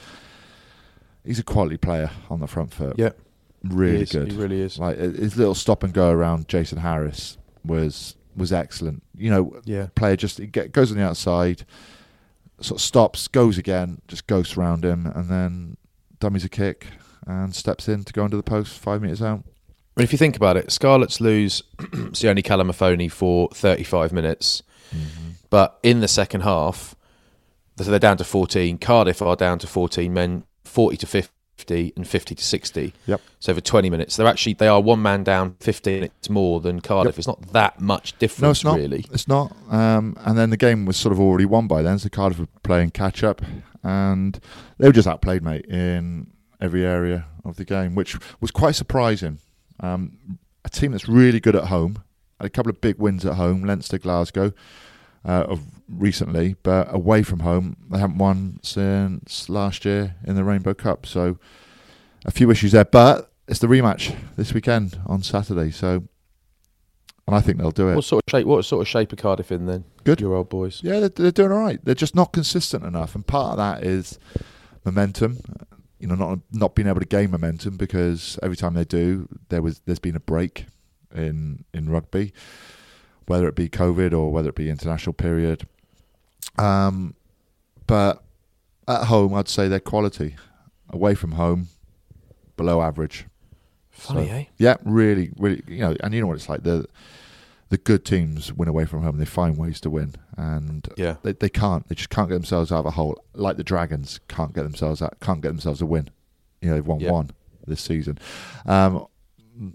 He's 1.24 1.40
a 1.40 1.42
quality 1.42 1.76
player 1.76 2.08
on 2.30 2.38
the 2.38 2.46
front 2.46 2.72
foot. 2.72 2.94
Yeah. 2.96 3.10
really 3.64 3.98
he 3.98 4.04
good. 4.06 4.30
He 4.30 4.38
really 4.38 4.60
is. 4.60 4.78
Like 4.78 4.96
his 4.96 5.36
little 5.36 5.56
stop 5.56 5.82
and 5.82 5.92
go 5.92 6.08
around 6.10 6.46
Jason 6.48 6.78
Harries 6.78 7.36
was 7.64 8.14
was 8.36 8.52
excellent. 8.52 9.02
You 9.16 9.30
know, 9.30 9.60
Yeah. 9.64 9.88
player 9.96 10.14
just 10.14 10.38
he 10.38 10.46
get, 10.46 10.70
goes 10.70 10.92
on 10.92 10.98
the 10.98 11.02
outside, 11.04 11.66
sort 12.60 12.78
of 12.80 12.82
stops, 12.84 13.26
goes 13.26 13.58
again, 13.58 14.00
just 14.06 14.28
ghosts 14.28 14.56
around 14.56 14.84
him, 14.84 15.06
and 15.06 15.28
then 15.28 15.76
dummies 16.20 16.44
a 16.44 16.48
kick 16.48 16.86
and 17.26 17.52
steps 17.54 17.88
in 17.88 18.04
to 18.04 18.12
go 18.12 18.22
under 18.22 18.36
the 18.36 18.42
post 18.44 18.78
five 18.78 19.02
meters 19.02 19.20
out. 19.20 19.42
But 19.96 20.04
if 20.04 20.12
you 20.12 20.16
think 20.18 20.36
about 20.36 20.56
it, 20.56 20.70
Scarlets 20.70 21.20
lose 21.20 21.62
Sione 21.78 22.42
Kalamafoni 22.44 23.10
for 23.10 23.48
35 23.52 24.12
minutes. 24.12 24.62
Mm-hmm. 24.94 25.29
But 25.50 25.78
in 25.82 26.00
the 26.00 26.08
second 26.08 26.42
half, 26.42 26.94
so 27.76 27.84
they're 27.84 27.98
down 27.98 28.16
to 28.18 28.24
14. 28.24 28.78
Cardiff 28.78 29.20
are 29.22 29.36
down 29.36 29.58
to 29.60 29.66
14 29.66 30.12
men, 30.12 30.44
40 30.64 30.96
to 30.98 31.06
50 31.06 31.92
and 31.96 32.06
50 32.06 32.34
to 32.34 32.44
60. 32.44 32.92
Yep. 33.06 33.20
So 33.38 33.54
for 33.54 33.60
20 33.60 33.90
minutes, 33.90 34.16
they're 34.16 34.26
actually 34.26 34.54
they 34.54 34.68
are 34.68 34.80
one 34.80 35.02
man 35.02 35.24
down 35.24 35.56
15 35.60 35.94
minutes 35.94 36.30
more 36.30 36.60
than 36.60 36.80
Cardiff. 36.80 37.14
Yep. 37.14 37.18
It's 37.18 37.26
not 37.26 37.52
that 37.52 37.80
much 37.80 38.16
difference, 38.18 38.42
No, 38.42 38.50
it's 38.50 38.64
not. 38.64 38.76
really. 38.76 39.04
It's 39.12 39.28
not. 39.28 39.54
Um, 39.70 40.16
and 40.20 40.38
then 40.38 40.50
the 40.50 40.56
game 40.56 40.84
was 40.86 40.96
sort 40.96 41.12
of 41.12 41.20
already 41.20 41.46
won 41.46 41.66
by 41.66 41.82
then, 41.82 41.98
so 41.98 42.08
Cardiff 42.08 42.38
were 42.38 42.48
playing 42.62 42.90
catch 42.90 43.24
up, 43.24 43.42
and 43.82 44.38
they 44.78 44.86
were 44.86 44.92
just 44.92 45.08
outplayed, 45.08 45.42
mate, 45.42 45.64
in 45.66 46.28
every 46.60 46.84
area 46.84 47.26
of 47.44 47.56
the 47.56 47.64
game, 47.64 47.94
which 47.94 48.18
was 48.40 48.50
quite 48.50 48.74
surprising. 48.74 49.38
Um, 49.80 50.38
a 50.64 50.68
team 50.68 50.92
that's 50.92 51.08
really 51.08 51.40
good 51.40 51.56
at 51.56 51.64
home, 51.64 52.02
had 52.38 52.46
a 52.46 52.50
couple 52.50 52.68
of 52.70 52.80
big 52.82 52.98
wins 52.98 53.24
at 53.24 53.34
home, 53.34 53.64
Leinster, 53.64 53.96
Glasgow, 53.98 54.52
uh, 55.24 55.44
of 55.48 55.62
recently, 55.88 56.56
but 56.62 56.92
away 56.94 57.22
from 57.22 57.40
home, 57.40 57.76
they 57.90 57.98
haven't 57.98 58.18
won 58.18 58.60
since 58.62 59.48
last 59.48 59.84
year 59.84 60.16
in 60.26 60.34
the 60.34 60.44
Rainbow 60.44 60.74
Cup. 60.74 61.06
So 61.06 61.38
a 62.24 62.30
few 62.30 62.50
issues 62.50 62.72
there, 62.72 62.84
but 62.84 63.30
it's 63.48 63.60
the 63.60 63.66
rematch 63.66 64.16
this 64.36 64.54
weekend 64.54 64.98
on 65.06 65.22
Saturday. 65.22 65.70
So, 65.70 66.04
and 67.26 67.36
I 67.36 67.40
think 67.40 67.58
they'll 67.58 67.70
do 67.70 67.88
it. 67.88 67.96
What 67.96 68.04
sort 68.04 68.24
of 68.26 68.30
shape? 68.30 68.46
What 68.46 68.64
sort 68.64 68.82
of 68.82 68.88
shape 68.88 69.12
are 69.12 69.16
Cardiff 69.16 69.52
in 69.52 69.66
then? 69.66 69.84
Good. 70.04 70.20
Your 70.20 70.34
old 70.34 70.48
boys. 70.48 70.80
Yeah, 70.82 71.00
they're, 71.00 71.08
they're 71.08 71.30
doing 71.30 71.52
all 71.52 71.58
right. 71.58 71.84
They're 71.84 71.94
just 71.94 72.14
not 72.14 72.32
consistent 72.32 72.84
enough, 72.84 73.14
and 73.14 73.26
part 73.26 73.52
of 73.52 73.56
that 73.58 73.84
is 73.84 74.18
momentum. 74.84 75.38
You 75.98 76.06
know, 76.06 76.14
not 76.14 76.38
not 76.50 76.74
being 76.74 76.88
able 76.88 77.00
to 77.00 77.06
gain 77.06 77.30
momentum 77.30 77.76
because 77.76 78.38
every 78.42 78.56
time 78.56 78.74
they 78.74 78.84
do, 78.84 79.28
there 79.48 79.60
was 79.60 79.80
there's 79.80 79.98
been 79.98 80.16
a 80.16 80.20
break 80.20 80.66
in 81.14 81.64
in 81.74 81.90
rugby, 81.90 82.32
whether 83.30 83.46
it 83.46 83.54
be 83.54 83.68
COVID 83.68 84.12
or 84.12 84.32
whether 84.32 84.48
it 84.48 84.56
be 84.56 84.68
international 84.68 85.12
period. 85.12 85.68
Um, 86.58 87.14
but 87.86 88.22
at 88.88 89.04
home, 89.04 89.34
I'd 89.34 89.48
say 89.48 89.68
they're 89.68 89.78
quality. 89.80 90.34
Away 90.92 91.14
from 91.14 91.32
home, 91.32 91.68
below 92.56 92.82
average. 92.82 93.26
Funny, 93.90 94.26
So- 94.26 94.34
eh? 94.34 94.44
Yeah, 94.58 94.76
really, 94.84 95.30
really. 95.38 95.62
You 95.68 95.78
know, 95.78 95.96
and 96.02 96.12
you 96.12 96.20
know 96.20 96.26
what 96.26 96.34
it's 96.36 96.48
like. 96.48 96.64
The 96.64 96.86
the 97.68 97.78
good 97.78 98.04
teams 98.04 98.52
win 98.52 98.68
away 98.68 98.84
from 98.84 99.04
home. 99.04 99.18
They 99.18 99.24
find 99.24 99.56
ways 99.56 99.80
to 99.82 99.90
win, 99.90 100.16
and 100.36 100.88
Yeah. 100.96 101.16
they 101.22 101.32
they 101.32 101.48
can't. 101.48 101.86
They 101.88 101.94
just 101.94 102.10
can't 102.10 102.28
get 102.28 102.34
themselves 102.34 102.72
out 102.72 102.80
of 102.80 102.86
a 102.86 102.90
hole. 102.90 103.22
Like 103.34 103.56
the 103.58 103.62
Dragons 103.62 104.18
can't 104.26 104.52
get 104.52 104.64
themselves 104.64 105.00
out. 105.00 105.20
Can't 105.20 105.40
get 105.40 105.48
themselves 105.50 105.80
a 105.80 105.86
win. 105.86 106.10
You 106.60 106.70
know, 106.70 106.74
they've 106.74 106.86
won 106.86 106.98
Yeah. 106.98 107.12
one 107.12 107.30
this 107.68 107.80
season. 107.80 108.18
Um, 108.66 109.06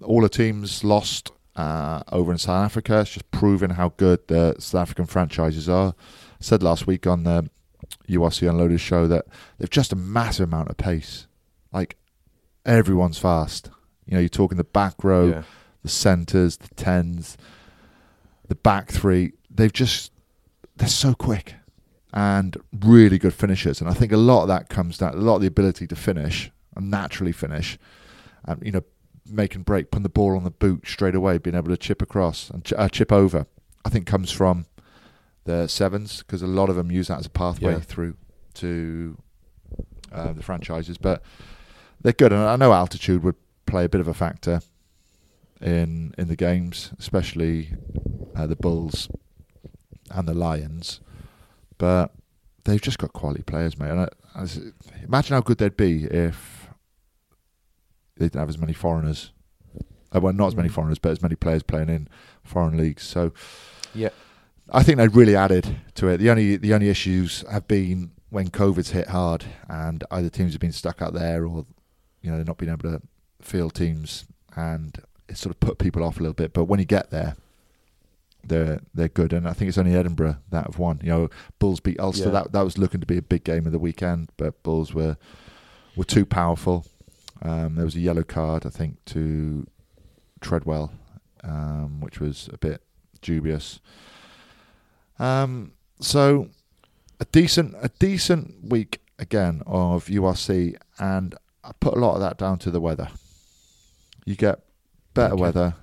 all 0.02 0.20
the 0.20 0.28
teams 0.28 0.84
lost 0.84 1.32
uh, 1.56 2.04
over 2.12 2.32
in 2.32 2.38
South 2.38 2.66
Africa. 2.66 3.02
It's 3.02 3.12
just 3.12 3.30
proving 3.32 3.72
how 3.72 3.90
good 3.98 4.28
the 4.28 4.56
South 4.60 4.82
African 4.84 5.06
franchises 5.06 5.68
are. 5.70 5.90
I 5.90 5.94
said 6.44 6.62
last 6.64 6.86
week 6.88 7.08
on 7.08 7.24
the 7.24 7.50
URC 8.10 8.50
Unloaded 8.50 8.80
show 8.82 9.08
that 9.08 9.26
they've 9.58 9.70
just 9.70 9.94
a 9.94 9.96
massive 9.96 10.48
amount 10.50 10.70
of 10.70 10.78
pace. 10.78 11.28
Like 11.72 11.98
everyone's 12.66 13.18
fast. 13.18 13.70
You 14.06 14.16
know, 14.16 14.20
you're 14.20 14.30
talking 14.30 14.58
the 14.58 14.64
back 14.64 15.04
row, 15.04 15.28
Yeah. 15.28 15.44
the 15.82 15.90
centres, 15.90 16.58
the 16.58 16.74
tens, 16.76 17.38
the 18.48 18.56
back 18.56 18.92
three. 18.92 19.34
They've 19.50 19.74
just 19.74 20.12
they're 20.78 20.88
so 20.90 21.14
quick 21.14 21.56
and 22.14 22.58
really 22.82 23.18
good 23.18 23.34
finishers. 23.34 23.80
And 23.82 23.90
I 23.90 23.94
think 23.94 24.12
a 24.12 24.18
lot 24.18 24.44
of 24.44 24.48
that 24.50 24.70
comes 24.70 24.98
down 24.98 25.14
a 25.14 25.18
lot 25.18 25.36
of 25.36 25.42
the 25.42 25.48
ability 25.48 25.88
to 25.88 25.96
finish 25.96 26.52
and 26.76 26.92
naturally 26.92 27.32
finish. 27.32 27.78
Um, 28.46 28.60
you 28.62 28.72
know, 28.72 28.84
make 29.28 29.56
and 29.56 29.66
break, 29.66 29.92
putting 29.92 30.04
the 30.04 30.10
ball 30.10 30.36
on 30.38 30.44
the 30.44 30.52
boot 30.52 30.88
straight 30.88 31.16
away, 31.16 31.38
being 31.38 31.56
able 31.56 31.70
to 31.70 31.78
chip 31.78 32.02
across 32.02 32.50
and 32.50 32.64
ch- 32.64 32.74
uh, 32.74 32.90
chip 32.90 33.12
over. 33.12 33.48
I 33.84 33.90
think 33.90 34.06
comes 34.08 34.32
from 34.32 34.66
the 35.46 35.68
sevens 35.68 36.20
because 36.20 36.42
a 36.42 36.48
lot 36.48 36.70
of 36.70 36.76
them 36.76 36.92
use 36.92 37.08
that 37.08 37.20
as 37.20 37.26
a 37.26 37.30
pathway 37.30 37.74
Yeah. 37.74 37.80
through 37.80 38.16
to 38.56 39.18
uh, 40.12 40.34
the 40.34 40.42
franchises. 40.44 40.98
But 40.98 41.22
they're 42.02 42.14
good, 42.14 42.32
and 42.32 42.42
I 42.42 42.56
know 42.56 42.74
altitude 42.74 43.24
would 43.24 43.36
play 43.66 43.86
a 43.86 43.90
bit 43.90 44.02
of 44.02 44.08
a 44.08 44.14
factor 44.14 44.62
in 45.62 46.14
in 46.18 46.28
the 46.28 46.36
games, 46.36 46.92
especially 47.00 47.74
uh, 48.36 48.48
the 48.48 48.56
Bulls 48.56 49.10
and 50.12 50.28
the 50.28 50.34
Lions. 50.34 51.00
But 51.78 52.12
they've 52.64 52.82
just 52.82 52.98
got 53.00 53.14
quality 53.14 53.44
players, 53.44 53.78
mate. 53.78 53.90
And 53.90 54.00
I, 54.02 54.10
I 54.36 54.48
imagine 55.04 55.34
how 55.34 55.42
good 55.42 55.58
they'd 55.58 55.78
be 55.78 56.06
if 56.06 56.65
they 58.18 58.26
didn't 58.26 58.40
have 58.40 58.50
as 58.50 58.58
many 58.58 58.74
foreigners. 58.74 59.32
Uh, 60.16 60.20
well, 60.22 60.34
not 60.34 60.48
as 60.48 60.56
many 60.56 60.70
foreigners, 60.70 61.00
but 61.00 61.12
as 61.12 61.22
many 61.22 61.36
players 61.36 61.64
playing 61.64 61.90
in 61.90 62.08
foreign 62.44 62.78
leagues. 62.78 63.04
So 63.04 63.34
Yeah. 63.94 64.10
I 64.72 64.82
think 64.82 64.98
they've 64.98 65.16
really 65.16 65.36
added 65.36 65.78
to 65.96 66.08
it. 66.08 66.18
The 66.18 66.30
only 66.32 66.56
the 66.58 66.74
only 66.74 66.90
issues 66.90 67.44
have 67.52 67.68
been 67.68 68.12
when 68.30 68.50
COVID's 68.50 68.92
hit 68.92 69.10
hard, 69.10 69.46
and 69.70 70.04
either 70.10 70.30
teams 70.30 70.54
have 70.54 70.62
been 70.62 70.72
stuck 70.72 71.02
out 71.02 71.14
there, 71.14 71.46
or 71.46 71.66
you 72.22 72.32
know 72.32 72.38
they're 72.38 72.46
not 72.46 72.58
being 72.58 72.72
able 72.72 72.90
to 72.90 73.02
field 73.42 73.76
teams, 73.76 74.26
and 74.56 74.98
it 75.30 75.38
sort 75.38 75.54
of 75.54 75.60
put 75.60 75.78
people 75.78 76.04
off 76.04 76.18
a 76.18 76.22
little 76.22 76.34
bit. 76.34 76.52
But 76.54 76.66
when 76.66 76.80
you 76.80 76.86
get 76.86 77.12
there, 77.12 77.36
they're 78.44 78.80
they're 78.94 79.08
good, 79.08 79.34
and 79.34 79.48
I 79.48 79.54
think 79.54 79.70
it's 79.70 79.78
only 79.78 79.96
Edinburgh 79.96 80.38
that 80.50 80.66
have 80.66 80.80
won. 80.80 81.00
You 81.04 81.10
know, 81.10 81.30
Bulls 81.60 81.80
beat 81.80 82.00
Ulster. 82.00 82.26
Yeah. 82.26 82.32
That 82.32 82.52
that 82.54 82.62
was 82.64 82.78
looking 82.80 83.02
to 83.02 83.08
be 83.08 83.18
a 83.18 83.22
big 83.22 83.44
game 83.44 83.68
of 83.68 83.72
the 83.72 83.80
weekend, 83.80 84.30
but 84.38 84.64
Bulls 84.64 84.94
were 84.96 85.18
were 85.96 86.04
too 86.06 86.26
powerful. 86.26 86.88
Um, 87.48 87.76
there 87.76 87.86
was 87.86 87.96
a 87.96 88.00
yellow 88.00 88.24
card, 88.24 88.66
I 88.66 88.70
think, 88.70 89.04
to 89.06 89.68
Treadwell, 90.42 90.92
um, 91.44 92.00
which 92.02 92.20
was 92.20 92.50
a 92.52 92.58
bit 92.58 92.82
dubious. 93.22 93.80
Um, 95.20 95.74
so 96.00 96.50
a 97.20 97.26
decent 97.26 97.76
a 97.82 97.90
decent 98.00 98.70
week 98.70 99.00
again 99.20 99.62
of 99.66 100.06
URC, 100.08 100.76
and 101.00 101.36
I 101.64 101.72
put 101.80 101.94
a 101.96 102.00
lot 102.00 102.16
of 102.16 102.22
that 102.22 102.38
down 102.38 102.58
to 102.60 102.72
the 102.72 102.82
weather. 102.82 103.10
You 104.26 104.36
get 104.36 104.60
better 105.14 105.34
Okay. 105.36 105.42
weather, 105.42 105.76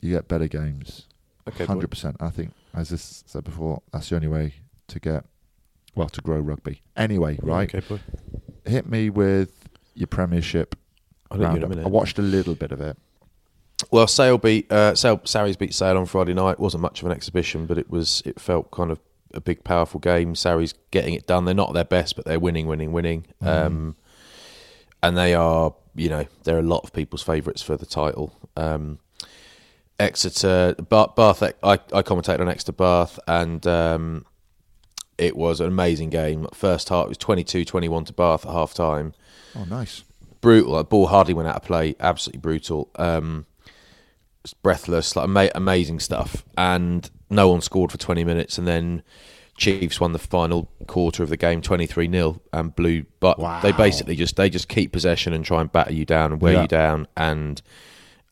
you 0.00 0.10
get 0.14 0.28
better 0.28 0.48
games. 0.48 1.06
Okay, 1.48 1.64
hundred 1.64 1.90
percent. 1.90 2.16
I 2.20 2.30
think, 2.30 2.52
as 2.74 2.92
I 2.92 2.96
said 2.96 3.44
before, 3.44 3.82
that's 3.92 4.10
the 4.10 4.16
only 4.16 4.28
way 4.28 4.54
to 4.88 5.00
get 5.00 5.24
well 5.94 6.08
to 6.10 6.20
grow 6.20 6.38
rugby. 6.38 6.82
Anyway, 6.96 7.38
right? 7.42 7.74
Okay, 7.74 7.86
boy. 7.86 8.00
Hit 8.66 8.86
me 8.88 9.08
with 9.10 9.68
your 9.94 10.06
Premiership. 10.06 10.76
I'll 11.30 11.38
hit 11.38 11.44
you 11.44 11.48
in 11.50 11.56
a 11.56 11.60
roundup. 11.60 11.70
minute. 11.70 11.86
I 11.86 11.88
watched 11.88 12.18
a 12.18 12.22
little 12.22 12.54
bit 12.54 12.72
of 12.72 12.80
it. 12.80 12.96
Well, 13.90 14.06
Sale 14.06 14.38
beat 14.38 14.70
uh, 14.70 14.94
Sale, 14.94 15.22
Sarries 15.24 15.56
beat 15.56 15.74
Sale 15.74 15.96
on 15.96 16.06
Friday 16.06 16.34
night. 16.34 16.52
It 16.52 16.60
wasn't 16.60 16.82
much 16.82 17.00
of 17.00 17.06
an 17.06 17.12
exhibition, 17.12 17.66
but 17.66 17.78
it 17.78 17.90
was. 17.90 18.22
It 18.26 18.38
felt 18.40 18.70
kind 18.70 18.90
of 18.90 19.00
a 19.32 19.40
big, 19.40 19.64
powerful 19.64 20.00
game. 20.00 20.34
Sarries 20.34 20.74
getting 20.90 21.14
it 21.14 21.26
done. 21.26 21.44
They're 21.44 21.54
not 21.54 21.72
their 21.72 21.84
best, 21.84 22.16
but 22.16 22.24
they're 22.24 22.40
winning, 22.40 22.66
winning, 22.66 22.92
winning. 22.92 23.26
Um, 23.40 23.96
and 25.02 25.16
they 25.16 25.34
are, 25.34 25.72
you 25.94 26.08
know, 26.10 26.26
they're 26.44 26.58
a 26.58 26.62
lot 26.62 26.80
of 26.84 26.92
people's 26.92 27.22
favourites 27.22 27.62
for 27.62 27.76
the 27.76 27.86
title. 27.86 28.34
Um, 28.56 28.98
Exeter, 29.98 30.74
Bath, 30.74 31.14
Bath 31.14 31.42
I, 31.42 31.72
I 31.72 32.02
commentated 32.02 32.40
on 32.40 32.48
Exeter 32.48 32.72
Bath, 32.72 33.18
and 33.28 33.66
um, 33.66 34.26
it 35.16 35.36
was 35.36 35.60
an 35.60 35.66
amazing 35.68 36.10
game. 36.10 36.46
First 36.52 36.88
half, 36.88 37.04
it 37.06 37.08
was 37.08 37.18
22-21 37.18 38.06
to 38.06 38.12
Bath 38.12 38.44
at 38.46 38.52
half 38.52 38.74
time 38.74 39.14
Oh, 39.56 39.64
nice. 39.64 40.04
Brutal. 40.40 40.76
The 40.76 40.84
ball 40.84 41.06
hardly 41.08 41.34
went 41.34 41.48
out 41.48 41.56
of 41.56 41.62
play. 41.62 41.94
Absolutely 42.00 42.40
brutal. 42.40 42.90
Um, 42.96 43.46
breathless, 44.62 45.16
like 45.16 45.24
ama- 45.24 45.50
amazing 45.54 46.00
stuff. 46.00 46.44
And 46.56 47.08
no 47.28 47.48
one 47.48 47.60
scored 47.60 47.92
for 47.92 47.98
20 47.98 48.24
minutes, 48.24 48.58
and 48.58 48.66
then 48.66 49.02
Chiefs 49.56 50.00
won 50.00 50.12
the 50.12 50.18
final 50.18 50.70
quarter 50.86 51.22
of 51.22 51.28
the 51.28 51.36
game, 51.36 51.60
23 51.60 52.10
0 52.10 52.40
and 52.52 52.74
blew. 52.74 53.04
But 53.20 53.60
they 53.62 53.72
basically 53.72 54.16
just 54.16 54.36
they 54.36 54.48
just 54.50 54.68
keep 54.68 54.92
possession 54.92 55.32
and 55.32 55.44
try 55.44 55.60
and 55.60 55.70
batter 55.70 55.92
you 55.92 56.04
down 56.06 56.32
and 56.32 56.40
wear 56.40 56.54
Yeah. 56.54 56.62
you 56.62 56.68
down. 56.68 57.06
And 57.16 57.60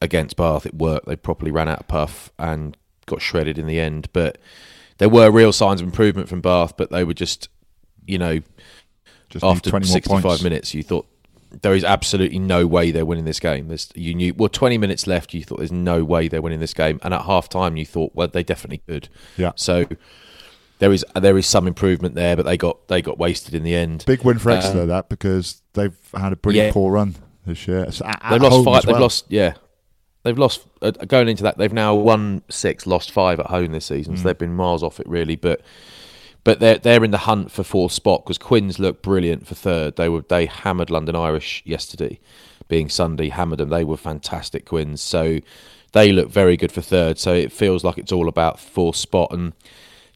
against 0.01 0.37
Bath, 0.37 0.65
it 0.65 0.75
worked. 0.75 1.07
They 1.07 1.17
properly 1.17 1.51
ran 1.51 1.69
out 1.69 1.81
of 1.81 1.89
puff 1.89 2.33
and 2.39 2.77
got 3.07 3.21
shredded 3.21 3.59
in 3.59 3.67
the 3.67 3.79
end. 3.81 4.09
But 4.13 4.39
there 4.99 5.09
were 5.09 5.31
real 5.31 5.53
signs 5.53 5.81
of 5.81 5.87
improvement 5.87 6.29
from 6.29 6.41
Bath, 6.41 6.77
but 6.77 6.91
they 6.91 7.05
were 7.05 7.15
just, 7.15 7.49
you 8.07 8.17
know, 8.19 8.41
Just 9.29 9.45
after 9.45 9.71
65 9.71 10.23
points. 10.23 10.43
minutes, 10.43 10.73
you 10.75 10.83
thought 10.83 11.07
there 11.51 11.75
is 11.75 11.85
absolutely 11.85 12.39
no 12.39 12.67
way 12.67 12.91
they're 12.91 13.07
winning 13.07 13.25
this 13.25 13.41
game. 13.41 13.69
There's, 13.69 13.91
you 13.95 14.15
knew 14.15 14.35
well, 14.35 14.49
20 14.49 14.79
minutes 14.79 15.07
left, 15.07 15.33
you 15.35 15.43
thought 15.45 15.59
there's 15.59 15.73
no 15.73 16.05
way 16.05 16.29
they're 16.29 16.43
winning 16.43 16.61
this 16.61 16.75
game, 16.75 17.01
and 17.03 17.15
at 17.15 17.23
half 17.23 17.49
time, 17.49 17.77
you 17.77 17.87
thought 17.87 18.13
well, 18.15 18.29
they 18.29 18.43
definitely 18.43 18.83
could. 18.87 19.09
Yeah. 19.37 19.53
So 19.57 19.87
there 20.79 20.93
is 20.93 21.05
there 21.15 21.37
is 21.39 21.47
some 21.47 21.67
improvement 21.67 22.15
there, 22.15 22.37
but 22.37 22.45
they 22.45 22.57
got 22.57 22.87
they 22.89 23.03
got 23.03 23.19
wasted 23.19 23.55
in 23.55 23.63
the 23.63 23.75
end. 23.75 24.05
Big 24.07 24.23
win 24.25 24.39
for 24.39 24.51
Exeter, 24.51 24.83
Um, 24.83 24.89
that 24.89 25.09
because 25.09 25.63
they've 25.73 25.97
had 26.15 26.33
a 26.33 26.37
pretty 26.37 26.59
Yeah. 26.59 26.73
poor 26.73 26.93
run 26.93 27.15
this 27.47 27.67
year. 27.67 27.81
At- 27.81 28.01
at 28.03 28.31
They've 28.31 28.43
lost 28.43 28.65
five. 28.65 28.77
as 28.79 28.85
They've 28.85 28.99
lost 28.99 29.25
yeah. 29.29 29.55
They've 30.25 30.39
lost 30.39 30.67
uh, 30.83 30.91
going 30.91 31.29
into 31.29 31.45
that. 31.45 31.57
They've 31.57 31.73
now 31.73 31.95
won 31.95 32.43
six, 32.51 32.87
lost 32.87 33.11
five 33.11 33.41
at 33.41 33.47
home 33.47 33.73
this 33.73 33.87
season. 33.87 34.15
Mm. 34.15 34.19
So 34.19 34.25
they've 34.25 34.37
been 34.39 34.55
miles 34.55 34.83
off 34.83 35.01
it 35.01 35.09
really, 35.09 35.37
but. 35.37 35.61
But 36.45 36.61
they're 36.61 36.79
they're 36.79 37.05
in 37.05 37.11
the 37.11 37.19
hunt 37.19 37.51
for 37.51 37.63
fourth 37.63 37.93
spot 37.93 38.25
because 38.25 38.39
Quins 38.39 38.79
looked 38.79 39.03
brilliant 39.03 39.47
for 39.47 39.55
third. 39.55 39.97
They 39.97 40.09
were 40.09 40.23
they 40.23 40.47
hammered 40.47 40.91
London 40.91 41.17
Irish 41.17 41.63
yesterday, 41.67 42.21
being 42.69 42.89
Sunday 42.89 43.29
hammered 43.29 43.59
them. 43.59 43.69
They 43.69 43.85
were 43.85 43.97
fantastic 43.97 44.65
Quins, 44.67 45.03
so 45.03 45.41
they 45.93 46.13
look 46.13 46.31
very 46.31 46.57
good 46.57 46.73
for 46.73 46.81
third. 46.81 47.19
So 47.19 47.35
it 47.35 47.53
feels 47.53 47.85
like 47.85 47.99
it's 47.99 48.13
all 48.13 48.29
about 48.29 48.61
fourth 48.61 48.97
spot. 48.97 49.33
And 49.33 49.53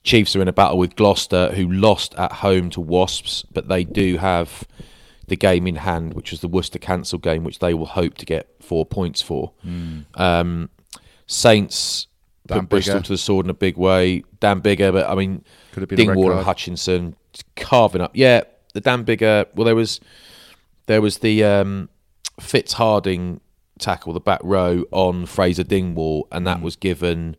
Chiefs 0.04 0.34
are 0.34 0.42
in 0.42 0.48
a 0.48 0.52
battle 0.52 0.78
with 0.78 0.96
Gloucester, 0.96 1.52
who 1.52 1.70
lost 1.70 2.14
at 2.14 2.32
home 2.32 2.70
to 2.70 2.80
Wasps, 2.80 3.44
but 3.52 3.68
they 3.68 3.84
do 3.84 4.16
have 4.16 4.66
the 5.28 5.36
game 5.36 5.66
in 5.66 5.76
hand, 5.76 6.14
which 6.14 6.30
was 6.32 6.40
the 6.40 6.48
Worcester 6.48 6.78
cancel 6.78 7.18
game, 7.18 7.44
which 7.44 7.60
they 7.60 7.72
will 7.72 7.86
hope 7.86 8.14
to 8.18 8.26
get 8.26 8.48
four 8.60 8.84
points 8.84 9.22
for. 9.22 9.52
Um, 10.14 10.70
Saints 11.26 12.08
Dan 12.46 12.60
put 12.60 12.68
Bristol 12.70 12.94
to 13.02 13.12
the 13.12 13.18
sword 13.18 13.46
in 13.46 13.50
a 13.50 13.54
big 13.54 13.76
way. 13.76 14.24
Dan 14.40 14.60
Biggar, 14.60 14.92
but 14.92 15.08
I 15.08 15.14
mean, 15.14 15.44
Could 15.72 15.82
have 15.82 15.88
been 15.88 15.96
Dingwall 15.96 16.32
and. 16.32 16.44
Hutchinson 16.44 17.16
carving 17.56 18.02
up. 18.02 18.12
Yeah, 18.14 18.42
the 18.74 18.80
Dan 18.80 19.04
Biggar. 19.04 19.46
Well, 19.54 19.64
there 19.64 19.74
was 19.74 20.00
there 20.86 21.00
was 21.00 21.18
the 21.18 21.44
um, 21.44 21.88
Fitz 22.40 22.74
Harding 22.74 23.40
tackle, 23.78 24.12
the 24.12 24.20
back 24.20 24.40
row 24.42 24.84
on 24.90 25.26
Fraser 25.26 25.64
Dingwall, 25.64 26.28
and 26.30 26.46
that 26.46 26.60
was 26.60 26.76
given 26.76 27.36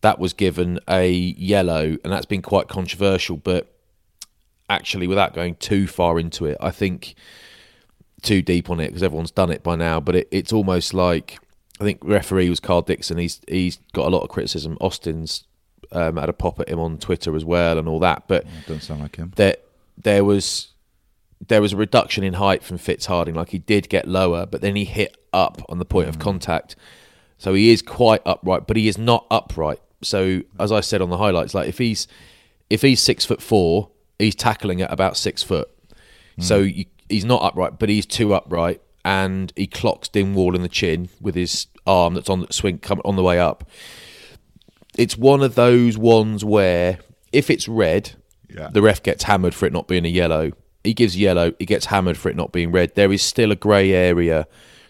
that 0.00 0.18
was 0.18 0.32
given 0.32 0.78
a 0.88 1.08
yellow, 1.08 1.96
and 2.02 2.12
that's 2.12 2.26
been 2.26 2.42
quite 2.42 2.68
controversial. 2.68 3.36
But 3.36 3.74
actually, 4.68 5.06
without 5.06 5.34
going 5.34 5.56
too 5.56 5.86
far 5.86 6.18
into 6.18 6.46
it, 6.46 6.56
I 6.60 6.70
think 6.70 7.14
too 8.22 8.42
deep 8.42 8.70
on 8.70 8.80
it 8.80 8.88
because 8.88 9.02
everyone's 9.02 9.30
done 9.30 9.50
it 9.50 9.62
by 9.62 9.76
now. 9.76 10.00
But 10.00 10.16
it, 10.16 10.28
it's 10.30 10.52
almost 10.52 10.94
like 10.94 11.38
I 11.80 11.84
think 11.84 12.00
referee 12.02 12.48
was 12.48 12.60
Karl 12.60 12.82
Dickson. 12.82 13.18
He's 13.18 13.40
he's 13.48 13.78
got 13.92 14.06
a 14.06 14.10
lot 14.10 14.22
of 14.22 14.30
criticism. 14.30 14.76
Austin's 14.80 15.44
um, 15.92 16.16
had 16.16 16.28
a 16.28 16.32
pop 16.32 16.60
at 16.60 16.68
him 16.68 16.78
on 16.78 16.98
Twitter 16.98 17.34
as 17.36 17.44
well 17.44 17.78
and 17.78 17.88
all 17.88 18.00
that. 18.00 18.24
But 18.28 18.46
Doesn't 18.66 18.80
sound 18.82 19.00
like 19.00 19.16
him. 19.16 19.32
there 19.36 19.56
there 19.96 20.24
was 20.24 20.68
there 21.46 21.60
was 21.60 21.72
a 21.72 21.76
reduction 21.76 22.24
in 22.24 22.34
height 22.34 22.62
from 22.62 22.78
Fitz 22.78 23.06
Harding. 23.06 23.34
Like 23.34 23.50
he 23.50 23.58
did 23.58 23.88
get 23.88 24.08
lower, 24.08 24.46
but 24.46 24.60
then 24.60 24.76
he 24.76 24.84
hit 24.84 25.16
up 25.32 25.62
on 25.68 25.78
the 25.78 25.84
point 25.84 26.08
of 26.08 26.18
contact. 26.18 26.76
So 27.38 27.52
he 27.54 27.70
is 27.70 27.82
quite 27.82 28.22
upright, 28.24 28.66
but 28.66 28.76
he 28.76 28.88
is 28.88 28.96
not 28.96 29.26
upright. 29.30 29.80
So 30.02 30.40
as 30.58 30.70
I 30.72 30.80
said 30.80 31.02
on 31.02 31.10
the 31.10 31.18
highlights, 31.18 31.54
like 31.54 31.68
if 31.68 31.78
he's 31.78 32.06
if 32.70 32.82
he's 32.82 33.00
six 33.00 33.24
foot 33.24 33.42
four, 33.42 33.90
he's 34.18 34.34
tackling 34.34 34.80
at 34.80 34.92
about 34.92 35.16
six 35.16 35.42
foot. 35.42 35.68
So 36.38 36.58
you, 36.58 36.86
he's 37.08 37.24
not 37.24 37.42
upright, 37.42 37.78
but 37.78 37.88
he's 37.88 38.06
too 38.06 38.34
upright, 38.34 38.80
and 39.04 39.52
he 39.54 39.66
clocks 39.66 40.08
Dingwall 40.08 40.56
in 40.56 40.62
the 40.62 40.68
chin 40.68 41.10
with 41.20 41.34
his 41.36 41.66
arm 41.86 42.14
that's 42.14 42.28
on 42.30 42.40
the 42.40 42.52
swing 42.52 42.78
coming 42.78 43.02
on 43.04 43.14
the 43.16 43.22
way 43.22 43.38
up. 43.38 43.68
It's 44.96 45.16
one 45.16 45.42
of 45.42 45.54
those 45.54 45.98
ones 45.98 46.44
where 46.44 46.98
if 47.32 47.50
it's 47.50 47.68
red, 47.68 48.12
Yeah. 48.48 48.68
the 48.68 48.82
ref 48.82 49.02
gets 49.02 49.24
hammered 49.24 49.54
for 49.54 49.66
it 49.66 49.72
not 49.72 49.88
being 49.88 50.04
a 50.04 50.08
yellow. 50.08 50.52
He 50.84 50.94
gives 50.94 51.16
yellow, 51.16 51.52
he 51.58 51.66
gets 51.66 51.86
hammered 51.86 52.16
for 52.16 52.28
it 52.28 52.36
not 52.36 52.52
being 52.52 52.70
red. 52.70 52.94
There 52.94 53.12
is 53.12 53.22
still 53.22 53.50
a 53.50 53.56
grey 53.56 53.92
area. 53.92 54.46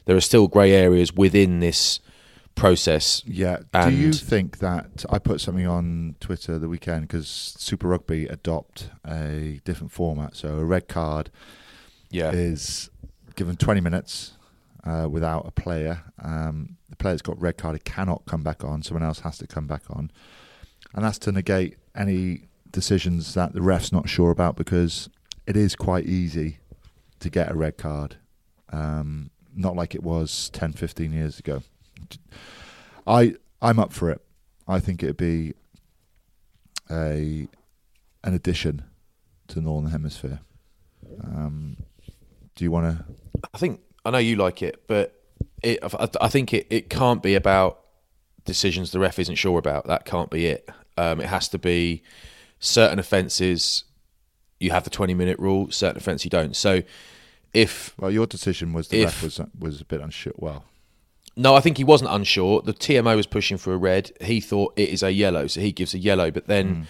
There 0.06 0.16
are 0.16 0.20
still 0.20 0.48
grey 0.48 0.72
areas 0.72 1.12
within 1.14 1.60
this 1.60 2.00
process. 2.54 3.22
Yeah. 3.26 3.58
And 3.72 3.96
Do 3.96 4.02
you 4.02 4.12
think 4.12 4.58
that 4.58 5.04
I 5.10 5.18
put 5.18 5.40
something 5.40 5.66
on 5.66 6.16
Twitter 6.20 6.58
the 6.58 6.68
weekend 6.68 7.08
because 7.08 7.26
Super 7.28 7.88
Rugby 7.88 8.26
adopt 8.26 8.90
a 9.06 9.60
different 9.64 9.92
format? 9.92 10.36
So 10.36 10.58
a 10.58 10.64
red 10.64 10.86
card 10.88 11.30
yeah, 12.10 12.30
is 12.32 12.90
given 13.34 13.56
20 13.56 13.80
minutes 13.80 14.32
uh, 14.84 15.08
without 15.10 15.46
a 15.46 15.50
player. 15.50 16.02
Um, 16.22 16.76
the 16.94 17.02
player 17.02 17.14
that's 17.14 17.22
got 17.22 17.40
red 17.40 17.56
card 17.56 17.74
it 17.76 17.84
cannot 17.84 18.24
come 18.26 18.42
back 18.42 18.64
on. 18.64 18.82
Someone 18.82 19.02
else 19.02 19.20
has 19.20 19.38
to 19.38 19.46
come 19.46 19.66
back 19.66 19.82
on, 19.90 20.10
and 20.94 21.04
that's 21.04 21.18
to 21.20 21.32
negate 21.32 21.76
any 21.94 22.48
decisions 22.70 23.34
that 23.34 23.52
the 23.52 23.62
ref's 23.62 23.92
not 23.92 24.08
sure 24.08 24.30
about 24.30 24.56
because 24.56 25.08
it 25.46 25.56
is 25.56 25.74
quite 25.76 26.06
easy 26.06 26.58
to 27.20 27.30
get 27.30 27.50
a 27.50 27.54
red 27.54 27.76
card. 27.76 28.16
Um, 28.70 29.30
not 29.54 29.76
like 29.76 29.94
it 29.94 30.02
was 30.02 30.50
10, 30.50 30.72
15 30.72 31.12
years 31.12 31.38
ago. 31.38 31.62
I 33.06 33.34
I'm 33.60 33.78
up 33.78 33.92
for 33.92 34.10
it. 34.10 34.20
I 34.66 34.80
think 34.80 35.02
it'd 35.02 35.16
be 35.16 35.54
a 36.90 37.48
an 38.22 38.34
addition 38.34 38.84
to 39.48 39.56
the 39.56 39.60
Northern 39.60 39.90
Hemisphere. 39.90 40.40
Um, 41.22 41.76
do 42.54 42.64
you 42.64 42.70
want 42.70 42.98
to? 42.98 43.04
I 43.52 43.58
think 43.58 43.80
I 44.04 44.10
know 44.10 44.18
you 44.18 44.36
like 44.36 44.62
it, 44.62 44.84
but 44.86 45.13
it, 45.64 45.78
I, 45.82 46.08
I 46.20 46.28
think 46.28 46.52
it, 46.54 46.66
it 46.70 46.90
can't 46.90 47.22
be 47.22 47.34
about 47.34 47.80
decisions 48.44 48.90
the 48.90 48.98
ref 49.00 49.18
isn't 49.18 49.36
sure 49.36 49.58
about. 49.58 49.86
That 49.86 50.04
can't 50.04 50.30
be 50.30 50.46
it. 50.46 50.68
Um, 50.96 51.20
it 51.20 51.26
has 51.26 51.48
to 51.48 51.58
be 51.58 52.02
certain 52.60 52.98
offences. 52.98 53.84
You 54.60 54.70
have 54.70 54.84
the 54.84 54.90
twenty 54.90 55.14
minute 55.14 55.38
rule. 55.38 55.70
Certain 55.70 55.96
offence 55.96 56.24
you 56.24 56.30
don't. 56.30 56.54
So 56.54 56.82
if 57.52 57.94
Well, 57.98 58.10
your 58.10 58.26
decision 58.26 58.72
was 58.72 58.88
the 58.88 59.02
If- 59.02 59.06
ref 59.06 59.22
was 59.22 59.40
was 59.58 59.80
a 59.80 59.84
bit 59.84 60.00
unsure. 60.00 60.32
Well, 60.36 60.64
No, 61.36 61.54
I 61.54 61.60
think 61.60 61.78
he 61.78 61.84
wasn't 61.84 62.10
unsure. 62.10 62.62
The 62.62 62.72
TMO 62.74 63.16
was 63.16 63.26
pushing 63.26 63.56
for 63.58 63.72
a 63.72 63.76
red. 63.76 64.12
He 64.20 64.40
thought 64.40 64.72
it 64.76 64.88
is 64.90 65.02
a 65.02 65.12
yellow, 65.12 65.46
so 65.48 65.60
he 65.60 65.72
gives 65.72 65.92
a 65.94 65.98
yellow. 65.98 66.30
But 66.30 66.46
then 66.46 66.86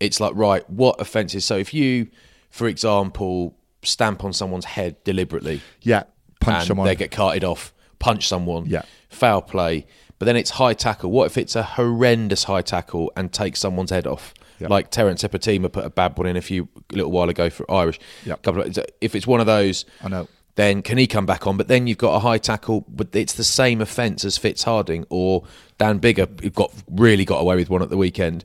it's 0.00 0.18
like, 0.20 0.32
right, 0.34 0.68
what 0.68 1.00
offences? 1.00 1.44
So 1.44 1.56
if 1.56 1.72
you, 1.72 2.08
for 2.50 2.66
example, 2.66 3.54
stamp 3.82 4.24
on 4.24 4.32
someone's 4.32 4.64
head 4.64 4.96
deliberately 5.04 5.60
yeah, 5.82 6.02
punch 6.40 6.56
and 6.58 6.66
someone. 6.66 6.86
they 6.88 6.96
get 6.96 7.10
carted 7.12 7.44
off, 7.44 7.72
punch 7.98 8.26
someone, 8.28 8.66
Yeah. 8.66 8.82
foul 9.08 9.42
play. 9.42 9.86
But 10.18 10.26
then 10.26 10.36
it's 10.36 10.50
high 10.50 10.72
tackle. 10.74 11.10
What 11.10 11.26
if 11.26 11.36
it's 11.36 11.54
a 11.56 11.62
horrendous 11.62 12.44
high 12.44 12.62
tackle 12.62 13.12
and 13.16 13.32
takes 13.32 13.60
someone's 13.60 13.90
head 13.90 14.06
off? 14.06 14.32
Like 14.58 14.90
Terrence 14.90 15.22
Hepetema 15.22 15.70
put 15.70 15.84
a 15.84 15.90
bad 15.90 16.16
one 16.16 16.26
in 16.26 16.34
a 16.36 16.40
few 16.40 16.68
a 16.90 16.96
little 16.96 17.10
while 17.10 17.28
ago 17.28 17.50
for 17.50 17.70
Irish. 17.70 18.00
Couple 18.42 18.62
of, 18.62 18.78
if 19.02 19.14
it's 19.14 19.26
one 19.26 19.40
of 19.40 19.44
those, 19.46 19.84
I 20.02 20.08
know. 20.08 20.28
then 20.54 20.80
can 20.80 20.96
he 20.96 21.06
come 21.06 21.26
back 21.26 21.46
on? 21.46 21.58
But 21.58 21.68
then 21.68 21.86
you've 21.86 21.98
got 21.98 22.14
a 22.14 22.20
high 22.20 22.38
tackle, 22.38 22.86
but 22.88 23.14
it's 23.14 23.34
the 23.34 23.44
same 23.44 23.82
offence 23.82 24.24
as 24.24 24.38
Fitz 24.38 24.62
Harding 24.62 25.04
or 25.10 25.44
Dan 25.76 26.00
Biggar, 26.00 26.40
who 26.40 26.48
got 26.48 26.72
really 26.90 27.26
got 27.26 27.38
away 27.40 27.56
with 27.56 27.68
one 27.68 27.82
at 27.82 27.90
the 27.90 27.98
weekend. 27.98 28.44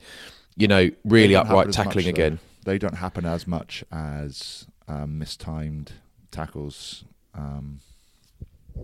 You 0.57 0.67
know, 0.67 0.89
really 1.05 1.33
upright 1.33 1.69
as 1.69 1.77
much, 1.77 1.85
tackling 1.85 2.05
though. 2.07 2.09
again. 2.09 2.39
They 2.65 2.77
don't 2.77 2.95
happen 2.97 3.25
as 3.25 3.47
much 3.47 3.85
as 3.89 4.67
um, 4.89 5.17
mistimed 5.17 5.93
tackles. 6.29 7.05
Um, 7.33 7.79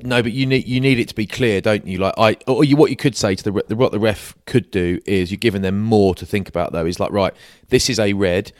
No, 0.03 0.21
but 0.21 0.31
you 0.31 0.45
need 0.45 0.67
you 0.67 0.79
need 0.79 0.99
it 0.99 1.07
to 1.09 1.15
be 1.15 1.25
clear, 1.25 1.59
don't 1.61 1.87
you? 1.87 1.97
Like 1.97 2.13
I, 2.17 2.37
or 2.45 2.63
you, 2.63 2.75
what 2.75 2.89
you 2.91 2.95
could 2.95 3.15
say 3.15 3.33
to 3.35 3.43
the, 3.43 3.63
the 3.67 3.75
what 3.75 3.91
the 3.91 3.99
ref 3.99 4.35
could 4.45 4.69
do 4.69 4.99
is 5.05 5.31
you're 5.31 5.37
giving 5.39 5.63
them 5.63 5.81
more 5.81 6.13
to 6.15 6.25
think 6.25 6.47
about. 6.47 6.71
Though 6.71 6.85
is 6.85 6.99
like 6.99 7.11
right, 7.11 7.33
this 7.69 7.89
is 7.89 7.99
a 7.99 8.13
red. 8.13 8.51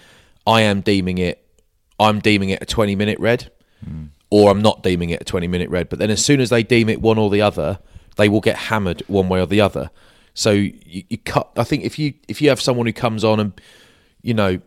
I 0.47 0.61
am 0.61 0.82
deeming 0.82 1.17
it. 1.19 1.43
I'm 1.99 2.19
deeming 2.19 2.49
it 2.49 2.61
a 2.61 2.65
20 2.65 2.95
minute 2.95 3.19
red, 3.19 3.51
or 4.30 4.49
I'm 4.51 4.61
not 4.61 4.82
deeming 4.84 5.09
it 5.11 5.21
a 5.21 5.25
20 5.25 5.47
minute 5.47 5.69
red. 5.69 5.89
But 5.89 5.99
then 5.99 6.09
as 6.09 6.23
soon 6.23 6.39
as 6.41 6.49
they 6.49 6.63
deem 6.63 6.89
it 6.89 7.01
one 7.01 7.17
or 7.17 7.30
the 7.30 7.41
other, 7.41 7.80
they 8.15 8.30
will 8.30 8.41
get 8.41 8.55
hammered 8.55 9.03
one 9.07 9.30
way 9.30 9.39
or 9.41 9.45
the 9.47 9.61
other. 9.61 9.89
So 10.34 10.51
you, 10.51 10.71
you 11.09 11.17
cut. 11.19 11.51
I 11.57 11.63
think 11.63 11.84
if 11.84 11.99
you 11.99 12.13
if 12.28 12.41
you 12.41 12.49
have 12.49 12.61
someone 12.61 12.86
who 12.88 12.93
comes 12.93 13.23
on 13.23 13.39
and 13.39 13.61
you 14.21 14.34
know 14.34 14.59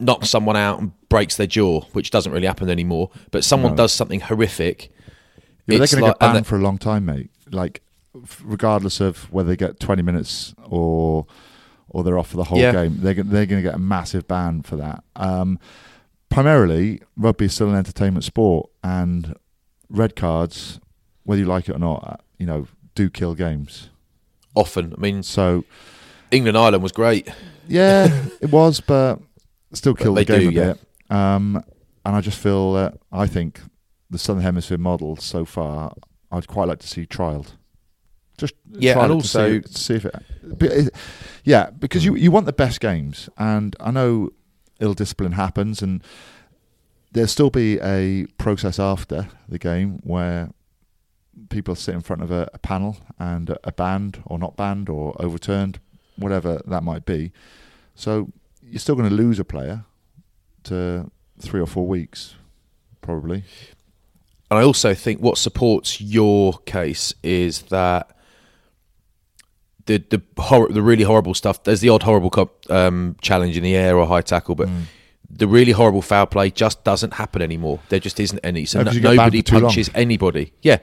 knocks 0.00 0.28
someone 0.28 0.56
out 0.56 0.80
and 0.80 0.92
breaks 1.08 1.36
their 1.36 1.46
jaw, 1.46 1.80
which 1.92 2.10
doesn't 2.10 2.32
really 2.32 2.46
happen 2.46 2.68
anymore, 2.68 3.10
but 3.30 3.44
someone 3.44 3.72
No. 3.72 3.76
does 3.76 3.92
something 3.92 4.20
horrific. 4.20 4.90
Yeah, 5.66 5.78
they're 5.78 5.86
going 5.86 5.88
to 5.88 6.00
like- 6.02 6.12
get 6.14 6.18
banned 6.20 6.38
the- 6.44 6.48
for 6.48 6.56
a 6.56 6.60
long 6.60 6.78
time, 6.78 7.04
mate. 7.06 7.30
Like, 7.50 7.82
regardless 8.44 9.00
of 9.00 9.32
whether 9.32 9.48
they 9.48 9.56
get 9.56 9.80
20 9.80 10.02
minutes 10.02 10.54
or 10.64 11.26
or 11.88 12.02
they're 12.02 12.18
off 12.18 12.28
for 12.30 12.36
the 12.38 12.44
whole 12.44 12.58
Yeah. 12.58 12.72
game, 12.72 12.96
they're 13.00 13.14
they're 13.14 13.46
going 13.46 13.62
to 13.62 13.68
get 13.68 13.74
a 13.74 13.78
massive 13.78 14.26
ban 14.26 14.62
for 14.62 14.74
that. 14.76 15.04
Um, 15.14 15.58
primarily, 16.28 17.00
rugby 17.16 17.44
is 17.46 17.54
still 17.54 17.68
an 17.70 17.76
entertainment 17.76 18.24
sport, 18.24 18.68
and 18.82 19.34
red 19.88 20.16
cards, 20.16 20.80
whether 21.24 21.40
you 21.40 21.46
like 21.46 21.68
it 21.68 21.76
or 21.76 21.78
not, 21.78 22.04
uh, 22.04 22.16
you 22.38 22.46
know, 22.46 22.66
do 22.94 23.10
kill 23.10 23.34
games. 23.34 23.90
often. 24.56 24.94
I 24.96 25.00
mean, 25.00 25.22
So 25.24 25.64
England 26.30 26.56
Ireland 26.56 26.82
was 26.82 26.92
great. 26.92 27.28
Yeah, 27.66 28.06
it 28.40 28.50
was, 28.52 28.80
but 28.80 29.18
still 29.72 29.94
But 29.94 30.02
killed 30.02 30.16
the 30.18 30.24
game 30.24 30.40
do, 30.42 30.48
a 30.48 30.52
yeah. 30.52 30.72
bit. 30.74 31.16
Um, 31.16 31.64
and 32.04 32.14
I 32.16 32.20
just 32.20 32.38
feel 32.38 32.72
that 32.74 32.94
I 33.10 33.26
think 33.26 33.60
the 34.14 34.18
Southern 34.18 34.42
Hemisphere 34.42 34.78
model 34.78 35.16
so 35.16 35.44
far, 35.44 35.92
I'd 36.30 36.46
quite 36.46 36.68
like 36.68 36.78
to 36.78 36.86
see 36.86 37.04
trialed. 37.04 37.48
Just 38.38 38.54
Yeah, 38.70 38.98
and 39.00 39.10
see- 39.10 39.14
also- 39.14 39.58
to 39.60 39.78
see, 39.78 39.94
if 39.94 40.04
it- 40.06 40.94
yeah, 41.44 41.70
because 41.70 42.04
you 42.04 42.14
you 42.16 42.30
want 42.30 42.46
the 42.46 42.52
best 42.52 42.80
games, 42.80 43.28
and 43.36 43.74
I 43.80 43.90
know 43.90 44.30
ill 44.80 44.94
discipline 44.94 45.32
happens, 45.32 45.82
and 45.82 46.02
there'll 47.12 47.28
still 47.28 47.50
be 47.50 47.78
a 47.80 48.26
process 48.38 48.78
after 48.78 49.28
the 49.48 49.58
game 49.58 50.00
where 50.04 50.50
people 51.48 51.74
sit 51.74 51.94
in 51.94 52.00
front 52.00 52.22
of 52.22 52.30
a, 52.30 52.48
a 52.54 52.58
panel 52.58 52.96
and 53.18 53.50
a, 53.50 53.58
a 53.64 53.72
banned 53.72 54.22
or 54.26 54.38
not 54.38 54.56
banned 54.56 54.88
or 54.88 55.14
overturned, 55.20 55.78
whatever 56.16 56.60
that 56.66 56.82
might 56.82 57.04
be. 57.04 57.32
So 57.94 58.30
you're 58.62 58.78
still 58.80 58.94
going 58.96 59.08
to 59.08 59.14
lose 59.14 59.38
a 59.38 59.44
player 59.44 59.84
to 60.64 61.10
three 61.38 61.60
or 61.60 61.66
four 61.66 61.86
weeks, 61.86 62.34
probably. 63.00 63.44
And 64.54 64.62
I 64.62 64.64
also 64.66 64.94
think 64.94 65.20
what 65.20 65.36
supports 65.38 66.00
your 66.00 66.54
case 66.66 67.12
is 67.22 67.62
that 67.64 68.10
the 69.86 70.02
the 70.10 70.22
hor- 70.42 70.68
the 70.68 70.82
really 70.82 71.04
horrible 71.04 71.34
stuff. 71.34 71.62
There's 71.64 71.80
the 71.80 71.88
odd 71.90 72.02
horrible 72.02 72.30
co- 72.30 72.50
um, 72.70 73.16
challenge 73.20 73.56
in 73.56 73.62
the 73.62 73.74
air 73.76 73.96
or 73.98 74.06
high 74.06 74.22
tackle, 74.22 74.54
but 74.54 74.68
the 75.28 75.46
really 75.46 75.72
horrible 75.72 76.02
foul 76.02 76.26
play 76.26 76.50
just 76.50 76.84
doesn't 76.84 77.14
happen 77.14 77.42
anymore. 77.42 77.80
There 77.88 78.00
just 78.00 78.18
isn't 78.20 78.40
any. 78.44 78.64
So 78.64 78.78
No, 78.78 78.84
no- 78.84 78.88
'cause 78.90 78.94
you 78.96 79.00
get 79.02 79.08
banned 79.08 79.16
nobody 79.18 79.42
too 79.42 79.54
long. 79.56 79.62
punches 79.64 79.90
anybody. 79.94 80.52
Yeah, 80.62 80.78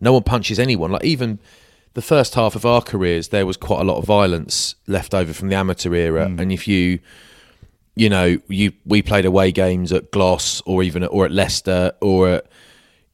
no 0.00 0.12
one 0.14 0.22
punches 0.22 0.58
anyone. 0.58 0.92
Like 0.92 1.04
even 1.04 1.38
the 1.94 2.02
first 2.02 2.34
half 2.34 2.54
of 2.56 2.64
our 2.64 2.80
careers, 2.80 3.28
there 3.28 3.44
was 3.44 3.58
quite 3.58 3.80
a 3.80 3.84
lot 3.84 3.98
of 3.98 4.04
violence 4.06 4.76
left 4.86 5.12
over 5.14 5.32
from 5.34 5.48
the 5.48 5.56
amateur 5.56 5.94
era, 5.94 6.26
Mm. 6.26 6.40
and 6.40 6.52
if 6.52 6.66
you 6.66 7.00
you 7.94 8.08
know, 8.08 8.38
you 8.48 8.72
we 8.86 9.02
played 9.02 9.26
away 9.26 9.52
games 9.52 9.92
at 9.92 10.10
Gloss 10.10 10.62
or 10.64 10.82
even 10.82 11.02
at, 11.02 11.08
or 11.08 11.26
at 11.26 11.30
Leicester 11.30 11.92
or 12.00 12.26
at 12.30 12.46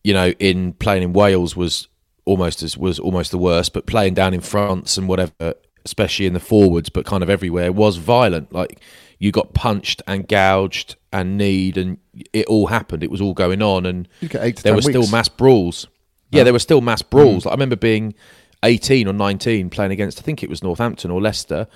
you 0.08 0.14
know 0.14 0.30
in 0.38 0.72
playing 0.72 1.02
in 1.02 1.12
Wales 1.12 1.54
was 1.54 1.86
almost 2.24 2.62
as 2.62 2.78
was 2.78 2.98
almost 2.98 3.30
the 3.30 3.36
worst, 3.36 3.74
but 3.74 3.86
playing 3.86 4.14
down 4.14 4.32
in 4.32 4.40
France 4.40 4.96
and 4.96 5.06
whatever, 5.06 5.52
especially 5.84 6.24
in 6.24 6.32
the 6.32 6.40
forwards, 6.40 6.88
but 6.88 7.04
kind 7.04 7.22
of 7.22 7.28
everywhere 7.28 7.70
was 7.70 7.98
violent. 7.98 8.50
Like 8.50 8.80
you 9.18 9.30
got 9.32 9.52
punched 9.52 10.00
and 10.06 10.26
gouged 10.26 10.96
and 11.12 11.36
kneed, 11.36 11.76
and 11.76 11.98
it 12.32 12.46
all 12.46 12.68
happened. 12.68 13.02
It 13.02 13.10
was 13.10 13.20
all 13.20 13.34
going 13.34 13.60
on, 13.60 13.84
and 13.84 14.08
You 14.22 14.30
get 14.30 14.42
eight 14.42 14.56
to 14.56 14.62
there 14.62 14.74
were 14.74 14.80
still 14.80 15.02
weeks. 15.02 15.12
mass 15.12 15.28
brawls. 15.28 15.86
Yeah, 16.30 16.44
there 16.44 16.54
were 16.54 16.58
still 16.58 16.80
mass 16.80 17.02
hmm. 17.02 17.10
brawls. 17.10 17.44
Like, 17.44 17.52
I 17.52 17.54
remember 17.54 17.76
being 17.76 18.14
18 18.62 19.08
or 19.08 19.12
19 19.12 19.68
playing 19.68 19.92
against, 19.92 20.18
I 20.18 20.22
think 20.22 20.42
it 20.42 20.48
was 20.48 20.62
Northampton 20.62 21.10
or 21.10 21.20
Leicester, 21.20 21.66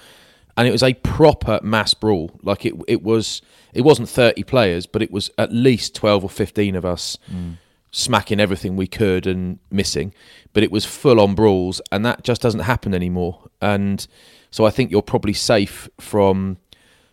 and 0.57 0.67
it 0.67 0.71
was 0.71 0.83
a 0.83 0.95
proper 0.95 1.61
mass 1.63 1.93
brawl. 1.93 2.39
Like 2.43 2.65
it, 2.65 2.75
it 2.89 3.03
was, 3.03 3.43
it 3.75 3.83
wasn't 3.83 4.09
30 4.09 4.43
players, 4.45 4.87
but 4.87 5.03
it 5.03 5.11
was 5.11 5.31
at 5.37 5.53
least 5.53 5.95
12 5.95 6.25
or 6.25 6.31
15 6.31 6.77
of 6.77 6.87
us 6.87 7.19
hmm. 7.27 7.53
Smacking 7.93 8.41
everything 8.41 8.75
we 8.75 8.87
could 8.89 9.27
and 9.27 9.59
missing. 9.71 10.13
But 10.53 10.63
it 10.65 10.73
was 10.73 10.85
full 10.85 11.21
on 11.21 11.35
brawls, 11.35 11.81
and 11.93 12.05
that 12.05 12.25
just 12.25 12.43
doesn't 12.43 12.61
happen 12.61 12.93
anymore. 12.95 13.49
And 13.61 14.05
so 14.51 14.65
I 14.65 14.71
think 14.71 14.91
you're 14.91 15.03
probably 15.03 15.33
safe 15.35 15.89
from 16.01 16.59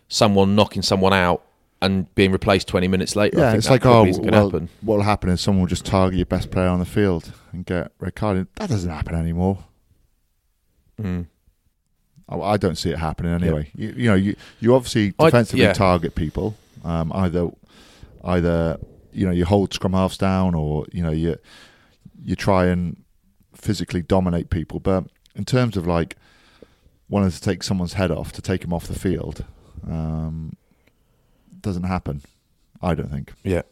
someone 0.08 0.54
knocking 0.56 0.82
someone 0.82 1.12
out 1.12 1.42
and 1.82 2.12
being 2.14 2.32
replaced 2.32 2.68
20 2.68 2.88
minutes 2.88 3.16
later. 3.16 3.38
I 3.38 3.40
Yeah, 3.42 3.50
think 3.52 3.58
it's 3.60 3.70
like, 3.70 3.86
oh, 3.86 3.90
probably 3.90 4.10
isn't 4.10 4.24
gonna 4.24 4.36
well, 4.36 4.50
happen. 4.50 4.68
what 4.82 4.96
will 4.96 5.04
happen 5.04 5.30
is 5.30 5.40
someone 5.40 5.62
will 5.62 5.68
just 5.68 5.86
target 5.86 6.18
your 6.18 6.26
best 6.26 6.50
player 6.50 6.66
on 6.68 6.78
the 6.78 6.84
field 6.84 7.32
and 7.52 7.64
get 7.64 7.92
red 8.00 8.14
carded. 8.14 8.48
That 8.56 8.68
doesn't 8.68 8.90
happen 8.90 9.14
anymore. 9.14 9.64
Mm. 11.00 11.26
I, 12.28 12.36
I 12.38 12.56
don't 12.58 12.76
see 12.76 12.90
it 12.90 12.98
happening 12.98 13.32
anyway. 13.32 13.70
You, 13.74 13.94
you 13.96 14.08
know, 14.10 14.14
you 14.14 14.36
you 14.60 14.74
obviously 14.74 15.14
I- 15.18 15.26
defensively 15.26 15.64
yeah. 15.64 15.72
target 15.72 16.14
people. 16.14 16.54
Um, 16.84 17.12
either 17.14 17.50
either 18.24 18.78
you 19.12 19.26
know 19.26 19.32
you 19.32 19.44
hold 19.44 19.72
scrum 19.74 19.92
halves 19.92 20.16
down, 20.18 20.54
or 20.54 20.86
you 20.92 21.02
know 21.02 21.10
you 21.10 21.36
you 22.22 22.36
try 22.36 22.66
and 22.66 23.02
physically 23.54 24.02
dominate 24.02 24.50
people. 24.50 24.80
But 24.80 25.04
in 25.34 25.44
terms 25.44 25.76
of 25.76 25.86
like 25.86 26.16
wanting 27.08 27.30
to 27.30 27.40
take 27.40 27.62
someone's 27.62 27.94
head 27.94 28.10
off 28.10 28.32
to 28.32 28.42
take 28.42 28.62
him 28.64 28.72
off 28.72 28.86
the 28.86 28.98
field, 28.98 29.44
um, 29.88 30.54
doesn't 31.60 31.82
happen. 31.84 32.22
I 32.82 32.94
don't 32.94 33.10
think 33.10 33.32
Yeah. 33.42 33.62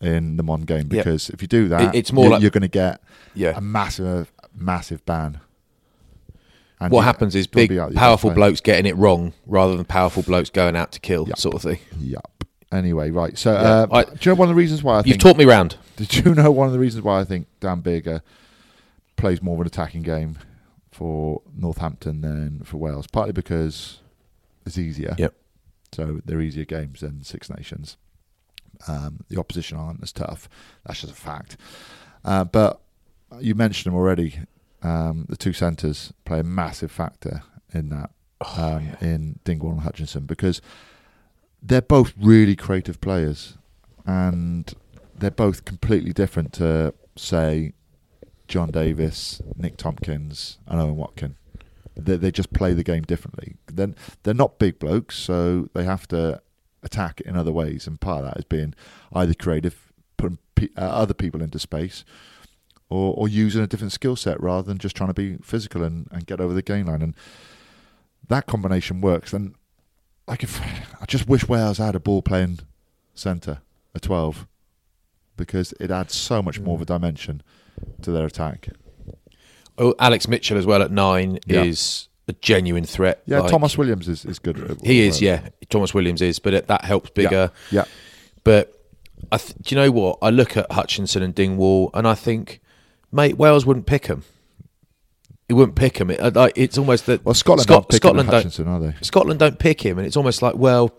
in 0.00 0.36
the 0.36 0.42
modern 0.42 0.66
game 0.66 0.88
Yeah. 0.90 1.02
because 1.02 1.30
if 1.30 1.40
you 1.42 1.48
do 1.48 1.68
that, 1.68 1.94
it's 1.94 2.12
more 2.12 2.26
you- 2.26 2.30
like- 2.30 2.42
you're 2.42 2.50
going 2.50 2.62
to 2.62 2.68
get 2.68 3.00
Yeah. 3.34 3.56
a 3.56 3.60
massive, 3.60 4.30
massive 4.54 5.04
ban. 5.06 5.40
And 6.80 6.92
what 6.92 7.00
you- 7.00 7.04
happens 7.06 7.34
is 7.34 7.46
big, 7.48 7.70
be 7.70 7.80
out 7.80 7.90
your 7.92 7.98
powerful 7.98 8.30
blokes 8.30 8.60
getting 8.60 8.86
it 8.86 8.96
wrong 8.96 9.32
rather 9.46 9.74
than 9.76 9.84
powerful 9.84 10.22
blokes 10.22 10.50
going 10.50 10.76
out 10.76 10.92
to 10.92 11.00
kill, 11.00 11.26
Yep. 11.26 11.38
sort 11.38 11.54
of 11.56 11.62
thing. 11.62 11.78
Yup. 11.98 12.37
Anyway, 12.70 13.10
right. 13.10 13.38
So, 13.38 13.52
Yeah, 13.52 13.58
uh, 13.58 13.86
I- 13.90 14.04
do 14.04 14.10
you 14.20 14.30
know 14.32 14.34
one 14.38 14.48
of 14.48 14.54
the 14.54 14.58
reasons 14.58 14.82
why 14.82 14.94
I 14.94 14.98
You've 14.98 15.04
think? 15.04 15.20
taught 15.20 15.36
me 15.38 15.44
round. 15.46 15.76
did 15.96 16.14
you 16.14 16.34
know 16.34 16.50
one 16.50 16.66
of 16.66 16.72
the 16.72 16.78
reasons 16.78 17.02
why 17.04 17.20
I 17.20 17.24
think 17.24 17.46
Dan 17.60 17.80
Biggar 17.82 18.20
plays 19.16 19.40
more 19.42 19.54
of 19.54 19.60
an 19.62 19.66
attacking 19.66 20.02
game 20.02 20.38
for 20.90 21.40
Northampton 21.56 22.20
than 22.20 22.60
for 22.64 22.76
Wales? 22.76 23.06
Partly 23.06 23.32
because 23.32 24.00
it's 24.66 24.76
easier. 24.78 25.14
Yep. 25.18 25.34
So 25.92 26.20
they're 26.26 26.40
easier 26.42 26.66
games 26.66 27.00
than 27.00 27.22
Six 27.24 27.48
Nations. 27.48 27.96
Um, 28.86 29.24
the 29.28 29.38
opposition 29.40 29.78
aren't 29.78 30.02
as 30.02 30.12
tough. 30.12 30.48
That's 30.86 31.00
just 31.00 31.12
a 31.12 31.16
fact. 31.16 31.56
Uh, 32.24 32.44
but 32.44 32.80
you 33.40 33.54
mentioned 33.54 33.90
them 33.92 33.98
already. 33.98 34.40
Um, 34.82 35.24
the 35.28 35.36
two 35.36 35.52
centres 35.54 36.12
play 36.24 36.40
a 36.40 36.44
massive 36.44 36.92
factor 36.92 37.42
in 37.72 37.88
that, 37.88 38.10
Oh, 38.40 38.62
um, 38.76 38.88
in 39.00 39.38
Dingwall 39.44 39.72
and 39.72 39.80
Hutchinson, 39.80 40.26
because 40.26 40.60
they're 41.62 41.82
both 41.82 42.12
really 42.20 42.56
creative 42.56 43.00
players, 43.00 43.58
and 44.06 44.72
they're 45.16 45.30
both 45.30 45.64
completely 45.64 46.12
different 46.12 46.52
to, 46.54 46.94
say, 47.16 47.72
John 48.46 48.70
Davis, 48.70 49.42
Nick 49.56 49.76
Tompkins, 49.76 50.58
and 50.66 50.80
Owen 50.80 50.96
Watkin. 50.96 51.36
They, 51.96 52.16
they 52.16 52.30
just 52.30 52.52
play 52.52 52.74
the 52.74 52.84
game 52.84 53.02
differently. 53.02 53.56
Then 53.66 53.96
they're 54.22 54.34
not 54.34 54.58
big 54.58 54.78
blokes, 54.78 55.16
so 55.16 55.68
they 55.74 55.84
have 55.84 56.06
to 56.08 56.40
attack 56.82 57.20
in 57.22 57.36
other 57.36 57.52
ways, 57.52 57.86
and 57.86 58.00
part 58.00 58.24
of 58.24 58.30
that 58.30 58.38
is 58.38 58.44
being 58.44 58.74
either 59.12 59.34
creative, 59.34 59.92
putting 60.16 60.38
uh, 60.76 60.80
other 60.80 61.14
people 61.14 61.42
into 61.42 61.58
space, 61.58 62.04
or, 62.88 63.12
or 63.14 63.28
using 63.28 63.62
a 63.62 63.66
different 63.66 63.92
skill 63.92 64.16
set 64.16 64.40
rather 64.40 64.62
than 64.62 64.78
just 64.78 64.96
trying 64.96 65.10
to 65.10 65.14
be 65.14 65.36
physical 65.42 65.82
and, 65.82 66.08
and 66.10 66.26
get 66.26 66.40
over 66.40 66.54
the 66.54 66.62
game 66.62 66.86
line. 66.86 67.02
And 67.02 67.14
that 68.28 68.46
combination 68.46 69.00
works. 69.00 69.32
And 69.32 69.54
like 70.28 70.42
if 70.42 70.60
I 71.00 71.06
just 71.06 71.28
wish 71.28 71.48
Wales 71.48 71.78
had 71.78 71.94
a 71.94 72.00
ball 72.00 72.22
playing 72.22 72.60
centre, 73.14 73.60
a 73.94 74.00
twelve, 74.00 74.46
because 75.36 75.72
it 75.80 75.90
adds 75.90 76.14
so 76.14 76.42
much 76.42 76.60
more 76.60 76.76
of 76.76 76.82
a 76.82 76.84
mm. 76.84 76.88
dimension 76.88 77.42
to 78.02 78.12
their 78.12 78.26
attack. 78.26 78.68
Oh, 79.78 79.94
Alex 79.98 80.28
Mitchell 80.28 80.58
as 80.58 80.66
well 80.66 80.82
at 80.82 80.90
nine 80.90 81.38
Yeah. 81.46 81.62
is 81.62 82.08
a 82.26 82.32
genuine 82.34 82.84
threat. 82.84 83.22
Yeah, 83.26 83.40
Like, 83.40 83.50
Thomas 83.50 83.78
Williams 83.78 84.08
is, 84.08 84.24
is 84.24 84.38
good. 84.38 84.78
He 84.82 85.06
is, 85.06 85.22
yeah. 85.22 85.48
Thomas 85.70 85.94
Williams 85.94 86.20
is, 86.20 86.38
but 86.38 86.52
it, 86.52 86.66
that 86.66 86.84
helps 86.84 87.10
Biggar. 87.10 87.52
Yeah. 87.70 87.84
But 88.44 88.74
I 89.32 89.38
th- 89.38 89.54
do 89.62 89.74
you 89.74 89.80
know 89.80 89.90
what? 89.90 90.18
I 90.20 90.30
look 90.30 90.56
at 90.56 90.70
Hutchinson 90.70 91.22
and 91.22 91.34
Dingwall, 91.34 91.90
and 91.94 92.06
I 92.06 92.14
think, 92.14 92.60
mate, 93.12 93.38
Wales 93.38 93.64
wouldn't 93.64 93.86
pick 93.86 94.06
him. 94.06 94.24
He 95.48 95.54
wouldn't 95.54 95.76
pick 95.76 95.98
him. 95.98 96.10
It, 96.10 96.20
uh, 96.20 96.30
like, 96.34 96.52
it's 96.56 96.76
almost 96.76 97.06
that 97.06 97.24
Well, 97.24 97.34
Scotland 97.34 97.62
Scot- 97.62 97.92
Scotland 97.92 98.30
don't 98.30 98.68
are 98.68 98.80
they? 98.80 98.94
Scotland 99.00 99.40
don't 99.40 99.58
pick 99.58 99.80
him, 99.84 99.96
and 99.98 100.06
it's 100.06 100.16
almost 100.16 100.42
like, 100.42 100.56
well, 100.56 100.94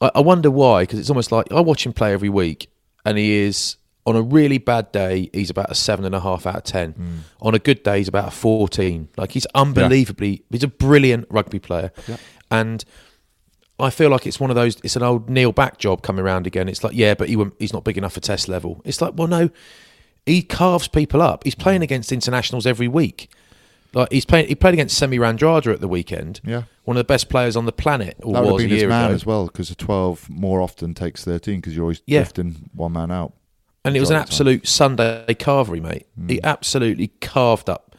I, 0.00 0.12
I 0.14 0.20
wonder 0.20 0.50
why. 0.50 0.84
Because 0.84 1.00
it's 1.00 1.10
almost 1.10 1.32
like 1.32 1.50
I 1.52 1.60
watch 1.60 1.84
him 1.84 1.92
play 1.92 2.12
every 2.12 2.28
week, 2.28 2.70
and 3.04 3.18
he 3.18 3.32
is 3.32 3.76
on 4.06 4.14
a 4.16 4.22
really 4.22 4.58
bad 4.58 4.92
day, 4.92 5.28
he's 5.32 5.50
about 5.50 5.70
a 5.70 5.74
seven 5.74 6.04
and 6.04 6.14
a 6.14 6.20
half 6.20 6.46
out 6.46 6.56
of 6.56 6.62
ten. 6.64 6.92
Hmm. 6.92 7.16
On 7.40 7.54
a 7.54 7.58
good 7.58 7.82
day, 7.82 7.98
he's 7.98 8.08
about 8.08 8.28
a 8.28 8.30
fourteen. 8.30 9.08
Like 9.16 9.32
he's 9.32 9.46
unbelievably, 9.54 10.44
he's 10.50 10.62
a 10.62 10.68
brilliant 10.68 11.26
rugby 11.30 11.58
player, 11.58 11.90
and. 12.50 12.84
I 13.76 13.90
feel 13.90 14.08
like 14.08 14.24
it's 14.24 14.38
one 14.38 14.50
of 14.50 14.54
those. 14.54 14.76
It's 14.84 14.94
an 14.94 15.02
old 15.02 15.28
Neil 15.28 15.50
back 15.50 15.78
job 15.78 16.02
coming 16.02 16.24
around 16.24 16.46
again. 16.46 16.68
It's 16.68 16.84
like, 16.84 16.94
yeah, 16.94 17.14
but 17.14 17.28
he 17.28 17.36
he's 17.58 17.72
not 17.72 17.82
big 17.82 17.98
enough 17.98 18.12
for 18.12 18.20
test 18.20 18.48
level. 18.48 18.80
It's 18.84 19.02
like, 19.02 19.14
well, 19.16 19.26
no, 19.26 19.50
he 20.24 20.42
carves 20.42 20.86
people 20.86 21.20
up. 21.20 21.42
He's 21.42 21.56
playing 21.56 21.82
against 21.82 22.12
internationals 22.12 22.68
every 22.68 22.86
week. 22.86 23.28
Like 23.94 24.10
he's 24.12 24.24
playing. 24.24 24.48
He 24.48 24.54
played 24.54 24.74
against 24.74 24.96
Semi 24.98 25.18
Radradra 25.18 25.72
at 25.74 25.80
the 25.80 25.88
weekend. 25.88 26.40
Yeah. 26.44 26.64
one 26.84 26.96
of 26.96 27.00
the 27.00 27.04
best 27.04 27.28
players 27.30 27.56
on 27.56 27.64
the 27.64 27.72
planet. 27.72 28.16
Or 28.22 28.32
That 28.34 28.40
would 28.40 28.46
have 28.46 28.52
was 28.54 28.64
a 28.64 28.66
been 28.68 28.74
his 28.76 28.84
man 28.88 29.04
ago. 29.06 29.14
as 29.14 29.24
well, 29.24 29.46
because 29.46 29.70
a 29.70 29.74
12 29.74 30.28
more 30.28 30.60
often 30.60 30.92
takes 30.94 31.24
13 31.24 31.60
because 31.60 31.74
you're 31.74 31.84
always 31.84 32.02
Yeah. 32.06 32.20
drifting 32.20 32.68
one 32.74 32.92
man 32.92 33.10
out. 33.10 33.32
and 33.86 33.96
it 33.96 34.00
was 34.00 34.10
an 34.10 34.16
absolute 34.16 34.66
Sunday 34.66 35.24
carvery, 35.30 35.80
mate. 35.80 36.06
He 36.28 36.42
absolutely 36.42 37.08
carved 37.20 37.68
up 37.70 37.94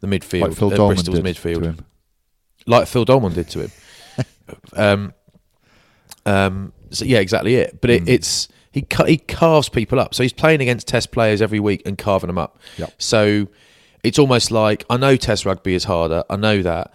the 0.00 0.06
midfield, 0.06 0.40
Like 0.48 0.54
Phil 0.54 0.72
uh, 0.72 0.76
Dolman 0.76 0.94
Bristol's 0.96 1.20
did 1.20 1.24
midfield, 1.24 1.60
to 1.62 1.68
him. 1.68 1.78
like 2.66 2.86
Phil 2.88 3.04
Dolman 3.04 3.32
did 3.34 3.48
to 3.50 3.60
him. 3.60 3.70
um, 4.76 5.14
um, 6.24 6.72
so 6.90 7.04
yeah, 7.04 7.18
exactly 7.18 7.54
it. 7.56 7.80
But 7.80 7.90
it, 7.90 8.02
Hmm. 8.02 8.08
it's 8.08 8.48
he 8.72 8.86
he 9.06 9.16
carves 9.18 9.68
people 9.68 9.98
up. 10.00 10.14
So 10.14 10.22
he's 10.22 10.32
playing 10.32 10.60
against 10.60 10.86
Test 10.88 11.10
players 11.12 11.40
every 11.40 11.60
week 11.60 11.82
and 11.86 11.96
carving 11.96 12.28
them 12.28 12.38
up. 12.38 12.58
Yep. 12.78 12.92
So 12.98 13.48
it's 14.06 14.20
almost 14.20 14.52
like 14.52 14.84
I 14.88 14.96
know 14.96 15.16
Test 15.16 15.44
rugby 15.44 15.74
is 15.74 15.82
harder. 15.82 16.22
I 16.30 16.36
know 16.36 16.62
that. 16.62 16.94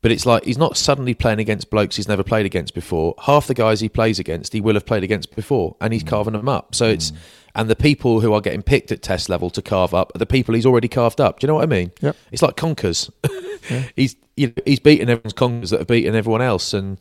But 0.00 0.10
it's 0.10 0.26
like 0.26 0.44
he's 0.44 0.58
not 0.58 0.76
suddenly 0.76 1.14
playing 1.14 1.38
against 1.38 1.70
blokes 1.70 1.96
he's 1.96 2.08
never 2.08 2.24
played 2.24 2.46
against 2.46 2.74
before. 2.74 3.14
Half 3.20 3.46
the 3.46 3.54
guys 3.54 3.80
he 3.80 3.88
plays 3.88 4.18
against, 4.18 4.52
he 4.52 4.60
will 4.60 4.74
have 4.74 4.84
played 4.84 5.04
against 5.04 5.34
before, 5.36 5.76
and 5.80 5.92
he's 5.92 6.02
mm. 6.02 6.08
carving 6.08 6.32
them 6.32 6.48
up. 6.48 6.74
So 6.74 6.86
it's 6.86 7.12
mm. 7.12 7.16
and 7.54 7.70
the 7.70 7.76
people 7.76 8.20
who 8.20 8.32
are 8.32 8.40
getting 8.40 8.62
picked 8.62 8.90
at 8.90 9.02
test 9.02 9.28
level 9.28 9.50
to 9.50 9.62
carve 9.62 9.94
up 9.94 10.10
are 10.14 10.18
the 10.18 10.26
people 10.26 10.54
he's 10.54 10.66
already 10.66 10.88
carved 10.88 11.20
up. 11.20 11.38
Do 11.38 11.44
you 11.44 11.48
know 11.48 11.54
what 11.54 11.62
I 11.62 11.66
mean? 11.66 11.92
Yep. 12.00 12.16
It's 12.32 12.42
like 12.42 12.56
conkers. 12.56 13.08
he's 13.96 14.16
you 14.36 14.48
know, 14.48 14.62
he's 14.64 14.80
beaten 14.80 15.08
everyone's 15.08 15.34
conkers 15.34 15.70
that 15.70 15.78
have 15.78 15.88
beaten 15.88 16.16
everyone 16.16 16.42
else, 16.42 16.74
and 16.74 17.00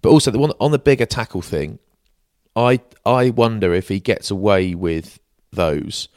but 0.00 0.10
also 0.10 0.30
the 0.30 0.38
one 0.38 0.52
on 0.60 0.70
the 0.70 0.78
Biggar 0.78 1.08
tackle 1.08 1.42
thing. 1.42 1.80
I 2.54 2.80
I 3.04 3.30
wonder 3.30 3.74
if 3.74 3.88
he 3.88 3.98
gets 3.98 4.30
away 4.30 4.76
with 4.76 5.18
those 5.52 6.08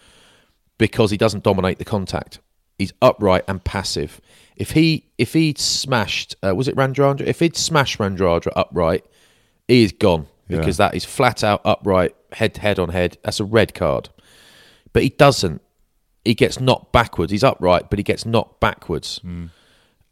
because 0.78 1.10
he 1.10 1.18
doesn't 1.18 1.44
dominate 1.44 1.80
the 1.80 1.86
contact. 1.86 2.40
He's 2.78 2.94
upright 3.02 3.44
and 3.48 3.64
passive. 3.64 4.20
If 4.56 4.72
he 4.72 5.06
if 5.18 5.34
he'd 5.34 5.58
smashed 5.58 6.36
uh, 6.46 6.54
was 6.56 6.68
it 6.68 6.76
Radradra? 6.76 7.22
If 7.22 7.40
he'd 7.40 7.56
smashed 7.58 8.00
Radradra 8.00 8.52
upright, 8.56 9.06
he 9.68 9.84
is 9.84 9.92
gone 9.92 10.28
Yeah. 10.48 10.58
because 10.60 10.78
that 10.78 10.94
is 10.96 11.06
flat 11.06 11.44
out 11.44 11.62
upright, 11.66 12.16
head 12.34 12.58
head 12.58 12.80
on 12.80 12.90
head. 12.90 13.18
That's 13.24 13.40
a 13.40 13.46
red 13.46 13.74
card. 13.74 14.10
But 14.94 15.04
he 15.04 15.10
doesn't. 15.10 15.62
He 16.24 16.34
gets 16.34 16.60
knocked 16.60 16.92
backwards. 16.92 17.32
He's 17.32 17.44
upright, 17.44 17.90
but 17.90 18.00
he 18.00 18.04
gets 18.04 18.26
knocked 18.26 18.60
backwards. 18.60 19.20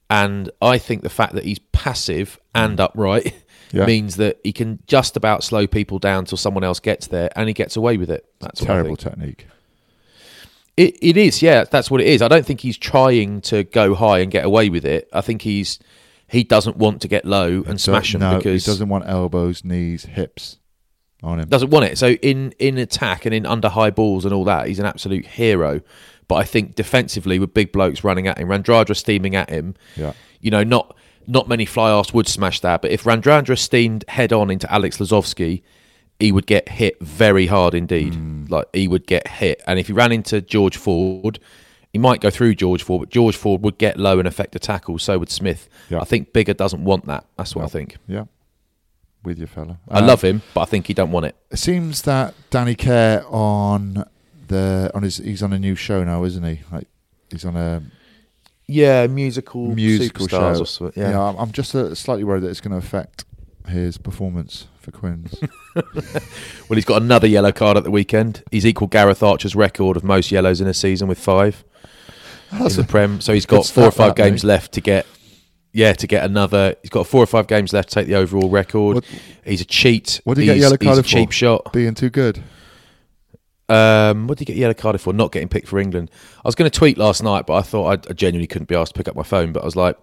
And 0.10 0.52
I 0.62 0.78
think 0.78 1.02
the 1.02 1.10
fact 1.10 1.34
that 1.34 1.44
he's 1.44 1.60
passive 1.72 2.40
and 2.54 2.80
upright 2.80 3.34
Yeah. 3.72 3.88
means 3.88 4.18
that 4.18 4.40
he 4.44 4.54
can 4.54 4.78
just 4.86 5.18
about 5.18 5.44
slow 5.44 5.66
people 5.66 5.98
down 5.98 6.26
till 6.26 6.38
someone 6.38 6.64
else 6.64 6.80
gets 6.80 7.08
there, 7.08 7.30
and 7.36 7.48
he 7.48 7.54
gets 7.56 7.76
away 7.76 7.98
with 7.98 8.12
it. 8.12 8.24
That's 8.40 8.62
Terrible 8.62 8.96
technique. 8.96 9.48
It, 10.76 10.98
it 11.02 11.18
is, 11.18 11.42
yeah. 11.42 11.66
That's 11.66 11.92
what 11.92 12.02
it 12.02 12.08
is. 12.08 12.22
I 12.22 12.28
don't 12.28 12.46
think 12.46 12.62
he's 12.62 12.78
trying 12.78 13.42
to 13.42 13.64
go 13.64 13.94
high 13.94 14.20
and 14.20 14.32
get 14.32 14.44
away 14.46 14.70
with 14.70 14.86
it. 14.86 15.08
I 15.14 15.22
think 15.22 15.44
he's 15.44 15.80
he 16.28 16.44
doesn't 16.44 16.78
want 16.78 17.02
to 17.04 17.08
get 17.08 17.26
low 17.26 17.64
and 17.68 17.80
smash 17.80 18.16
him 18.16 18.22
no, 18.22 18.38
because 18.38 18.66
he 18.66 18.72
doesn't 18.72 18.90
want 18.90 19.04
elbows, 19.08 19.64
knees, 19.64 20.06
hips 20.06 20.58
on 21.22 21.40
him. 21.40 21.48
doesn't 21.50 21.70
want 21.70 21.86
it. 21.86 21.98
So 22.00 22.12
in 22.14 22.54
in 22.58 22.78
attack 22.80 23.26
and 23.26 23.36
in 23.36 23.46
under 23.46 23.70
high 23.70 23.92
balls 23.92 24.26
and 24.26 24.34
all 24.34 24.46
that, 24.46 24.68
he's 24.68 24.80
an 24.80 24.86
absolute 24.88 25.26
hero. 25.28 25.82
But 26.28 26.36
I 26.36 26.44
think 26.44 26.74
defensively, 26.76 27.38
with 27.38 27.54
big 27.54 27.72
blokes 27.72 28.04
running 28.04 28.28
at 28.28 28.40
him, 28.40 28.48
Radradra 28.48 28.96
steaming 28.96 29.36
at 29.36 29.50
him, 29.50 29.76
Yeah. 29.96 30.14
you 30.42 30.50
know, 30.50 30.64
not 30.64 30.96
not 31.28 31.48
many 31.48 31.66
fly 31.66 31.92
arse 31.92 32.14
would 32.14 32.28
smash 32.28 32.62
that. 32.62 32.82
But 32.82 32.90
if 32.92 33.04
Radradra 33.04 33.58
steamed 33.60 34.06
head 34.08 34.34
on 34.34 34.50
into 34.50 34.72
Alex 34.74 34.98
Lozowski, 34.98 35.62
he 36.20 36.32
would 36.32 36.46
get 36.46 36.70
hit 36.70 37.00
very 37.02 37.48
hard 37.48 37.74
indeed. 37.74 38.14
Hmm. 38.16 38.46
Like 38.50 38.68
he 38.74 38.88
would 38.88 39.06
get 39.08 39.28
hit, 39.28 39.62
and 39.68 39.80
if 39.80 39.88
he 39.88 39.94
ran 39.94 40.12
into 40.12 40.42
George 40.42 40.78
Ford. 40.78 41.40
He 41.92 42.00
might 42.00 42.22
go 42.22 42.32
through 42.32 42.56
George 42.56 42.82
Ford, 42.82 43.02
but 43.02 43.10
George 43.12 43.36
Ford 43.36 43.62
would 43.62 43.78
get 43.78 43.98
low 44.00 44.18
and 44.18 44.28
affect 44.28 44.56
a 44.56 44.60
tackle. 44.60 44.98
So 44.98 45.20
would 45.20 45.30
Smith. 45.30 45.70
Yeah. 45.92 46.00
I 46.02 46.06
think 46.06 46.34
Biggar 46.34 46.58
doesn't 46.58 46.84
want 46.84 47.06
that. 47.06 47.24
That's 47.38 47.56
what 47.56 47.66
I 47.66 47.68
think. 47.68 47.98
Yeah. 48.08 48.24
With 49.24 49.38
you, 49.38 49.46
fella. 49.46 49.78
I 49.88 50.00
Uh, 50.00 50.08
love 50.08 50.24
him, 50.24 50.42
but 50.56 50.62
I 50.62 50.66
think 50.66 50.88
he 50.88 50.96
don't 50.96 51.12
want 51.12 51.28
it. 51.28 51.36
It 51.52 51.60
seems 51.60 52.02
that 52.02 52.34
Danny 52.50 52.74
Care 52.74 53.24
on 53.28 54.06
the 54.48 54.90
on 54.96 55.04
his 55.04 55.18
he's 55.18 55.44
on 55.44 55.54
a 55.54 55.60
new 55.60 55.76
show 55.76 56.04
now, 56.04 56.24
isn't 56.24 56.44
he? 56.44 56.62
Like 56.72 56.88
he's 57.30 57.46
on 57.46 57.56
a 57.56 57.84
Yeah, 58.66 59.06
musical 59.06 59.68
musical 59.68 60.28
show. 60.28 60.66
Yeah. 60.96 61.22
I'm- 61.22 61.36
I'm 61.38 61.52
just 61.52 61.76
uh, 61.76 61.94
slightly 61.94 62.24
worried 62.24 62.42
that 62.42 62.50
it's 62.50 62.60
going 62.62 62.72
to 62.72 62.78
affect 62.78 63.24
his 63.68 64.00
performance 64.00 64.66
for 64.84 64.92
Quins. 64.92 65.36
Well, 66.70 66.76
he's 66.78 66.86
got 66.86 67.02
another 67.02 67.28
yellow 67.28 67.52
card 67.52 67.78
at 67.78 67.84
the 67.84 67.92
weekend. 67.92 68.44
He's 68.52 68.66
equal 68.66 68.88
Gareth 68.88 69.22
Archer's 69.24 69.56
record 69.56 69.98
of 69.98 70.04
most 70.04 70.32
yellows 70.32 70.62
in 70.62 70.68
a 70.68 70.74
season 70.74 71.08
with 71.08 71.20
five 71.20 71.64
in 72.52 72.60
the 72.60 72.86
Prem. 72.88 73.22
So 73.22 73.34
he's 73.34 73.46
got 73.46 73.66
four 73.66 73.86
or 73.86 73.92
five 73.92 74.16
that, 74.16 74.24
games 74.24 74.44
mate. 74.44 74.50
left 74.50 74.72
to 74.74 74.82
get. 74.82 75.06
Yeah, 75.72 75.94
to 75.94 76.06
get 76.06 76.24
another. 76.24 76.76
He's 76.84 76.92
got 76.92 77.08
four 77.08 77.24
or 77.24 77.26
five 77.26 77.48
games 77.48 77.74
left 77.74 77.90
to 77.90 77.96
take 77.96 78.08
the 78.08 78.16
overall 78.16 78.50
record. 78.50 78.96
What- 78.96 79.06
he's 79.44 79.62
a 79.62 79.66
cheat. 79.66 80.22
What 80.24 80.36
did 80.36 80.42
he 80.42 80.46
get 80.46 80.56
he's, 80.56 80.62
yellow 80.64 80.78
he's 80.80 80.88
a 80.88 80.90
carded 80.90 81.06
for? 81.06 81.10
cheap 81.10 81.32
shot. 81.32 81.74
Being 81.74 81.96
too 81.96 82.10
good. 82.12 82.44
Um, 83.70 84.28
what 84.28 84.38
did 84.38 84.48
he 84.48 84.54
get 84.54 84.60
yellow 84.60 84.76
carded 84.76 85.02
for? 85.02 85.14
Not 85.14 85.32
getting 85.32 85.50
picked 85.50 85.68
for 85.68 85.80
England. 85.80 86.12
I 86.38 86.48
was 86.48 86.54
going 86.54 86.70
to 86.70 86.78
tweet 86.78 86.98
last 86.98 87.24
night, 87.24 87.48
but 87.48 87.56
I 87.56 87.62
thought 87.62 87.88
I, 87.88 88.10
I 88.10 88.14
genuinely 88.14 88.48
couldn't 88.48 88.68
be 88.68 88.76
asked 88.76 88.94
to 88.94 88.98
pick 89.00 89.08
up 89.08 89.16
my 89.16 89.24
phone. 89.24 89.52
But 89.52 89.64
I 89.64 89.66
was 89.66 89.76
like, 89.76 89.98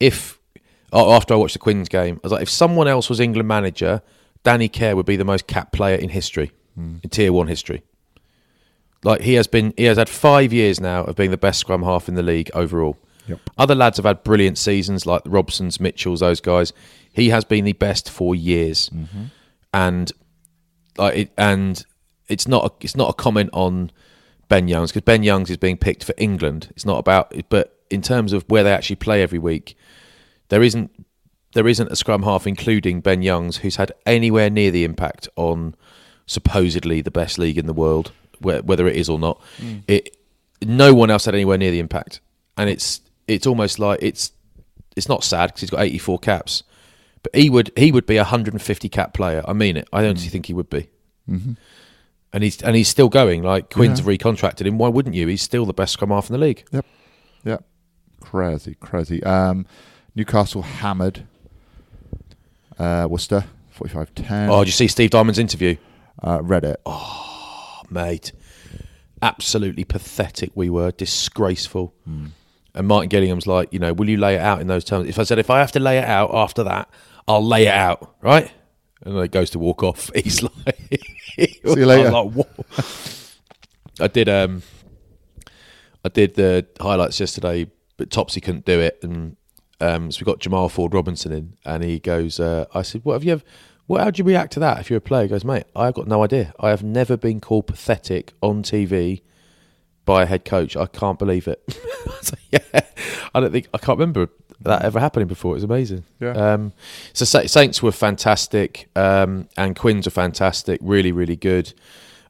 if 0.00 0.38
after 0.92 1.34
I 1.34 1.36
watched 1.36 1.54
the 1.54 1.58
Quins 1.58 1.88
game, 1.88 2.16
I 2.16 2.20
was 2.22 2.32
like, 2.32 2.42
if 2.42 2.50
someone 2.50 2.88
else 2.88 3.08
was 3.08 3.20
England 3.20 3.48
manager, 3.48 4.02
Danny 4.42 4.68
Care 4.68 4.94
would 4.96 5.06
be 5.06 5.16
the 5.16 5.24
most 5.24 5.46
capped 5.46 5.72
player 5.72 5.96
in 5.96 6.08
history, 6.10 6.52
Hmm. 6.74 6.96
in 7.02 7.10
Tier 7.10 7.32
One 7.32 7.48
history. 7.48 7.82
Like 9.04 9.22
he 9.22 9.34
has 9.34 9.46
been, 9.46 9.74
he 9.76 9.84
has 9.84 9.98
had 9.98 10.08
five 10.08 10.52
years 10.52 10.80
now 10.80 11.04
of 11.04 11.16
being 11.16 11.30
the 11.32 11.36
best 11.36 11.58
scrum 11.60 11.82
half 11.82 12.08
in 12.08 12.14
the 12.14 12.22
league 12.22 12.50
overall. 12.54 12.96
Yep. 13.26 13.40
Other 13.58 13.74
lads 13.74 13.96
have 13.98 14.06
had 14.06 14.22
brilliant 14.24 14.58
seasons, 14.58 15.06
like 15.06 15.24
the 15.24 15.30
Robsons, 15.30 15.80
Mitchells, 15.80 16.20
those 16.20 16.40
guys. 16.40 16.72
He 17.12 17.30
has 17.30 17.44
been 17.44 17.64
the 17.64 17.72
best 17.72 18.08
for 18.10 18.34
years, 18.34 18.88
Mm-hmm. 18.90 19.24
and 19.74 20.12
like 20.98 21.16
it, 21.16 21.32
and 21.38 21.84
it's 22.28 22.46
not 22.46 22.64
a, 22.66 22.72
it's 22.84 22.96
not 22.96 23.10
a 23.10 23.12
comment 23.14 23.50
on 23.52 23.90
Ben 24.48 24.68
Youngs 24.68 24.90
because 24.92 25.02
Ben 25.04 25.22
Youngs 25.22 25.50
is 25.50 25.56
being 25.56 25.76
picked 25.78 26.04
for 26.04 26.14
England. 26.18 26.68
It's 26.70 26.84
not 26.84 26.98
about, 26.98 27.32
but 27.48 27.78
in 27.90 28.02
terms 28.02 28.32
of 28.32 28.44
where 28.48 28.62
they 28.62 28.72
actually 28.72 28.96
play 28.96 29.22
every 29.22 29.38
week, 29.38 29.76
there 30.52 30.62
isn't 30.62 30.90
there 31.54 31.66
isn't 31.66 31.90
a 31.90 31.96
scrum 31.96 32.24
half, 32.24 32.46
including 32.46 33.00
Ben 33.00 33.22
Youngs, 33.22 33.56
who's 33.56 33.76
had 33.76 33.90
anywhere 34.04 34.50
near 34.50 34.70
the 34.70 34.84
impact 34.84 35.26
on 35.34 35.74
supposedly 36.26 37.00
the 37.00 37.10
best 37.10 37.38
league 37.38 37.56
in 37.56 37.64
the 37.64 37.72
world, 37.72 38.12
whether 38.38 38.86
it 38.86 38.96
is 38.96 39.08
or 39.08 39.18
not. 39.18 39.40
Mm. 39.56 39.82
It 39.88 40.14
no 40.60 40.92
one 40.92 41.10
else 41.10 41.24
had 41.24 41.34
anywhere 41.34 41.56
near 41.56 41.70
the 41.70 41.78
impact, 41.78 42.20
and 42.58 42.68
it's 42.68 43.00
it's 43.26 43.46
almost 43.46 43.78
like 43.78 44.00
it's 44.02 44.32
it's 44.94 45.08
not 45.08 45.24
sad 45.24 45.46
because 45.46 45.62
he's 45.62 45.70
got 45.70 45.80
84 45.80 46.18
caps, 46.18 46.64
but 47.22 47.34
he 47.34 47.48
would 47.48 47.72
he 47.74 47.90
would 47.90 48.04
be 48.04 48.18
a 48.18 48.24
150 48.24 48.90
cap 48.90 49.14
player. 49.14 49.42
I 49.48 49.54
mean 49.54 49.78
it. 49.78 49.88
I 49.90 50.04
honestly 50.04 50.28
mm. 50.28 50.32
think 50.32 50.46
he 50.46 50.52
would 50.52 50.68
be. 50.68 50.90
Mm-hmm. 51.30 51.52
and 52.34 52.44
he's 52.44 52.62
and 52.62 52.76
he's 52.76 52.88
still 52.88 53.08
going. 53.08 53.42
Like 53.42 53.70
Quins 53.70 54.00
Yeah. 54.00 54.04
have 54.04 54.18
recontracted 54.18 54.66
him. 54.66 54.76
Why 54.76 54.88
wouldn't 54.88 55.14
you? 55.14 55.28
He's 55.28 55.40
still 55.40 55.64
the 55.64 55.72
best 55.72 55.94
scrum 55.94 56.10
half 56.10 56.28
in 56.28 56.34
the 56.34 56.44
league. 56.46 56.64
Yep. 56.72 56.84
Yep. 57.44 57.64
Crazy, 58.20 58.74
crazy. 58.74 59.22
Um, 59.24 59.64
Newcastle 60.14 60.62
hammered 60.62 61.26
uh, 62.78 63.06
Worcester 63.08 63.44
45 63.70 64.14
10. 64.14 64.50
Oh, 64.50 64.60
did 64.60 64.68
you 64.68 64.72
see 64.72 64.88
Steve 64.88 65.10
Diamond's 65.10 65.38
interview? 65.38 65.76
uh, 66.22 66.40
read 66.42 66.64
it. 66.64 66.80
Oh, 66.86 67.80
mate, 67.90 68.32
absolutely 69.22 69.84
pathetic. 69.84 70.50
We 70.54 70.70
were 70.70 70.90
disgraceful. 70.92 71.94
And 72.74 72.88
Martin 72.88 73.08
Gillingham's 73.08 73.46
like, 73.46 73.72
you 73.72 73.78
know, 73.78 73.92
will 73.92 74.08
you 74.08 74.16
lay 74.16 74.36
it 74.36 74.40
out 74.40 74.60
in 74.60 74.66
those 74.66 74.84
terms? 74.84 75.08
If 75.08 75.18
I 75.18 75.24
said 75.24 75.38
if 75.38 75.50
I 75.50 75.58
have 75.58 75.72
to 75.72 75.80
lay 75.80 75.98
it 75.98 76.04
out 76.04 76.30
after 76.34 76.62
that, 76.64 76.88
I'll 77.28 77.44
lay 77.44 77.66
it 77.66 77.74
out, 77.74 78.14
right? 78.22 78.50
And 79.02 79.14
then 79.16 79.22
he 79.22 79.28
goes 79.28 79.50
to 79.50 79.58
walk 79.58 79.82
off. 79.82 80.10
He's 80.14 80.42
like, 80.42 80.54
See 81.36 81.60
you 81.64 81.86
later. 81.86 82.08
I'm 82.14 82.34
like? 82.34 82.46
I 84.00 84.06
did. 84.06 84.28
Um, 84.28 84.62
I 86.04 86.08
did 86.08 86.34
the 86.34 86.66
highlights 86.80 87.20
yesterday, 87.20 87.70
but 87.96 88.10
Topsy 88.10 88.40
couldn't 88.40 88.64
do 88.64 88.80
it, 88.80 88.98
and 89.02 89.36
um, 89.82 90.10
so 90.10 90.20
we 90.20 90.24
got 90.24 90.38
Jamal 90.40 90.68
Ford 90.68 90.94
Robinson 90.94 91.32
in, 91.32 91.56
and 91.64 91.82
he 91.82 91.98
goes, 91.98 92.38
uh, 92.40 92.66
"I 92.74 92.82
said, 92.82 93.04
what 93.04 93.14
have 93.14 93.24
you? 93.24 93.32
Ever, 93.32 93.42
what? 93.86 94.02
How 94.02 94.10
do 94.10 94.18
you 94.20 94.24
react 94.24 94.52
to 94.54 94.60
that 94.60 94.78
if 94.80 94.88
you're 94.90 94.98
a 94.98 95.00
player?" 95.00 95.22
He 95.24 95.28
goes, 95.28 95.44
"Mate, 95.44 95.64
I've 95.74 95.94
got 95.94 96.06
no 96.06 96.22
idea. 96.24 96.54
I 96.60 96.70
have 96.70 96.82
never 96.82 97.16
been 97.16 97.40
called 97.40 97.66
pathetic 97.66 98.32
on 98.42 98.62
TV 98.62 99.22
by 100.04 100.22
a 100.22 100.26
head 100.26 100.44
coach. 100.44 100.76
I 100.76 100.86
can't 100.86 101.18
believe 101.18 101.46
it." 101.48 101.62
I 102.06 102.10
like, 102.52 102.62
yeah, 102.74 102.80
I 103.34 103.40
don't 103.40 103.52
think 103.52 103.68
I 103.74 103.78
can't 103.78 103.98
remember 103.98 104.28
that 104.60 104.82
ever 104.82 105.00
happening 105.00 105.26
before. 105.26 105.52
It 105.52 105.54
was 105.54 105.64
amazing. 105.64 106.04
Yeah. 106.20 106.30
Um, 106.32 106.72
so 107.12 107.24
Saints 107.24 107.82
were 107.82 107.90
fantastic, 107.92 108.88
um, 108.94 109.48
and 109.56 109.74
Quins 109.74 110.06
are 110.06 110.10
fantastic. 110.10 110.80
Really, 110.82 111.10
really 111.12 111.36
good. 111.36 111.72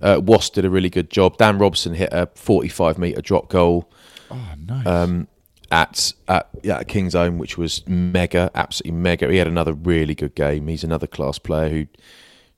Uh, 0.00 0.20
Wasp 0.24 0.55
did 0.55 0.64
a 0.64 0.70
really 0.70 0.90
good 0.90 1.11
job. 1.11 1.36
Dan 1.36 1.59
Robson 1.59 1.94
hit 1.94 2.09
a 2.11 2.26
45 2.34 2.98
metre 2.98 3.20
drop 3.22 3.48
goal 3.48 3.88
Oh, 4.32 4.36
nice. 4.66 4.84
um, 4.86 5.28
at 5.72 6.12
at 6.28 6.52
Kingsholm, 6.86 7.38
which 7.38 7.58
was 7.58 7.84
mega, 7.88 8.50
absolutely 8.54 9.00
mega. 9.00 9.28
He 9.28 9.38
had 9.38 9.48
another 9.48 9.72
really 9.72 10.14
good 10.14 10.34
game. 10.36 10.68
He's 10.68 10.84
another 10.84 11.06
class 11.08 11.38
player 11.38 11.70
who 11.70 11.86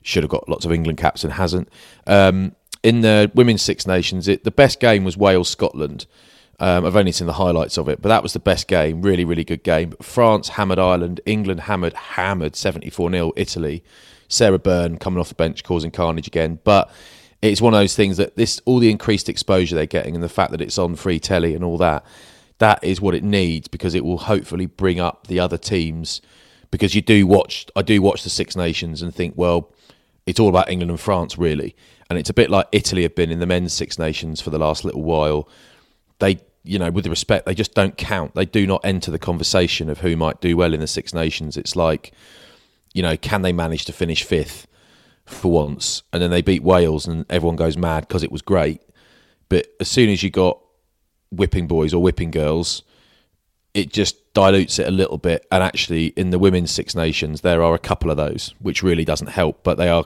should 0.03 0.21
have 0.21 0.29
got 0.29 0.47
lots 0.47 0.65
of 0.65 0.71
England 0.71 0.99
caps 0.99 1.23
and 1.23 1.33
hasn't. 1.33 1.69
Um, 2.05 2.55
in 2.83 3.01
the 3.01 3.31
Women's 3.33 3.63
Six 3.63 3.87
Nations, 3.87 4.27
it, 4.27 4.43
the 4.43 4.51
best 4.51 4.79
game 4.79 5.03
was 5.03 5.17
Wales 5.17 5.49
Scotland. 5.49 6.05
Um, 6.59 6.85
I've 6.85 6.95
only 6.95 7.11
seen 7.11 7.25
the 7.25 7.33
highlights 7.33 7.77
of 7.77 7.89
it, 7.89 8.01
but 8.01 8.09
that 8.09 8.21
was 8.21 8.33
the 8.33 8.39
best 8.39 8.67
game. 8.67 9.01
Really, 9.01 9.25
really 9.25 9.43
good 9.43 9.63
game. 9.63 9.93
France 10.01 10.49
hammered 10.49 10.79
Ireland. 10.79 11.21
England 11.25 11.61
hammered 11.61 11.93
hammered 11.93 12.55
seventy 12.55 12.89
four 12.89 13.09
0 13.09 13.31
Italy. 13.35 13.83
Sarah 14.27 14.59
Bern 14.59 14.97
coming 14.97 15.19
off 15.19 15.29
the 15.29 15.35
bench 15.35 15.63
causing 15.63 15.91
carnage 15.91 16.27
again, 16.27 16.59
but 16.63 16.91
it's 17.41 17.61
one 17.61 17.73
of 17.73 17.79
those 17.79 17.95
things 17.95 18.17
that 18.17 18.35
this 18.35 18.59
all 18.65 18.79
the 18.79 18.89
increased 18.89 19.29
exposure 19.29 19.75
they're 19.75 19.85
getting 19.85 20.15
and 20.15 20.23
the 20.23 20.29
fact 20.29 20.51
that 20.51 20.61
it's 20.61 20.77
on 20.77 20.95
free 20.95 21.19
telly 21.19 21.55
and 21.55 21.63
all 21.63 21.77
that 21.77 22.03
that 22.59 22.83
is 22.83 23.01
what 23.01 23.15
it 23.15 23.23
needs 23.23 23.67
because 23.67 23.95
it 23.95 24.05
will 24.05 24.17
hopefully 24.17 24.65
bring 24.65 24.99
up 24.99 25.27
the 25.27 25.39
other 25.39 25.57
teams 25.57 26.21
because 26.71 26.95
you 26.95 27.01
do 27.01 27.27
watch 27.27 27.67
I 27.75 27.81
do 27.81 28.01
watch 28.01 28.23
the 28.23 28.29
Six 28.29 28.55
Nations 28.55 29.01
and 29.01 29.13
think 29.13 29.33
well 29.35 29.71
it's 30.25 30.39
all 30.39 30.49
about 30.49 30.69
England 30.69 30.91
and 30.91 30.99
France 30.99 31.37
really. 31.37 31.75
And 32.09 32.19
it's 32.19 32.29
a 32.29 32.33
bit 32.33 32.49
like 32.49 32.67
Italy 32.71 33.03
have 33.03 33.15
been 33.15 33.31
in 33.31 33.39
the 33.39 33.45
men's 33.45 33.73
Six 33.73 33.97
Nations 33.99 34.41
for 34.41 34.49
the 34.49 34.59
last 34.59 34.85
little 34.85 35.03
while. 35.03 35.49
They 36.19 36.39
you 36.63 36.79
know 36.79 36.89
with 36.89 37.07
respect 37.07 37.45
they 37.45 37.55
just 37.55 37.73
don't 37.73 37.97
count. 37.97 38.35
They 38.35 38.45
do 38.45 38.65
not 38.65 38.81
enter 38.83 39.11
the 39.11 39.19
conversation 39.19 39.89
of 39.89 39.99
who 39.99 40.15
might 40.15 40.41
do 40.41 40.55
well 40.55 40.73
in 40.73 40.79
the 40.79 40.87
Six 40.87 41.13
Nations. 41.13 41.57
It's 41.57 41.75
like 41.75 42.13
you 42.93 43.01
know 43.01 43.17
can 43.17 43.41
they 43.41 43.53
manage 43.53 43.85
to 43.85 43.93
finish 43.93 44.23
fifth 44.23 44.67
for 45.25 45.51
once, 45.51 46.03
and 46.13 46.21
then 46.21 46.29
they 46.29 46.41
beat 46.41 46.63
Wales, 46.63 47.07
and 47.07 47.25
everyone 47.29 47.55
goes 47.55 47.77
mad 47.77 48.07
because 48.07 48.23
it 48.23 48.31
was 48.31 48.41
great. 48.41 48.81
But 49.49 49.67
as 49.79 49.87
soon 49.87 50.09
as 50.09 50.23
you 50.23 50.29
got 50.29 50.59
whipping 51.35 51.67
boys 51.67 51.93
or 51.93 52.01
whipping 52.01 52.31
girls, 52.31 52.83
it 53.73 53.91
just 53.91 54.33
dilutes 54.33 54.79
it 54.79 54.87
a 54.87 54.91
little 54.91 55.17
bit. 55.17 55.45
And 55.51 55.63
actually, 55.63 56.07
in 56.07 56.29
the 56.29 56.39
women's 56.39 56.71
Six 56.71 56.95
Nations, 56.95 57.41
there 57.41 57.61
are 57.61 57.73
a 57.73 57.79
couple 57.79 58.09
of 58.09 58.17
those, 58.17 58.53
which 58.59 58.83
really 58.83 59.05
doesn't 59.05 59.27
help, 59.27 59.63
but 59.63 59.77
they 59.77 59.89
are 59.89 60.05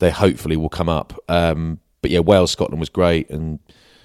they 0.00 0.10
hopefully 0.10 0.56
will 0.56 0.68
come 0.68 0.88
up. 0.88 1.12
Um, 1.28 1.78
but 2.02 2.10
yeah, 2.10 2.20
Wales 2.20 2.50
Scotland 2.50 2.80
was 2.80 2.88
great, 2.88 3.30
and 3.30 3.60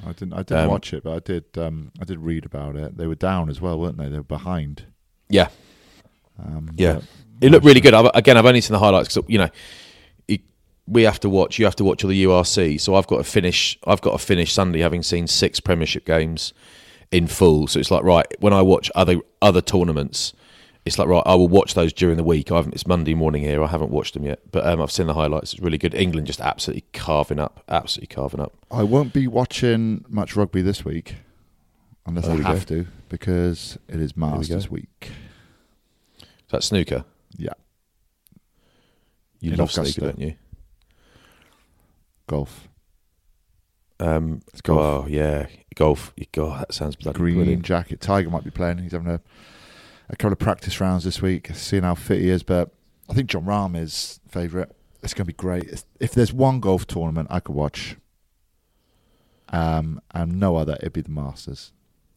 I 0.05 0.11
didn't. 0.11 0.33
I 0.33 0.37
didn't 0.37 0.65
um, 0.65 0.69
watch 0.69 0.93
it, 0.93 1.03
but 1.03 1.13
I 1.15 1.19
did. 1.19 1.45
Um, 1.57 1.91
I 1.99 2.05
did 2.05 2.19
read 2.19 2.45
about 2.45 2.75
it. 2.75 2.97
They 2.97 3.07
were 3.07 3.15
down 3.15 3.49
as 3.49 3.59
well, 3.61 3.79
weren't 3.79 3.97
they? 3.97 4.09
They 4.09 4.17
were 4.17 4.23
behind. 4.23 4.85
yeah, 5.29 5.47
Um, 6.37 6.71
Yeah, 6.75 6.99
it 7.41 7.51
looked 7.51 7.65
really 7.65 7.81
good. 7.81 7.93
I've, 7.93 8.11
again, 8.13 8.37
I've 8.37 8.45
only 8.45 8.61
seen 8.61 8.73
the 8.73 8.79
highlights 8.79 9.13
because 9.13 9.29
you 9.29 9.37
know 9.37 9.49
we 10.87 11.03
have 11.03 11.19
to 11.21 11.29
watch. 11.29 11.57
You 11.59 11.65
have 11.65 11.75
to 11.77 11.83
watch 11.83 12.03
all 12.03 12.09
the 12.09 12.23
URC. 12.25 12.79
So 12.79 12.95
I've 12.95 13.07
got 13.07 13.17
to 13.17 13.23
finish. 13.23 13.77
I've 13.87 14.01
got 14.01 14.11
to 14.19 14.25
finish 14.25 14.53
Sunday 14.53 14.79
having 14.81 15.01
seen 15.03 15.27
six 15.27 15.59
Premiership 15.59 16.05
games 16.05 16.53
in 17.11 17.27
full. 17.27 17.67
So 17.67 17.79
it's 17.79 17.91
like 17.91 18.03
right 18.03 18.25
when 18.39 18.53
I 18.53 18.61
watch 18.61 18.91
other 18.95 19.17
other 19.41 19.61
tournaments, 19.61 20.33
it's 20.85 20.99
like 20.99 21.07
right. 21.07 21.23
I 21.25 21.33
will 21.35 21.47
watch 21.47 21.73
those 21.73 21.91
during 21.91 22.17
the 22.17 22.23
week. 22.23 22.51
I 22.51 22.57
haven't. 22.57 22.73
It's 22.75 22.85
Monday 22.85 23.15
morning 23.15 23.41
here. 23.41 23.63
I 23.63 23.67
haven't 23.67 23.89
watched 23.89 24.13
them 24.13 24.25
yet, 24.25 24.39
but 24.51 24.65
um, 24.67 24.79
I've 24.81 24.91
seen 24.91 25.07
the 25.07 25.15
highlights. 25.15 25.53
It's 25.53 25.61
really 25.61 25.79
good. 25.79 25.95
England 25.95 26.27
just 26.27 26.39
absolutely 26.41 26.83
carving 26.93 27.39
up. 27.39 27.63
Absolutely 27.67 28.13
carving 28.13 28.39
up. 28.39 28.53
I 28.69 28.83
won't 28.83 29.11
be 29.13 29.27
watching 29.27 30.05
much 30.07 30.35
rugby 30.35 30.61
this 30.61 30.85
week, 30.85 31.15
unless 32.05 32.25
There 32.25 32.33
I 32.35 32.37
we 32.37 32.43
have 32.43 32.67
go. 32.67 32.83
to, 32.83 32.87
because 33.09 33.79
it 33.87 33.99
is 33.99 34.15
we. 34.15 34.19
Masters 34.21 34.69
week. 34.69 35.11
Is 36.21 36.51
that 36.51 36.63
snooker? 36.63 37.05
Yeah, 37.37 37.53
You 39.39 39.51
In 39.53 39.57
love 39.57 39.71
Augusta. 39.71 39.85
snooker, 39.91 40.11
don't 40.13 40.19
you? 40.27 40.35
Golf, 42.27 42.67
Um, 43.99 44.41
It's 44.51 44.61
golf. 44.61 44.79
Oh 44.79 45.07
yeah, 45.07 45.47
golf. 45.75 46.13
God, 46.31 46.61
that 46.61 46.73
sounds 46.73 46.95
bloody 46.95 47.17
green 47.17 47.35
brilliant. 47.35 47.63
jacket. 47.63 48.01
Tiger 48.01 48.29
might 48.29 48.43
be 48.43 48.51
playing. 48.51 48.79
He's 48.79 48.91
having 48.93 49.11
a 49.11 49.21
a 50.09 50.15
couple 50.15 50.33
of 50.33 50.39
practice 50.39 50.79
rounds 50.81 51.03
this 51.03 51.21
week, 51.21 51.49
seeing 51.55 51.83
how 51.83 51.95
fit 51.95 52.19
he 52.21 52.29
is. 52.29 52.43
But 52.43 52.71
I 53.09 53.13
think 53.13 53.29
Jon 53.29 53.45
Rahm 53.45 53.75
is 53.75 54.19
favourite. 54.27 54.69
It's 55.03 55.13
going 55.13 55.25
to 55.25 55.33
be 55.33 55.37
great. 55.37 55.83
If 55.99 56.13
there's 56.13 56.33
one 56.33 56.59
golf 56.59 56.87
tournament 56.87 57.27
I 57.31 57.39
could 57.39 57.55
watch, 57.55 57.95
um, 59.49 60.01
and 60.11 60.39
no 60.39 60.55
other, 60.57 60.73
it'd 60.79 60.93
be 60.93 61.01
the 61.01 61.11
Masters. 61.11 61.71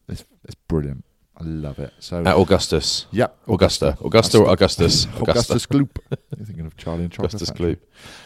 It's 0.09 0.25
it's 0.45 0.55
brilliant. 0.55 1.05
I 1.41 1.45
love 1.45 1.79
it. 1.79 1.93
So 2.01 2.21
At 2.25 2.37
Augustus. 2.37 3.07
Yep, 3.13 3.39
Augusta. 3.49 3.97
Augusta 4.05 4.39
or 4.39 4.49
Augustus? 4.51 5.07
Augustus 5.21 5.67
Gloop. 5.67 5.91
You're 6.37 6.47
thinking 6.47 6.67
of 6.67 6.77
Charlie 6.77 7.05
and 7.05 7.13
Chocolate 7.13 7.35
Augustus 7.35 7.51
Gloop. 7.57 7.79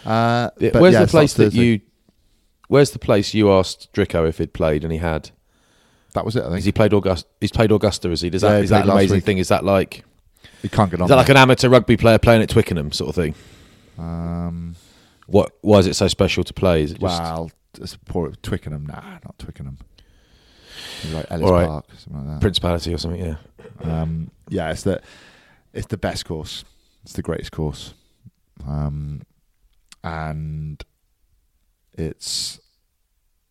Uh, 0.06 0.50
but 0.58 0.74
where's 0.80 0.94
yeah, 0.94 1.02
the 1.04 1.08
place 1.10 1.34
that 1.34 1.52
you? 1.52 1.80
Where's 2.68 2.92
the 2.92 2.98
place 2.98 3.34
you 3.34 3.52
asked 3.52 3.92
Drico 3.92 4.26
if 4.26 4.38
he'd 4.38 4.54
played 4.54 4.82
and 4.82 4.90
he 4.92 4.98
had? 4.98 5.30
That 6.14 6.24
was 6.24 6.36
it. 6.36 6.40
I 6.40 6.44
Has 6.44 6.52
think 6.54 6.64
he 6.64 6.72
played 6.72 6.92
Augusta? 6.94 7.28
He's 7.40 7.52
played 7.52 7.70
Augusta, 7.70 8.10
is 8.10 8.22
he? 8.22 8.30
Does 8.30 8.42
Yeah, 8.42 8.50
that 8.52 8.58
he 8.58 8.64
is 8.64 8.70
that 8.70 8.84
an 8.84 8.90
amazing 8.90 9.16
week. 9.18 9.24
thing? 9.24 9.38
Is 9.38 9.48
that 9.48 9.62
like 9.64 10.04
he 10.62 10.68
can't 10.70 10.90
get 10.90 11.00
on. 11.00 11.04
is 11.04 11.08
that 11.10 11.16
like 11.16 11.28
an 11.28 11.36
amateur 11.36 11.68
rugby 11.68 11.96
player 11.98 12.18
playing 12.18 12.40
at 12.42 12.48
Twickenham 12.48 12.92
sort 12.92 13.10
of 13.10 13.14
thing? 13.14 13.34
um, 13.98 14.74
What? 15.26 15.52
Why 15.60 15.78
is 15.78 15.86
it 15.86 15.94
so 15.96 16.08
special 16.08 16.44
to 16.44 16.52
play? 16.54 16.82
Is 16.84 16.92
it 16.92 17.00
just 17.00 17.20
well, 17.22 17.50
it's 17.78 17.96
poor 18.06 18.30
Twickenham. 18.42 18.86
Nah, 18.86 19.00
not 19.24 19.38
Twickenham. 19.38 19.78
Like 21.12 21.26
Ellis 21.30 21.50
right. 21.50 21.66
Park, 21.66 21.86
something 21.96 22.24
like 22.26 22.34
that. 22.34 22.40
Principality 22.40 22.94
or 22.94 22.98
something? 22.98 23.24
Yeah. 23.24 23.36
Um, 23.82 24.30
yeah, 24.48 24.70
it's 24.70 24.82
the 24.82 25.00
it's 25.72 25.86
the 25.86 25.96
best 25.96 26.24
course. 26.24 26.64
It's 27.02 27.14
the 27.14 27.22
greatest 27.22 27.52
course, 27.52 27.94
um, 28.66 29.22
and 30.04 30.82
it's 31.94 32.60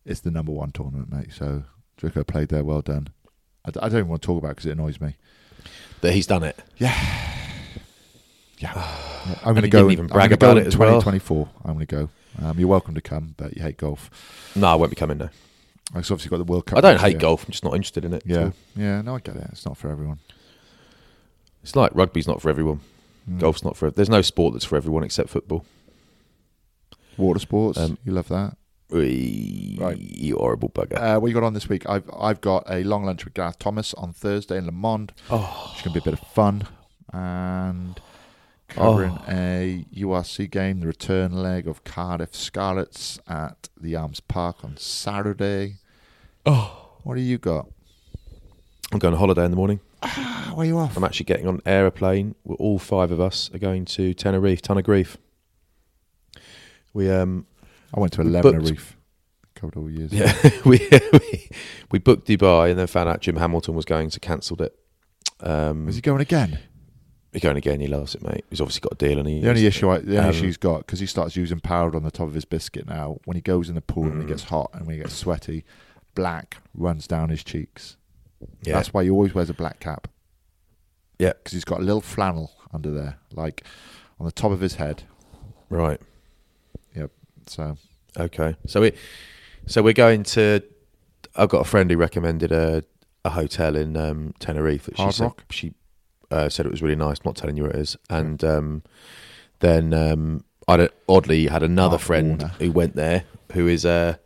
it's 0.04 0.20
the 0.20 0.30
number 0.30 0.52
one 0.52 0.72
tournament, 0.72 1.12
mate. 1.12 1.32
So 1.32 1.64
Drico 2.00 2.26
played 2.26 2.48
there. 2.48 2.64
Well 2.64 2.80
done. 2.82 3.08
I, 3.64 3.70
d- 3.70 3.80
I 3.82 3.88
don't 3.88 3.98
even 3.98 4.08
want 4.08 4.22
to 4.22 4.26
talk 4.26 4.38
about 4.38 4.50
because 4.50 4.66
it 4.66 4.72
annoys 4.72 5.00
me. 5.00 5.16
That 6.00 6.12
he's 6.14 6.26
done 6.26 6.42
it. 6.42 6.58
Yeah. 6.76 6.96
Yeah. 8.58 8.98
Yeah, 9.24 9.36
I'm 9.44 9.54
going 9.54 9.62
to 9.62 9.68
go. 9.68 9.88
even 9.88 10.08
brag 10.08 10.32
about 10.32 10.56
it 10.56 10.66
as 10.66 10.76
well. 10.76 11.00
2024. 11.00 11.48
I'm 11.64 11.74
going 11.74 11.86
to 11.86 11.96
go. 11.96 12.08
Um, 12.44 12.58
you're 12.58 12.66
welcome 12.66 12.96
to 12.96 13.00
come, 13.00 13.36
but 13.36 13.56
you 13.56 13.62
hate 13.62 13.76
golf. 13.76 14.10
No, 14.56 14.66
I 14.66 14.74
won't 14.74 14.90
be 14.90 14.96
coming. 14.96 15.18
No, 15.18 15.28
I've 15.94 15.98
obviously 16.10 16.30
got 16.30 16.38
the 16.38 16.44
World 16.44 16.66
Cup. 16.66 16.78
I 16.78 16.80
don't 16.80 17.00
hate 17.00 17.18
golf. 17.18 17.44
I'm 17.44 17.50
just 17.50 17.64
not 17.64 17.74
interested 17.74 18.04
in 18.04 18.14
it. 18.14 18.22
Yeah, 18.24 18.34
So 18.36 18.52
yeah. 18.76 19.02
No, 19.02 19.16
I 19.16 19.20
get 19.20 19.36
it. 19.36 19.48
It's 19.52 19.66
not 19.66 19.76
for 19.76 19.90
everyone. 19.90 20.18
it's 21.62 21.76
like 21.76 21.92
rugby's 21.94 22.26
not 22.28 22.40
for 22.40 22.48
everyone. 22.50 22.80
Mm. 23.30 23.38
Golf's 23.40 23.62
not 23.64 23.76
for. 23.76 23.90
There's 23.90 24.08
no 24.10 24.22
sport 24.22 24.54
that's 24.54 24.64
for 24.64 24.76
everyone 24.76 25.04
except 25.04 25.28
football. 25.28 25.64
Water 27.16 27.38
sports. 27.40 27.78
Um, 27.78 27.98
you 28.04 28.12
love 28.12 28.28
that. 28.28 28.56
Right. 28.90 29.76
Right. 29.78 29.98
You 29.98 30.36
horrible 30.36 30.68
bugger. 30.70 30.98
Uh, 31.00 31.18
what 31.20 31.28
you 31.28 31.34
got 31.34 31.42
on 31.44 31.54
this 31.54 31.68
week? 31.68 31.88
I've 31.88 32.08
I've 32.18 32.40
got 32.40 32.64
a 32.70 32.82
long 32.84 33.04
lunch 33.04 33.24
with 33.24 33.34
Gareth 33.34 33.58
Thomas 33.58 33.94
on 33.94 34.12
Thursday 34.12 34.56
in 34.58 34.66
Le 34.66 34.72
Monde. 34.72 35.12
oh, 35.30 35.70
It's 35.74 35.82
going 35.82 35.94
to 35.94 36.00
be 36.00 36.08
a 36.08 36.12
bit 36.12 36.20
of 36.20 36.26
fun 36.28 36.66
and 37.12 38.00
covering 38.74 39.12
Oh. 39.12 39.24
a 39.28 39.84
URC 39.94 40.50
game, 40.50 40.80
the 40.80 40.86
return 40.86 41.32
leg 41.32 41.66
of 41.68 41.84
Cardiff 41.84 42.34
Scarlets 42.34 43.18
at 43.28 43.68
the 43.80 43.94
Arms 43.96 44.20
Park 44.20 44.64
on 44.64 44.76
Saturday. 44.76 45.76
oh. 46.46 46.78
What 47.04 47.16
do 47.16 47.20
you 47.20 47.36
got? 47.38 47.66
I'm 48.92 49.00
going 49.00 49.14
on 49.14 49.18
holiday 49.18 49.44
in 49.44 49.50
the 49.50 49.56
morning. 49.56 49.80
Ah, 50.04 50.52
where 50.54 50.64
are 50.64 50.68
you 50.68 50.78
off? 50.78 50.96
I'm 50.96 51.02
actually 51.02 51.24
getting 51.24 51.48
on 51.48 51.54
an 51.56 51.62
aeroplane. 51.66 52.36
We're 52.44 52.54
all 52.56 52.78
five 52.78 53.10
of 53.10 53.20
us 53.20 53.50
are 53.52 53.58
going 53.58 53.84
to 53.86 54.14
Tenerife, 54.14 54.62
Tenerife. 54.62 55.16
We 56.92 57.10
um 57.10 57.46
I 57.94 57.98
went 58.00 58.12
to 58.14 58.20
Eleven 58.20 58.58
booked- 58.58 58.70
Reef. 58.70 58.96
Covered 59.54 59.76
all 59.76 59.90
years. 59.90 60.12
Yeah, 60.12 60.32
we, 60.64 60.88
we 61.12 61.48
we 61.90 61.98
booked 61.98 62.26
Dubai 62.28 62.70
and 62.70 62.78
then 62.78 62.86
found 62.86 63.08
out 63.08 63.20
Jim 63.20 63.36
Hamilton 63.36 63.74
was 63.74 63.84
going, 63.84 64.10
so 64.10 64.18
cancelled 64.20 64.60
it. 64.60 64.76
Um, 65.40 65.88
Is 65.88 65.96
he 65.96 66.00
going 66.00 66.20
again? 66.20 66.58
He's 67.32 67.42
going 67.42 67.56
again. 67.56 67.80
He 67.80 67.86
loves 67.86 68.14
it, 68.14 68.22
mate. 68.22 68.44
He's 68.50 68.60
obviously 68.60 68.80
got 68.80 68.92
a 68.92 68.96
deal, 69.08 69.18
and 69.18 69.28
he. 69.28 69.40
The 69.40 69.48
only 69.50 69.66
issue, 69.66 69.88
I, 69.90 69.98
the 69.98 70.16
only 70.18 70.18
um, 70.18 70.30
issue 70.30 70.46
he's 70.46 70.56
got 70.56 70.78
because 70.86 71.00
he 71.00 71.06
starts 71.06 71.34
using 71.36 71.60
powder 71.60 71.96
on 71.96 72.02
the 72.02 72.10
top 72.10 72.28
of 72.28 72.34
his 72.34 72.44
biscuit 72.44 72.86
now. 72.86 73.18
When 73.24 73.36
he 73.36 73.40
goes 73.40 73.68
in 73.68 73.74
the 73.74 73.80
pool 73.80 74.04
and 74.04 74.14
Mm. 74.14 74.22
he 74.22 74.26
gets 74.28 74.44
hot 74.44 74.70
and 74.74 74.86
when 74.86 74.96
he 74.96 75.02
gets 75.02 75.14
sweaty, 75.14 75.64
black 76.14 76.58
runs 76.74 77.06
down 77.06 77.28
his 77.30 77.42
cheeks. 77.42 77.96
Yeah, 78.62 78.74
That's 78.74 78.92
why 78.92 79.04
he 79.04 79.10
always 79.10 79.34
wears 79.34 79.48
a 79.50 79.54
black 79.54 79.78
cap 79.80 80.08
yeah, 81.18 81.32
because 81.34 81.52
he's 81.52 81.64
got 81.64 81.78
a 81.78 81.82
little 81.84 82.00
flannel 82.00 82.50
under 82.72 82.90
there, 82.90 83.18
like 83.32 83.64
on 84.18 84.26
the 84.26 84.32
top 84.32 84.50
of 84.50 84.60
his 84.60 84.74
head. 84.74 85.04
right. 85.70 86.00
Yep. 86.96 87.10
So 87.46 87.76
Okay, 88.18 88.56
so 88.66 88.80
we, 88.80 88.92
so 89.66 89.80
we're 89.82 89.92
going 89.92 90.22
to. 90.24 90.60
I've 91.36 91.48
got 91.48 91.60
a 91.60 91.64
friend 91.64 91.88
who 91.90 91.96
recommended 91.96 92.50
a 92.52 92.82
a 93.24 93.30
hotel 93.30 93.76
in 93.76 93.96
um, 93.96 94.34
Tenerife. 94.40 94.84
That 94.86 94.96
she 94.96 95.02
Hard 95.02 95.14
said, 95.14 95.24
Rock? 95.24 95.44
She 95.50 95.72
uh, 96.32 96.48
said 96.48 96.66
it 96.66 96.72
was 96.72 96.82
really 96.82 96.96
nice. 96.96 97.24
Not 97.24 97.36
telling 97.36 97.56
you 97.56 97.64
where 97.64 97.72
it 97.72 97.78
is. 97.78 97.96
And 98.10 98.42
um, 98.42 98.82
then 99.60 99.94
um, 99.94 100.44
I 100.66 100.88
oddly 101.08 101.46
had 101.46 101.62
another 101.62 101.92
Mark 101.92 102.02
friend 102.02 102.40
Warner. 102.40 102.54
who 102.58 102.72
went 102.72 102.96
there, 102.96 103.24
who 103.52 103.68
is 103.68 103.84
a 103.84 104.18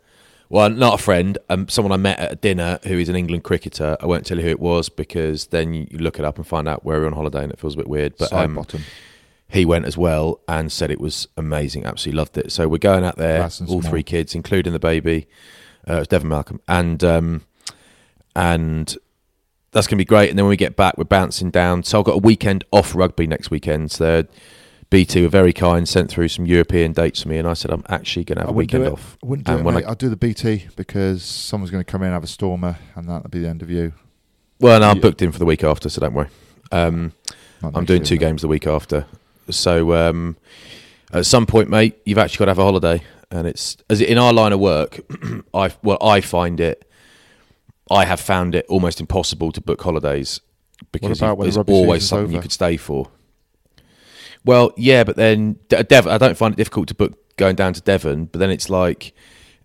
well, 0.49 0.69
not 0.69 0.99
a 0.99 1.03
friend, 1.03 1.37
um, 1.49 1.67
someone 1.67 1.91
I 1.91 1.97
met 1.97 2.19
at 2.19 2.31
a 2.31 2.35
dinner 2.35 2.79
who 2.83 2.97
is 2.97 3.09
an 3.09 3.17
England 3.17 3.43
cricketer. 3.43 3.97
I 3.99 4.05
won't 4.05 4.25
tell 4.25 4.37
you 4.37 4.43
who 4.43 4.49
it 4.49 4.61
was 4.61 4.87
because 4.87 5.47
then 5.47 5.73
you 5.73 5.87
look 5.97 6.19
it 6.19 6.25
up 6.25 6.37
and 6.37 6.47
find 6.47 6.69
out 6.69 6.85
where 6.85 6.99
we're 7.01 7.07
on 7.07 7.13
holiday, 7.13 7.43
and 7.43 7.51
it 7.51 7.59
feels 7.59 7.73
a 7.73 7.77
bit 7.77 7.87
weird. 7.87 8.17
But 8.17 8.29
side 8.29 8.45
um, 8.45 8.55
bottom. 8.55 8.83
he 9.49 9.65
went 9.65 9.85
as 9.85 9.97
well 9.97 10.39
and 10.47 10.71
said 10.71 10.89
it 10.89 11.01
was 11.01 11.27
amazing. 11.35 11.85
Absolutely 11.85 12.17
loved 12.17 12.37
it. 12.37 12.51
So 12.51 12.67
we're 12.69 12.77
going 12.77 13.03
out 13.03 13.17
there, 13.17 13.43
all 13.43 13.49
small. 13.49 13.81
three 13.81 14.03
kids, 14.03 14.35
including 14.35 14.71
the 14.71 14.79
baby. 14.79 15.27
Uh, 15.87 15.95
it 15.95 15.99
was 15.99 16.07
Devon 16.07 16.29
Malcolm, 16.29 16.61
and 16.67 17.03
um, 17.03 17.43
and 18.35 18.97
that's 19.77 19.85
going 19.87 19.97
to 19.97 20.01
be 20.01 20.05
great. 20.05 20.29
And 20.29 20.37
then 20.39 20.45
when 20.45 20.49
we 20.49 20.57
get 20.57 20.75
back, 20.75 20.97
we're 20.97 21.03
bouncing 21.03 21.51
down. 21.51 21.83
So 21.83 21.99
I've 21.99 22.05
got 22.05 22.15
a 22.15 22.19
weekend 22.19 22.63
off 22.71 22.95
rugby 22.95 23.27
next 23.27 23.51
weekend. 23.51 23.91
So 23.91 24.23
BT 24.89 25.21
were 25.21 25.27
very 25.29 25.53
kind, 25.53 25.87
sent 25.87 26.09
through 26.09 26.29
some 26.29 26.45
European 26.45 26.93
dates 26.93 27.21
for 27.21 27.29
me, 27.29 27.37
and 27.37 27.47
I 27.47 27.53
said 27.53 27.71
I'm 27.71 27.83
actually 27.87 28.23
going 28.23 28.37
to 28.37 28.41
have 28.41 28.49
I 28.49 28.53
a 28.53 28.55
weekend 28.55 28.87
off. 28.87 29.17
I 29.23 29.27
wouldn't 29.27 29.45
do 29.45 29.51
And 29.51 29.61
it, 29.61 29.63
when 29.63 29.75
mate. 29.75 29.85
I- 29.85 29.89
I'll 29.89 29.95
do 29.95 30.09
the 30.09 30.15
BT 30.15 30.67
because 30.75 31.23
someone's 31.23 31.69
going 31.71 31.83
to 31.83 31.89
come 31.91 32.01
in 32.01 32.07
and 32.07 32.13
have 32.13 32.23
a 32.23 32.27
stormer, 32.27 32.77
and 32.95 33.07
that'll 33.07 33.29
be 33.29 33.39
the 33.39 33.49
end 33.49 33.61
of 33.61 33.69
you. 33.69 33.93
Well, 34.59 34.79
no, 34.79 34.89
I'm 34.89 34.95
Yeah. 34.97 35.01
booked 35.01 35.21
in 35.21 35.31
for 35.31 35.39
the 35.39 35.45
week 35.45 35.63
after, 35.63 35.89
so 35.89 36.01
don't 36.01 36.13
worry. 36.13 36.29
Um, 36.71 37.13
I'm 37.61 37.85
doing 37.85 38.03
two 38.03 38.17
games 38.17 38.41
the 38.41 38.47
week 38.47 38.65
after. 38.65 39.05
So 39.49 39.93
um, 39.93 40.37
at 41.13 41.25
some 41.27 41.45
point, 41.45 41.69
mate, 41.69 41.97
you've 42.05 42.17
actually 42.17 42.39
got 42.39 42.45
to 42.45 42.51
have 42.51 42.59
a 42.59 42.63
holiday, 42.63 43.03
and 43.29 43.45
it's 43.47 43.77
as 43.89 44.01
in 44.01 44.17
our 44.17 44.33
line 44.33 44.53
of 44.53 44.59
work. 44.59 45.01
I 45.53 45.71
well, 45.83 45.97
I 46.01 46.21
find 46.21 46.59
it. 46.59 46.86
I 47.89 48.05
have 48.05 48.19
found 48.19 48.55
it 48.55 48.65
almost 48.67 48.99
impossible 48.99 49.51
to 49.53 49.61
book 49.61 49.81
holidays 49.81 50.41
because 50.91 51.19
you- 51.21 51.27
there's 51.45 51.57
always 51.83 52.03
something 52.07 52.31
you 52.31 52.37
could 52.41 52.51
stay 52.51 52.77
for. 52.77 53.09
Well, 54.45 54.71
yeah, 54.77 55.03
but 55.03 55.15
then 55.15 55.57
De- 55.69 55.79
uh, 55.79 55.83
Devon, 55.83 56.11
I 56.13 56.17
don't 56.17 56.37
find 56.37 56.53
it 56.53 56.57
difficult 56.57 56.87
to 56.89 56.93
book 56.95 57.17
going 57.37 57.55
down 57.55 57.73
to 57.73 57.81
Devon. 57.81 58.25
But 58.25 58.39
then 58.39 58.49
it's 58.49 58.69
like, 58.69 59.13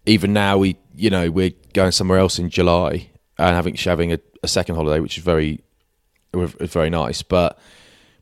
even 0.07 0.33
now 0.33 0.59
we, 0.59 0.77
you 0.97 1.11
know, 1.11 1.31
we're 1.31 1.53
going 1.73 1.93
somewhere 1.93 2.19
else 2.19 2.39
in 2.39 2.51
July 2.51 3.11
and 3.39 3.55
having 3.55 3.75
having 3.75 4.13
a, 4.13 4.19
a 4.43 4.49
second 4.49 4.75
holiday, 4.75 5.01
which 5.01 5.19
is 5.19 5.25
very, 5.25 5.61
is 6.35 6.73
very 6.73 6.91
nice. 6.91 7.23
But 7.23 7.59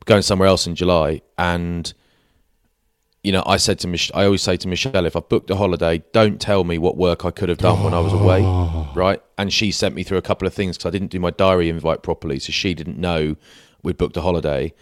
going 0.05 0.22
somewhere 0.22 0.48
else 0.48 0.66
in 0.66 0.74
July, 0.74 1.22
and 1.38 1.92
you 3.22 3.32
know, 3.32 3.42
I 3.46 3.56
said 3.58 3.78
to 3.80 3.88
Mich- 3.88 4.10
I 4.14 4.24
always 4.24 4.42
say 4.42 4.56
to 4.56 4.68
Michelle, 4.68 5.04
if 5.04 5.14
I've 5.14 5.28
booked 5.28 5.50
a 5.50 5.56
holiday, 5.56 6.02
don't 6.12 6.40
tell 6.40 6.64
me 6.64 6.78
what 6.78 6.96
work 6.96 7.24
I 7.24 7.30
could 7.30 7.48
have 7.50 7.58
done 7.58 7.82
when 7.84 7.92
I 7.92 8.00
was 8.00 8.12
away, 8.12 8.40
oh. 8.42 8.90
right? 8.94 9.22
And 9.36 9.52
she 9.52 9.70
sent 9.72 9.94
me 9.94 10.02
through 10.02 10.18
a 10.18 10.22
couple 10.22 10.46
of 10.48 10.54
things 10.54 10.76
because 10.78 10.88
I 10.88 10.90
didn't 10.90 11.08
do 11.10 11.20
my 11.20 11.30
diary 11.30 11.68
invite 11.68 12.02
properly, 12.02 12.38
so 12.38 12.50
she 12.52 12.72
didn't 12.74 12.98
know 12.98 13.36
we'd 13.82 13.98
booked 13.98 14.16
a 14.16 14.22
holiday 14.22 14.72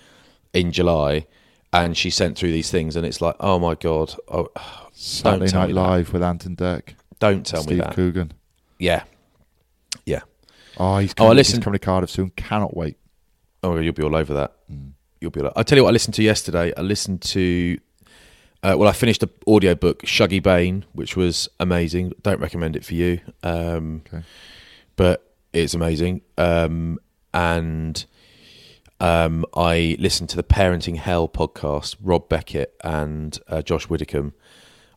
in 0.52 0.70
July, 0.72 1.26
and 1.72 1.96
she 1.96 2.10
sent 2.10 2.38
through 2.38 2.52
these 2.52 2.70
things, 2.70 2.94
and 2.96 3.04
it's 3.04 3.20
like, 3.20 3.34
oh 3.40 3.58
my 3.58 3.74
god, 3.74 4.14
oh, 4.28 4.48
Saturday 4.92 5.52
Night 5.52 5.68
me 5.68 5.74
that. 5.74 5.80
Live 5.80 6.12
with 6.12 6.22
Ant 6.22 6.46
and 6.46 6.56
Dec, 6.56 6.94
don't 7.18 7.44
tell 7.44 7.62
Steve 7.62 7.78
me 7.78 7.80
that. 7.82 7.92
Steve 7.92 8.14
Coogan. 8.14 8.32
Yeah, 8.78 9.02
yeah. 10.06 10.20
Oh, 10.76 10.98
he's 10.98 11.10
Oh, 11.18 11.24
I 11.24 11.26
coming, 11.26 11.36
listened- 11.36 11.58
he's 11.58 11.64
coming 11.64 11.78
to 11.80 11.84
Cardiff 11.84 12.10
soon. 12.10 12.30
Cannot 12.30 12.76
wait. 12.76 12.96
Oh, 13.64 13.76
you'll 13.78 13.92
be 13.92 14.04
all 14.04 14.14
over 14.14 14.34
that. 14.34 14.52
Mm. 14.72 14.92
You'll 15.20 15.32
be. 15.32 15.40
All 15.40 15.52
I 15.56 15.64
tell 15.64 15.76
you 15.76 15.82
what, 15.82 15.90
I 15.90 15.92
listened 15.92 16.14
to 16.14 16.22
yesterday. 16.22 16.72
I 16.76 16.80
listened 16.82 17.22
to. 17.22 17.78
Uh, 18.62 18.74
well, 18.76 18.88
I 18.88 18.92
finished 18.92 19.20
the 19.20 19.28
audio 19.46 19.74
book 19.74 20.02
Shuggie 20.02 20.42
Bain, 20.42 20.84
which 20.92 21.16
was 21.16 21.48
amazing. 21.60 22.12
Don't 22.22 22.40
recommend 22.40 22.74
it 22.76 22.84
for 22.84 22.94
you, 22.94 23.20
um, 23.42 24.02
Okay. 24.06 24.24
but 24.96 25.32
it's 25.52 25.74
amazing. 25.74 26.22
Um, 26.36 26.98
and 27.32 28.04
um, 29.00 29.46
I 29.54 29.96
listened 30.00 30.28
to 30.30 30.36
the 30.36 30.42
Parenting 30.42 30.96
Hell 30.96 31.28
podcast. 31.28 31.96
Rob 32.02 32.28
Beckett 32.28 32.74
and 32.82 33.38
uh, 33.48 33.62
Josh 33.62 33.88
Widdicombe. 33.88 34.34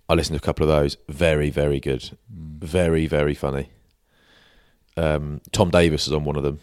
I 0.09 0.15
listened 0.15 0.39
to 0.39 0.43
a 0.43 0.45
couple 0.45 0.63
of 0.63 0.69
those. 0.69 0.97
Very, 1.07 1.49
very 1.51 1.79
good. 1.79 2.17
Very, 2.29 3.05
very 3.05 3.35
funny. 3.35 3.69
Um, 4.97 5.39
Tom 5.51 5.69
Davis 5.69 6.07
is 6.07 6.13
on 6.13 6.23
one 6.25 6.35
of 6.35 6.43
them, 6.43 6.59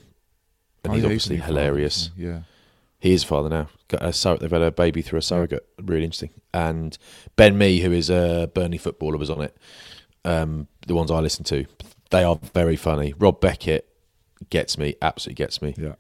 and 0.85 0.93
Oh, 0.93 0.97
he's 0.97 1.05
obviously 1.05 1.39
father, 1.39 1.53
hilarious. 1.53 2.11
Yeah. 2.17 2.41
He 3.01 3.13
is 3.13 3.23
a 3.23 3.27
father 3.27 3.49
now. 3.49 3.69
Got 3.89 4.03
a 4.05 4.13
sur- 4.13 4.37
they've 4.39 4.51
had 4.51 4.63
a 4.63 4.71
baby 4.73 5.03
through 5.03 5.21
a 5.21 5.23
surrogate. 5.23 5.67
Really 5.83 6.05
interesting. 6.05 6.31
And 6.53 6.99
Ben 7.37 7.57
Mee, 7.57 7.81
who 7.81 7.93
is 7.93 8.11
a 8.11 8.51
Burnley 8.55 8.79
footballer, 8.79 9.17
was 9.19 9.31
on 9.31 9.41
it. 9.43 9.57
Um, 10.25 10.67
the 10.87 10.95
ones 10.95 11.11
I 11.11 11.21
listen 11.21 11.45
to, 11.45 11.67
they 12.11 12.25
are 12.25 12.39
very 12.55 12.77
funny. 12.77 13.15
Rob 13.19 13.41
Beckett 13.41 13.89
gets 14.51 14.77
me, 14.79 14.97
absolutely 15.01 15.37
gets 15.45 15.63
me. 15.63 15.75
Yeah. 15.79 15.95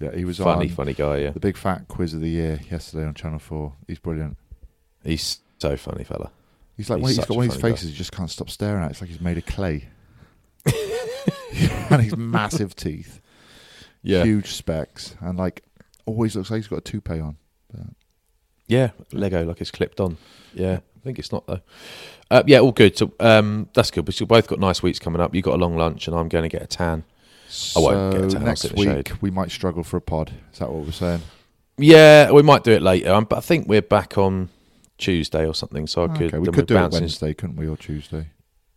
Yeah, 0.00 0.14
he 0.14 0.24
was 0.24 0.38
Funny, 0.38 0.68
on 0.68 0.74
funny 0.76 0.94
guy. 0.94 1.16
Yeah, 1.18 1.30
the 1.30 1.40
big 1.40 1.56
fat 1.56 1.88
quiz 1.88 2.14
of 2.14 2.20
the 2.20 2.28
year 2.28 2.60
yesterday 2.70 3.04
on 3.04 3.14
Channel 3.14 3.40
4. 3.40 3.72
He's 3.88 3.98
brilliant. 3.98 4.36
he's 5.04 5.40
so 5.58 5.76
funny, 5.76 6.04
fella. 6.04 6.30
He's 6.76 6.88
like 6.88 6.98
He's 6.98 7.02
one, 7.02 7.08
he's 7.10 7.18
got 7.18 7.30
one 7.30 7.46
of 7.46 7.52
his 7.52 7.60
funny 7.60 7.72
guy. 7.72 7.76
faces 7.76 7.90
you 7.90 7.96
just 7.96 8.12
can't 8.12 8.30
stop 8.30 8.48
staring 8.48 8.84
at. 8.84 8.92
It's 8.92 9.00
like 9.00 9.10
he's 9.10 9.20
made 9.20 9.38
of 9.38 9.46
clay. 9.46 9.88
and 11.90 12.00
he's 12.02 12.16
massive 12.16 12.76
teeth, 12.76 13.20
Yeah, 14.02 14.22
huge 14.24 14.52
specs, 14.52 15.16
and 15.20 15.36
like 15.38 15.62
always 16.08 16.36
looks 16.36 16.50
like 16.50 16.58
he's 16.58 16.68
got 16.68 16.78
a 16.78 16.82
toupee 16.82 17.20
on. 17.20 17.36
yeah. 18.66 18.90
Lego 19.12 19.44
like 19.44 19.60
it's 19.60 19.70
clipped 19.70 20.00
on. 20.00 20.16
Yeah, 20.54 20.78
I 20.96 21.00
think 21.04 21.18
it's 21.18 21.32
not 21.32 21.46
though. 21.46 21.60
Uh, 22.30 22.42
yeah, 22.46 22.60
all 22.60 22.72
good. 22.72 22.96
So 22.96 23.12
um, 23.20 23.68
that's 23.74 23.90
good. 23.90 24.06
We've 24.06 24.28
both 24.28 24.48
got 24.48 24.58
nice 24.58 24.82
weeks 24.82 24.98
coming 24.98 25.20
up. 25.20 25.34
You 25.34 25.42
got 25.42 25.54
a 25.54 25.58
long 25.58 25.76
lunch, 25.76 26.08
and 26.08 26.16
I'm 26.16 26.28
going 26.28 26.42
to 26.42 26.48
get 26.48 26.62
a 26.62 26.66
tan. 26.66 27.04
I 27.76 27.80
won't 27.80 28.12
get 28.12 28.24
a 28.24 28.28
tan, 28.28 28.44
next 28.44 28.60
sit 28.60 28.72
in 28.72 28.88
the 28.88 28.94
week 28.96 29.12
we 29.22 29.30
might 29.30 29.50
struggle 29.50 29.82
for 29.82 29.96
a 29.96 30.00
pod. 30.02 30.32
Is 30.52 30.58
that 30.58 30.70
what 30.70 30.84
we're 30.84 30.92
saying? 30.92 31.22
Yeah, 31.78 32.30
we 32.32 32.42
might 32.42 32.64
do 32.64 32.72
it 32.72 32.82
later. 32.82 33.12
Um, 33.12 33.24
but 33.24 33.38
I 33.38 33.40
think 33.40 33.68
we're 33.68 33.80
back 33.80 34.18
on 34.18 34.50
Tuesday 34.98 35.46
or 35.46 35.54
something. 35.54 35.86
So 35.86 36.04
I 36.04 36.08
could. 36.08 36.34
okay, 36.34 36.38
we 36.38 36.48
could 36.48 36.66
do 36.66 36.76
it 36.76 36.92
Wednesday, 36.92 37.32
couldn't 37.32 37.56
we, 37.56 37.66
or 37.68 37.76
Tuesday? 37.76 38.26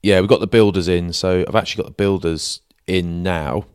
Yeah, 0.04 0.20
we've 0.20 0.30
got 0.30 0.40
the 0.40 0.48
builders 0.48 0.88
in. 0.88 1.12
So 1.12 1.44
I've 1.48 1.56
actually 1.56 1.84
got 1.84 1.90
the 1.90 1.96
builders 1.96 2.62
in 2.88 3.24
now, 3.24 3.66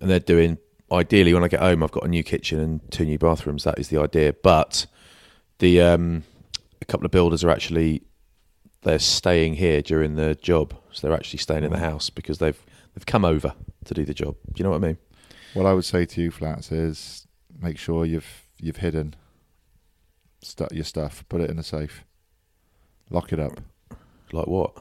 and 0.00 0.10
they're 0.10 0.18
doing. 0.18 0.58
Ideally, 0.90 1.34
when 1.34 1.42
I 1.42 1.48
get 1.48 1.60
home, 1.60 1.82
I've 1.82 1.90
got 1.90 2.04
a 2.04 2.08
new 2.08 2.22
kitchen 2.22 2.60
and 2.60 2.92
two 2.92 3.04
new 3.04 3.18
bathrooms. 3.18 3.64
That 3.64 3.78
is 3.78 3.88
the 3.88 4.00
idea. 4.00 4.32
But 4.32 4.86
the 5.58 5.80
um, 5.80 6.22
a 6.80 6.84
couple 6.84 7.04
of 7.04 7.10
builders 7.10 7.42
are 7.42 7.50
actually 7.50 8.02
they're 8.82 8.98
staying 9.00 9.54
here 9.54 9.82
during 9.82 10.14
the 10.14 10.36
job, 10.36 10.74
so 10.92 11.06
they're 11.06 11.16
actually 11.16 11.40
staying 11.40 11.64
in 11.64 11.72
the 11.72 11.78
house 11.78 12.08
because 12.08 12.38
they've 12.38 12.60
they've 12.94 13.06
come 13.06 13.24
over 13.24 13.54
to 13.84 13.94
do 13.94 14.04
the 14.04 14.14
job. 14.14 14.36
Do 14.46 14.60
you 14.60 14.64
know 14.64 14.70
what 14.70 14.84
I 14.84 14.86
mean? 14.86 14.98
What 15.54 15.66
I 15.66 15.72
would 15.72 15.84
say 15.84 16.04
to 16.04 16.22
you, 16.22 16.30
Flats, 16.30 16.70
is 16.70 17.26
make 17.60 17.78
sure 17.78 18.04
you've 18.04 18.44
you've 18.60 18.76
hidden 18.76 19.16
stu- 20.42 20.68
your 20.72 20.84
stuff. 20.84 21.24
Put 21.28 21.40
it 21.40 21.50
in 21.50 21.58
a 21.58 21.62
safe. 21.62 22.04
Lock 23.10 23.32
it 23.32 23.40
up. 23.40 23.60
Like 24.32 24.46
what? 24.46 24.72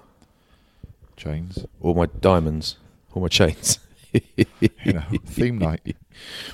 Chains. 1.18 1.66
All 1.82 1.94
my 1.94 2.08
diamonds, 2.08 2.78
all 3.14 3.22
my 3.22 3.28
chains. 3.28 3.80
You 4.86 4.94
know, 4.94 5.04
theme 5.26 5.58
night. 5.58 5.96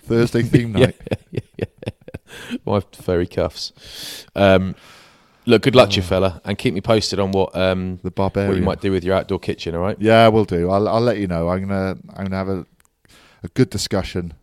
Thursday 0.04 0.42
theme 0.42 0.72
night. 0.74 0.96
my 2.66 2.80
furry 2.94 3.28
cuffs. 3.28 4.26
Um, 4.36 4.76
look, 5.46 5.64
good 5.64 5.76
luck 5.76 5.90
to 5.92 5.98
you, 5.98 6.02
fella, 6.02 6.42
and 6.46 6.58
keep 6.58 6.74
me 6.74 6.82
posted 6.82 7.20
on 7.20 7.32
what 7.32 7.56
um, 7.56 8.00
The 8.04 8.12
what 8.12 8.36
you 8.36 8.62
might 8.62 8.82
do 8.82 8.92
with 8.92 9.04
your 9.04 9.16
outdoor 9.16 9.40
kitchen. 9.40 9.76
All 9.76 9.82
right? 9.82 9.98
Yeah, 10.00 10.30
we'll 10.30 10.46
do. 10.46 10.70
I'll 10.70 10.88
I'll 10.88 11.02
let 11.02 11.18
you 11.18 11.28
know. 11.28 11.50
I'm 11.50 11.68
gonna 11.68 11.98
I'm 12.16 12.26
gonna 12.26 12.38
have 12.38 12.50
a 12.50 12.66
a 13.44 13.48
good 13.50 13.70
discussion 13.70 14.34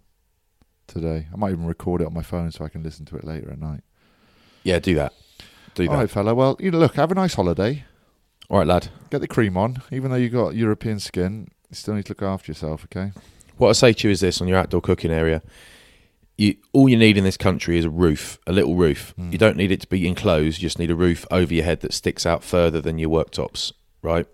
today. 0.87 1.29
I 1.33 1.37
might 1.37 1.53
even 1.53 1.66
record 1.66 2.01
it 2.01 2.07
on 2.07 2.14
my 2.14 2.23
phone 2.23 2.51
so 2.51 2.64
I 2.64 2.69
can 2.69 2.83
listen 2.83 3.05
to 3.07 3.16
it 3.16 3.25
later 3.25 3.51
at 3.51 3.59
night. 3.59 3.83
Yeah, 4.64 4.79
do 4.79 4.95
that. 4.97 5.12
Do 5.75 5.85
that. 5.85 5.91
All 5.91 5.99
right, 5.99 6.11
fella. 6.11 6.35
Well, 6.35 6.57
you 6.59 6.71
know, 6.71 6.79
look, 6.79 6.95
have 6.97 7.12
a 7.12 7.14
nice 7.14 7.35
holiday. 7.35 7.85
All 8.51 8.59
right, 8.59 8.66
lad. 8.66 8.89
Get 9.11 9.21
the 9.21 9.29
cream 9.29 9.57
on. 9.57 9.83
Even 9.93 10.11
though 10.11 10.16
you 10.16 10.31
got 10.31 10.55
European 10.55 10.99
skin, 10.99 11.49
you 11.71 11.75
still 11.77 11.95
need 11.95 12.07
to 12.07 12.12
look 12.12 12.23
after 12.23 12.51
yourself. 12.51 12.85
Okay. 12.85 13.12
What 13.57 13.69
I 13.71 13.73
say 13.73 13.93
to 13.93 14.09
you 14.09 14.12
is 14.12 14.21
this: 14.21 14.41
on 14.41 14.49
your 14.49 14.59
outdoor 14.59 14.81
cooking 14.81 15.11
area, 15.11 15.43
you 16.37 16.57
all 16.73 16.89
you 16.89 16.97
need 16.97 17.16
in 17.16 17.25
this 17.25 17.37
country 17.37 17.79
is 17.79 17.85
a 17.85 17.91
roof, 17.91 18.39
a 18.47 18.53
little 18.53 18.77
roof. 18.77 19.12
Hmm. 19.16 19.33
You 19.33 19.39
don't 19.39 19.57
need 19.57 19.73
it 19.73 19.81
to 19.83 19.89
be 19.89 20.07
enclosed. 20.07 20.62
You 20.62 20.66
just 20.66 20.79
need 20.79 20.91
a 20.91 20.97
roof 20.97 21.27
over 21.31 21.53
your 21.53 21.64
head 21.64 21.81
that 21.81 21.93
sticks 21.93 22.25
out 22.25 22.43
further 22.43 22.81
than 22.81 22.99
your 22.99 23.11
worktops, 23.11 23.73
right? 24.03 24.27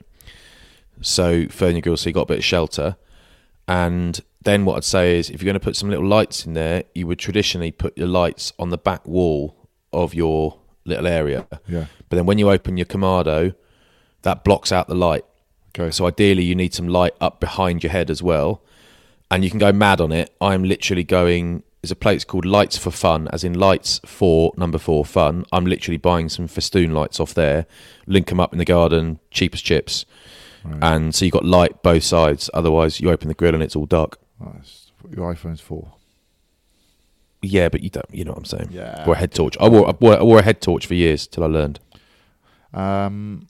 So 1.00 1.30
your 1.30 1.80
grill, 1.80 1.96
so 1.96 2.08
you 2.08 2.14
got 2.14 2.22
a 2.22 2.26
bit 2.26 2.38
of 2.38 2.44
shelter. 2.44 2.96
And 3.66 4.20
then 4.42 4.64
what 4.64 4.76
I'd 4.76 4.84
say 4.84 5.18
is, 5.18 5.30
if 5.30 5.42
you're 5.42 5.46
going 5.46 5.60
to 5.60 5.64
put 5.64 5.74
some 5.74 5.88
little 5.88 6.06
lights 6.06 6.46
in 6.46 6.52
there, 6.52 6.84
you 6.94 7.06
would 7.06 7.18
traditionally 7.18 7.72
put 7.72 7.96
your 7.96 8.08
lights 8.08 8.52
on 8.58 8.68
the 8.68 8.78
back 8.78 9.06
wall 9.06 9.68
of 9.92 10.14
your 10.14 10.58
little 10.84 11.06
area. 11.06 11.48
Yeah. 11.66 11.86
But 12.08 12.16
then 12.16 12.26
when 12.26 12.38
you 12.38 12.50
open 12.50 12.76
your 12.76 12.86
Kamado, 12.86 13.54
that 14.22 14.44
blocks 14.44 14.70
out 14.70 14.86
the 14.86 14.94
light. 14.94 15.24
Okay. 15.76 15.90
So 15.90 16.06
ideally, 16.06 16.44
you 16.44 16.54
need 16.54 16.72
some 16.74 16.88
light 16.88 17.14
up 17.20 17.40
behind 17.40 17.82
your 17.82 17.90
head 17.90 18.10
as 18.10 18.22
well, 18.22 18.62
and 19.30 19.44
you 19.44 19.50
can 19.50 19.58
go 19.58 19.72
mad 19.72 20.00
on 20.00 20.12
it. 20.12 20.34
I'm 20.40 20.64
literally 20.64 21.04
going. 21.04 21.62
There's 21.82 21.90
a 21.90 21.96
place 21.96 22.24
called 22.24 22.46
Lights 22.46 22.78
for 22.78 22.90
Fun, 22.90 23.28
as 23.30 23.44
in 23.44 23.52
lights 23.52 24.00
for 24.06 24.54
number 24.56 24.78
four 24.78 25.04
fun. 25.04 25.44
I'm 25.52 25.66
literally 25.66 25.98
buying 25.98 26.30
some 26.30 26.46
festoon 26.48 26.94
lights 26.94 27.20
off 27.20 27.34
there, 27.34 27.66
link 28.06 28.28
them 28.28 28.40
up 28.40 28.52
in 28.54 28.58
the 28.58 28.64
garden, 28.64 29.18
cheap 29.30 29.52
as 29.52 29.60
chips, 29.60 30.06
and 30.80 31.14
so 31.14 31.26
you 31.26 31.28
have 31.28 31.42
got 31.42 31.44
light 31.44 31.82
both 31.82 32.02
sides. 32.04 32.48
Otherwise, 32.54 33.00
you 33.00 33.10
open 33.10 33.28
the 33.28 33.34
grill 33.34 33.52
and 33.52 33.62
it's 33.62 33.76
all 33.76 33.84
dark. 33.84 34.18
Nice. 34.40 34.92
Your 35.14 35.34
iPhone's 35.34 35.60
four. 35.60 35.92
Yeah, 37.42 37.68
but 37.68 37.82
you 37.82 37.90
don't. 37.90 38.06
You 38.10 38.24
know 38.24 38.30
what 38.30 38.38
I'm 38.38 38.44
saying? 38.46 38.68
Yeah. 38.72 39.04
Wore 39.04 39.14
a 39.14 39.18
head 39.18 39.32
torch. 39.34 39.56
I 39.60 39.68
wore, 39.68 39.86
I 39.86 39.92
wore, 40.00 40.18
I 40.18 40.22
wore 40.22 40.38
a 40.38 40.42
head 40.42 40.62
torch 40.62 40.86
for 40.86 40.94
years 40.94 41.26
till 41.26 41.44
I 41.44 41.48
learned. 41.48 41.80
Um, 42.72 43.48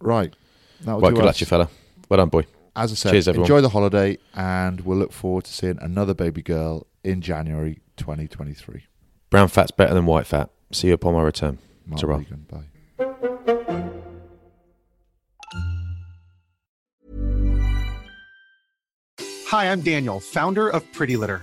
right. 0.00 0.32
That 0.84 0.94
will 0.94 1.00
Right, 1.00 1.14
good 1.14 1.20
luck 1.24 1.30
us. 1.30 1.38
to 1.38 1.42
you, 1.44 1.46
fella. 1.46 1.68
Well 2.08 2.18
done, 2.18 2.28
boy. 2.28 2.46
As 2.76 2.92
I 2.92 2.94
said, 2.96 3.10
Cheers, 3.12 3.28
everyone. 3.28 3.44
enjoy 3.44 3.60
the 3.60 3.68
holiday, 3.70 4.18
and 4.34 4.80
we'll 4.80 4.98
look 4.98 5.12
forward 5.12 5.44
to 5.44 5.52
seeing 5.52 5.78
another 5.80 6.12
baby 6.14 6.42
girl 6.42 6.86
in 7.04 7.20
January 7.20 7.80
2023. 7.96 8.84
Brown 9.30 9.48
fat's 9.48 9.70
better 9.70 9.94
than 9.94 10.06
white 10.06 10.26
fat. 10.26 10.50
See 10.72 10.88
you 10.88 10.94
upon 10.94 11.14
my 11.14 11.22
return. 11.22 11.58
Mark 11.86 12.00
Ta-ra. 12.00 12.16
Regan, 12.16 12.46
bye. 12.50 12.64
Hi, 19.48 19.70
I'm 19.70 19.82
Daniel, 19.82 20.20
founder 20.20 20.68
of 20.68 20.90
Pretty 20.92 21.16
Litter. 21.16 21.42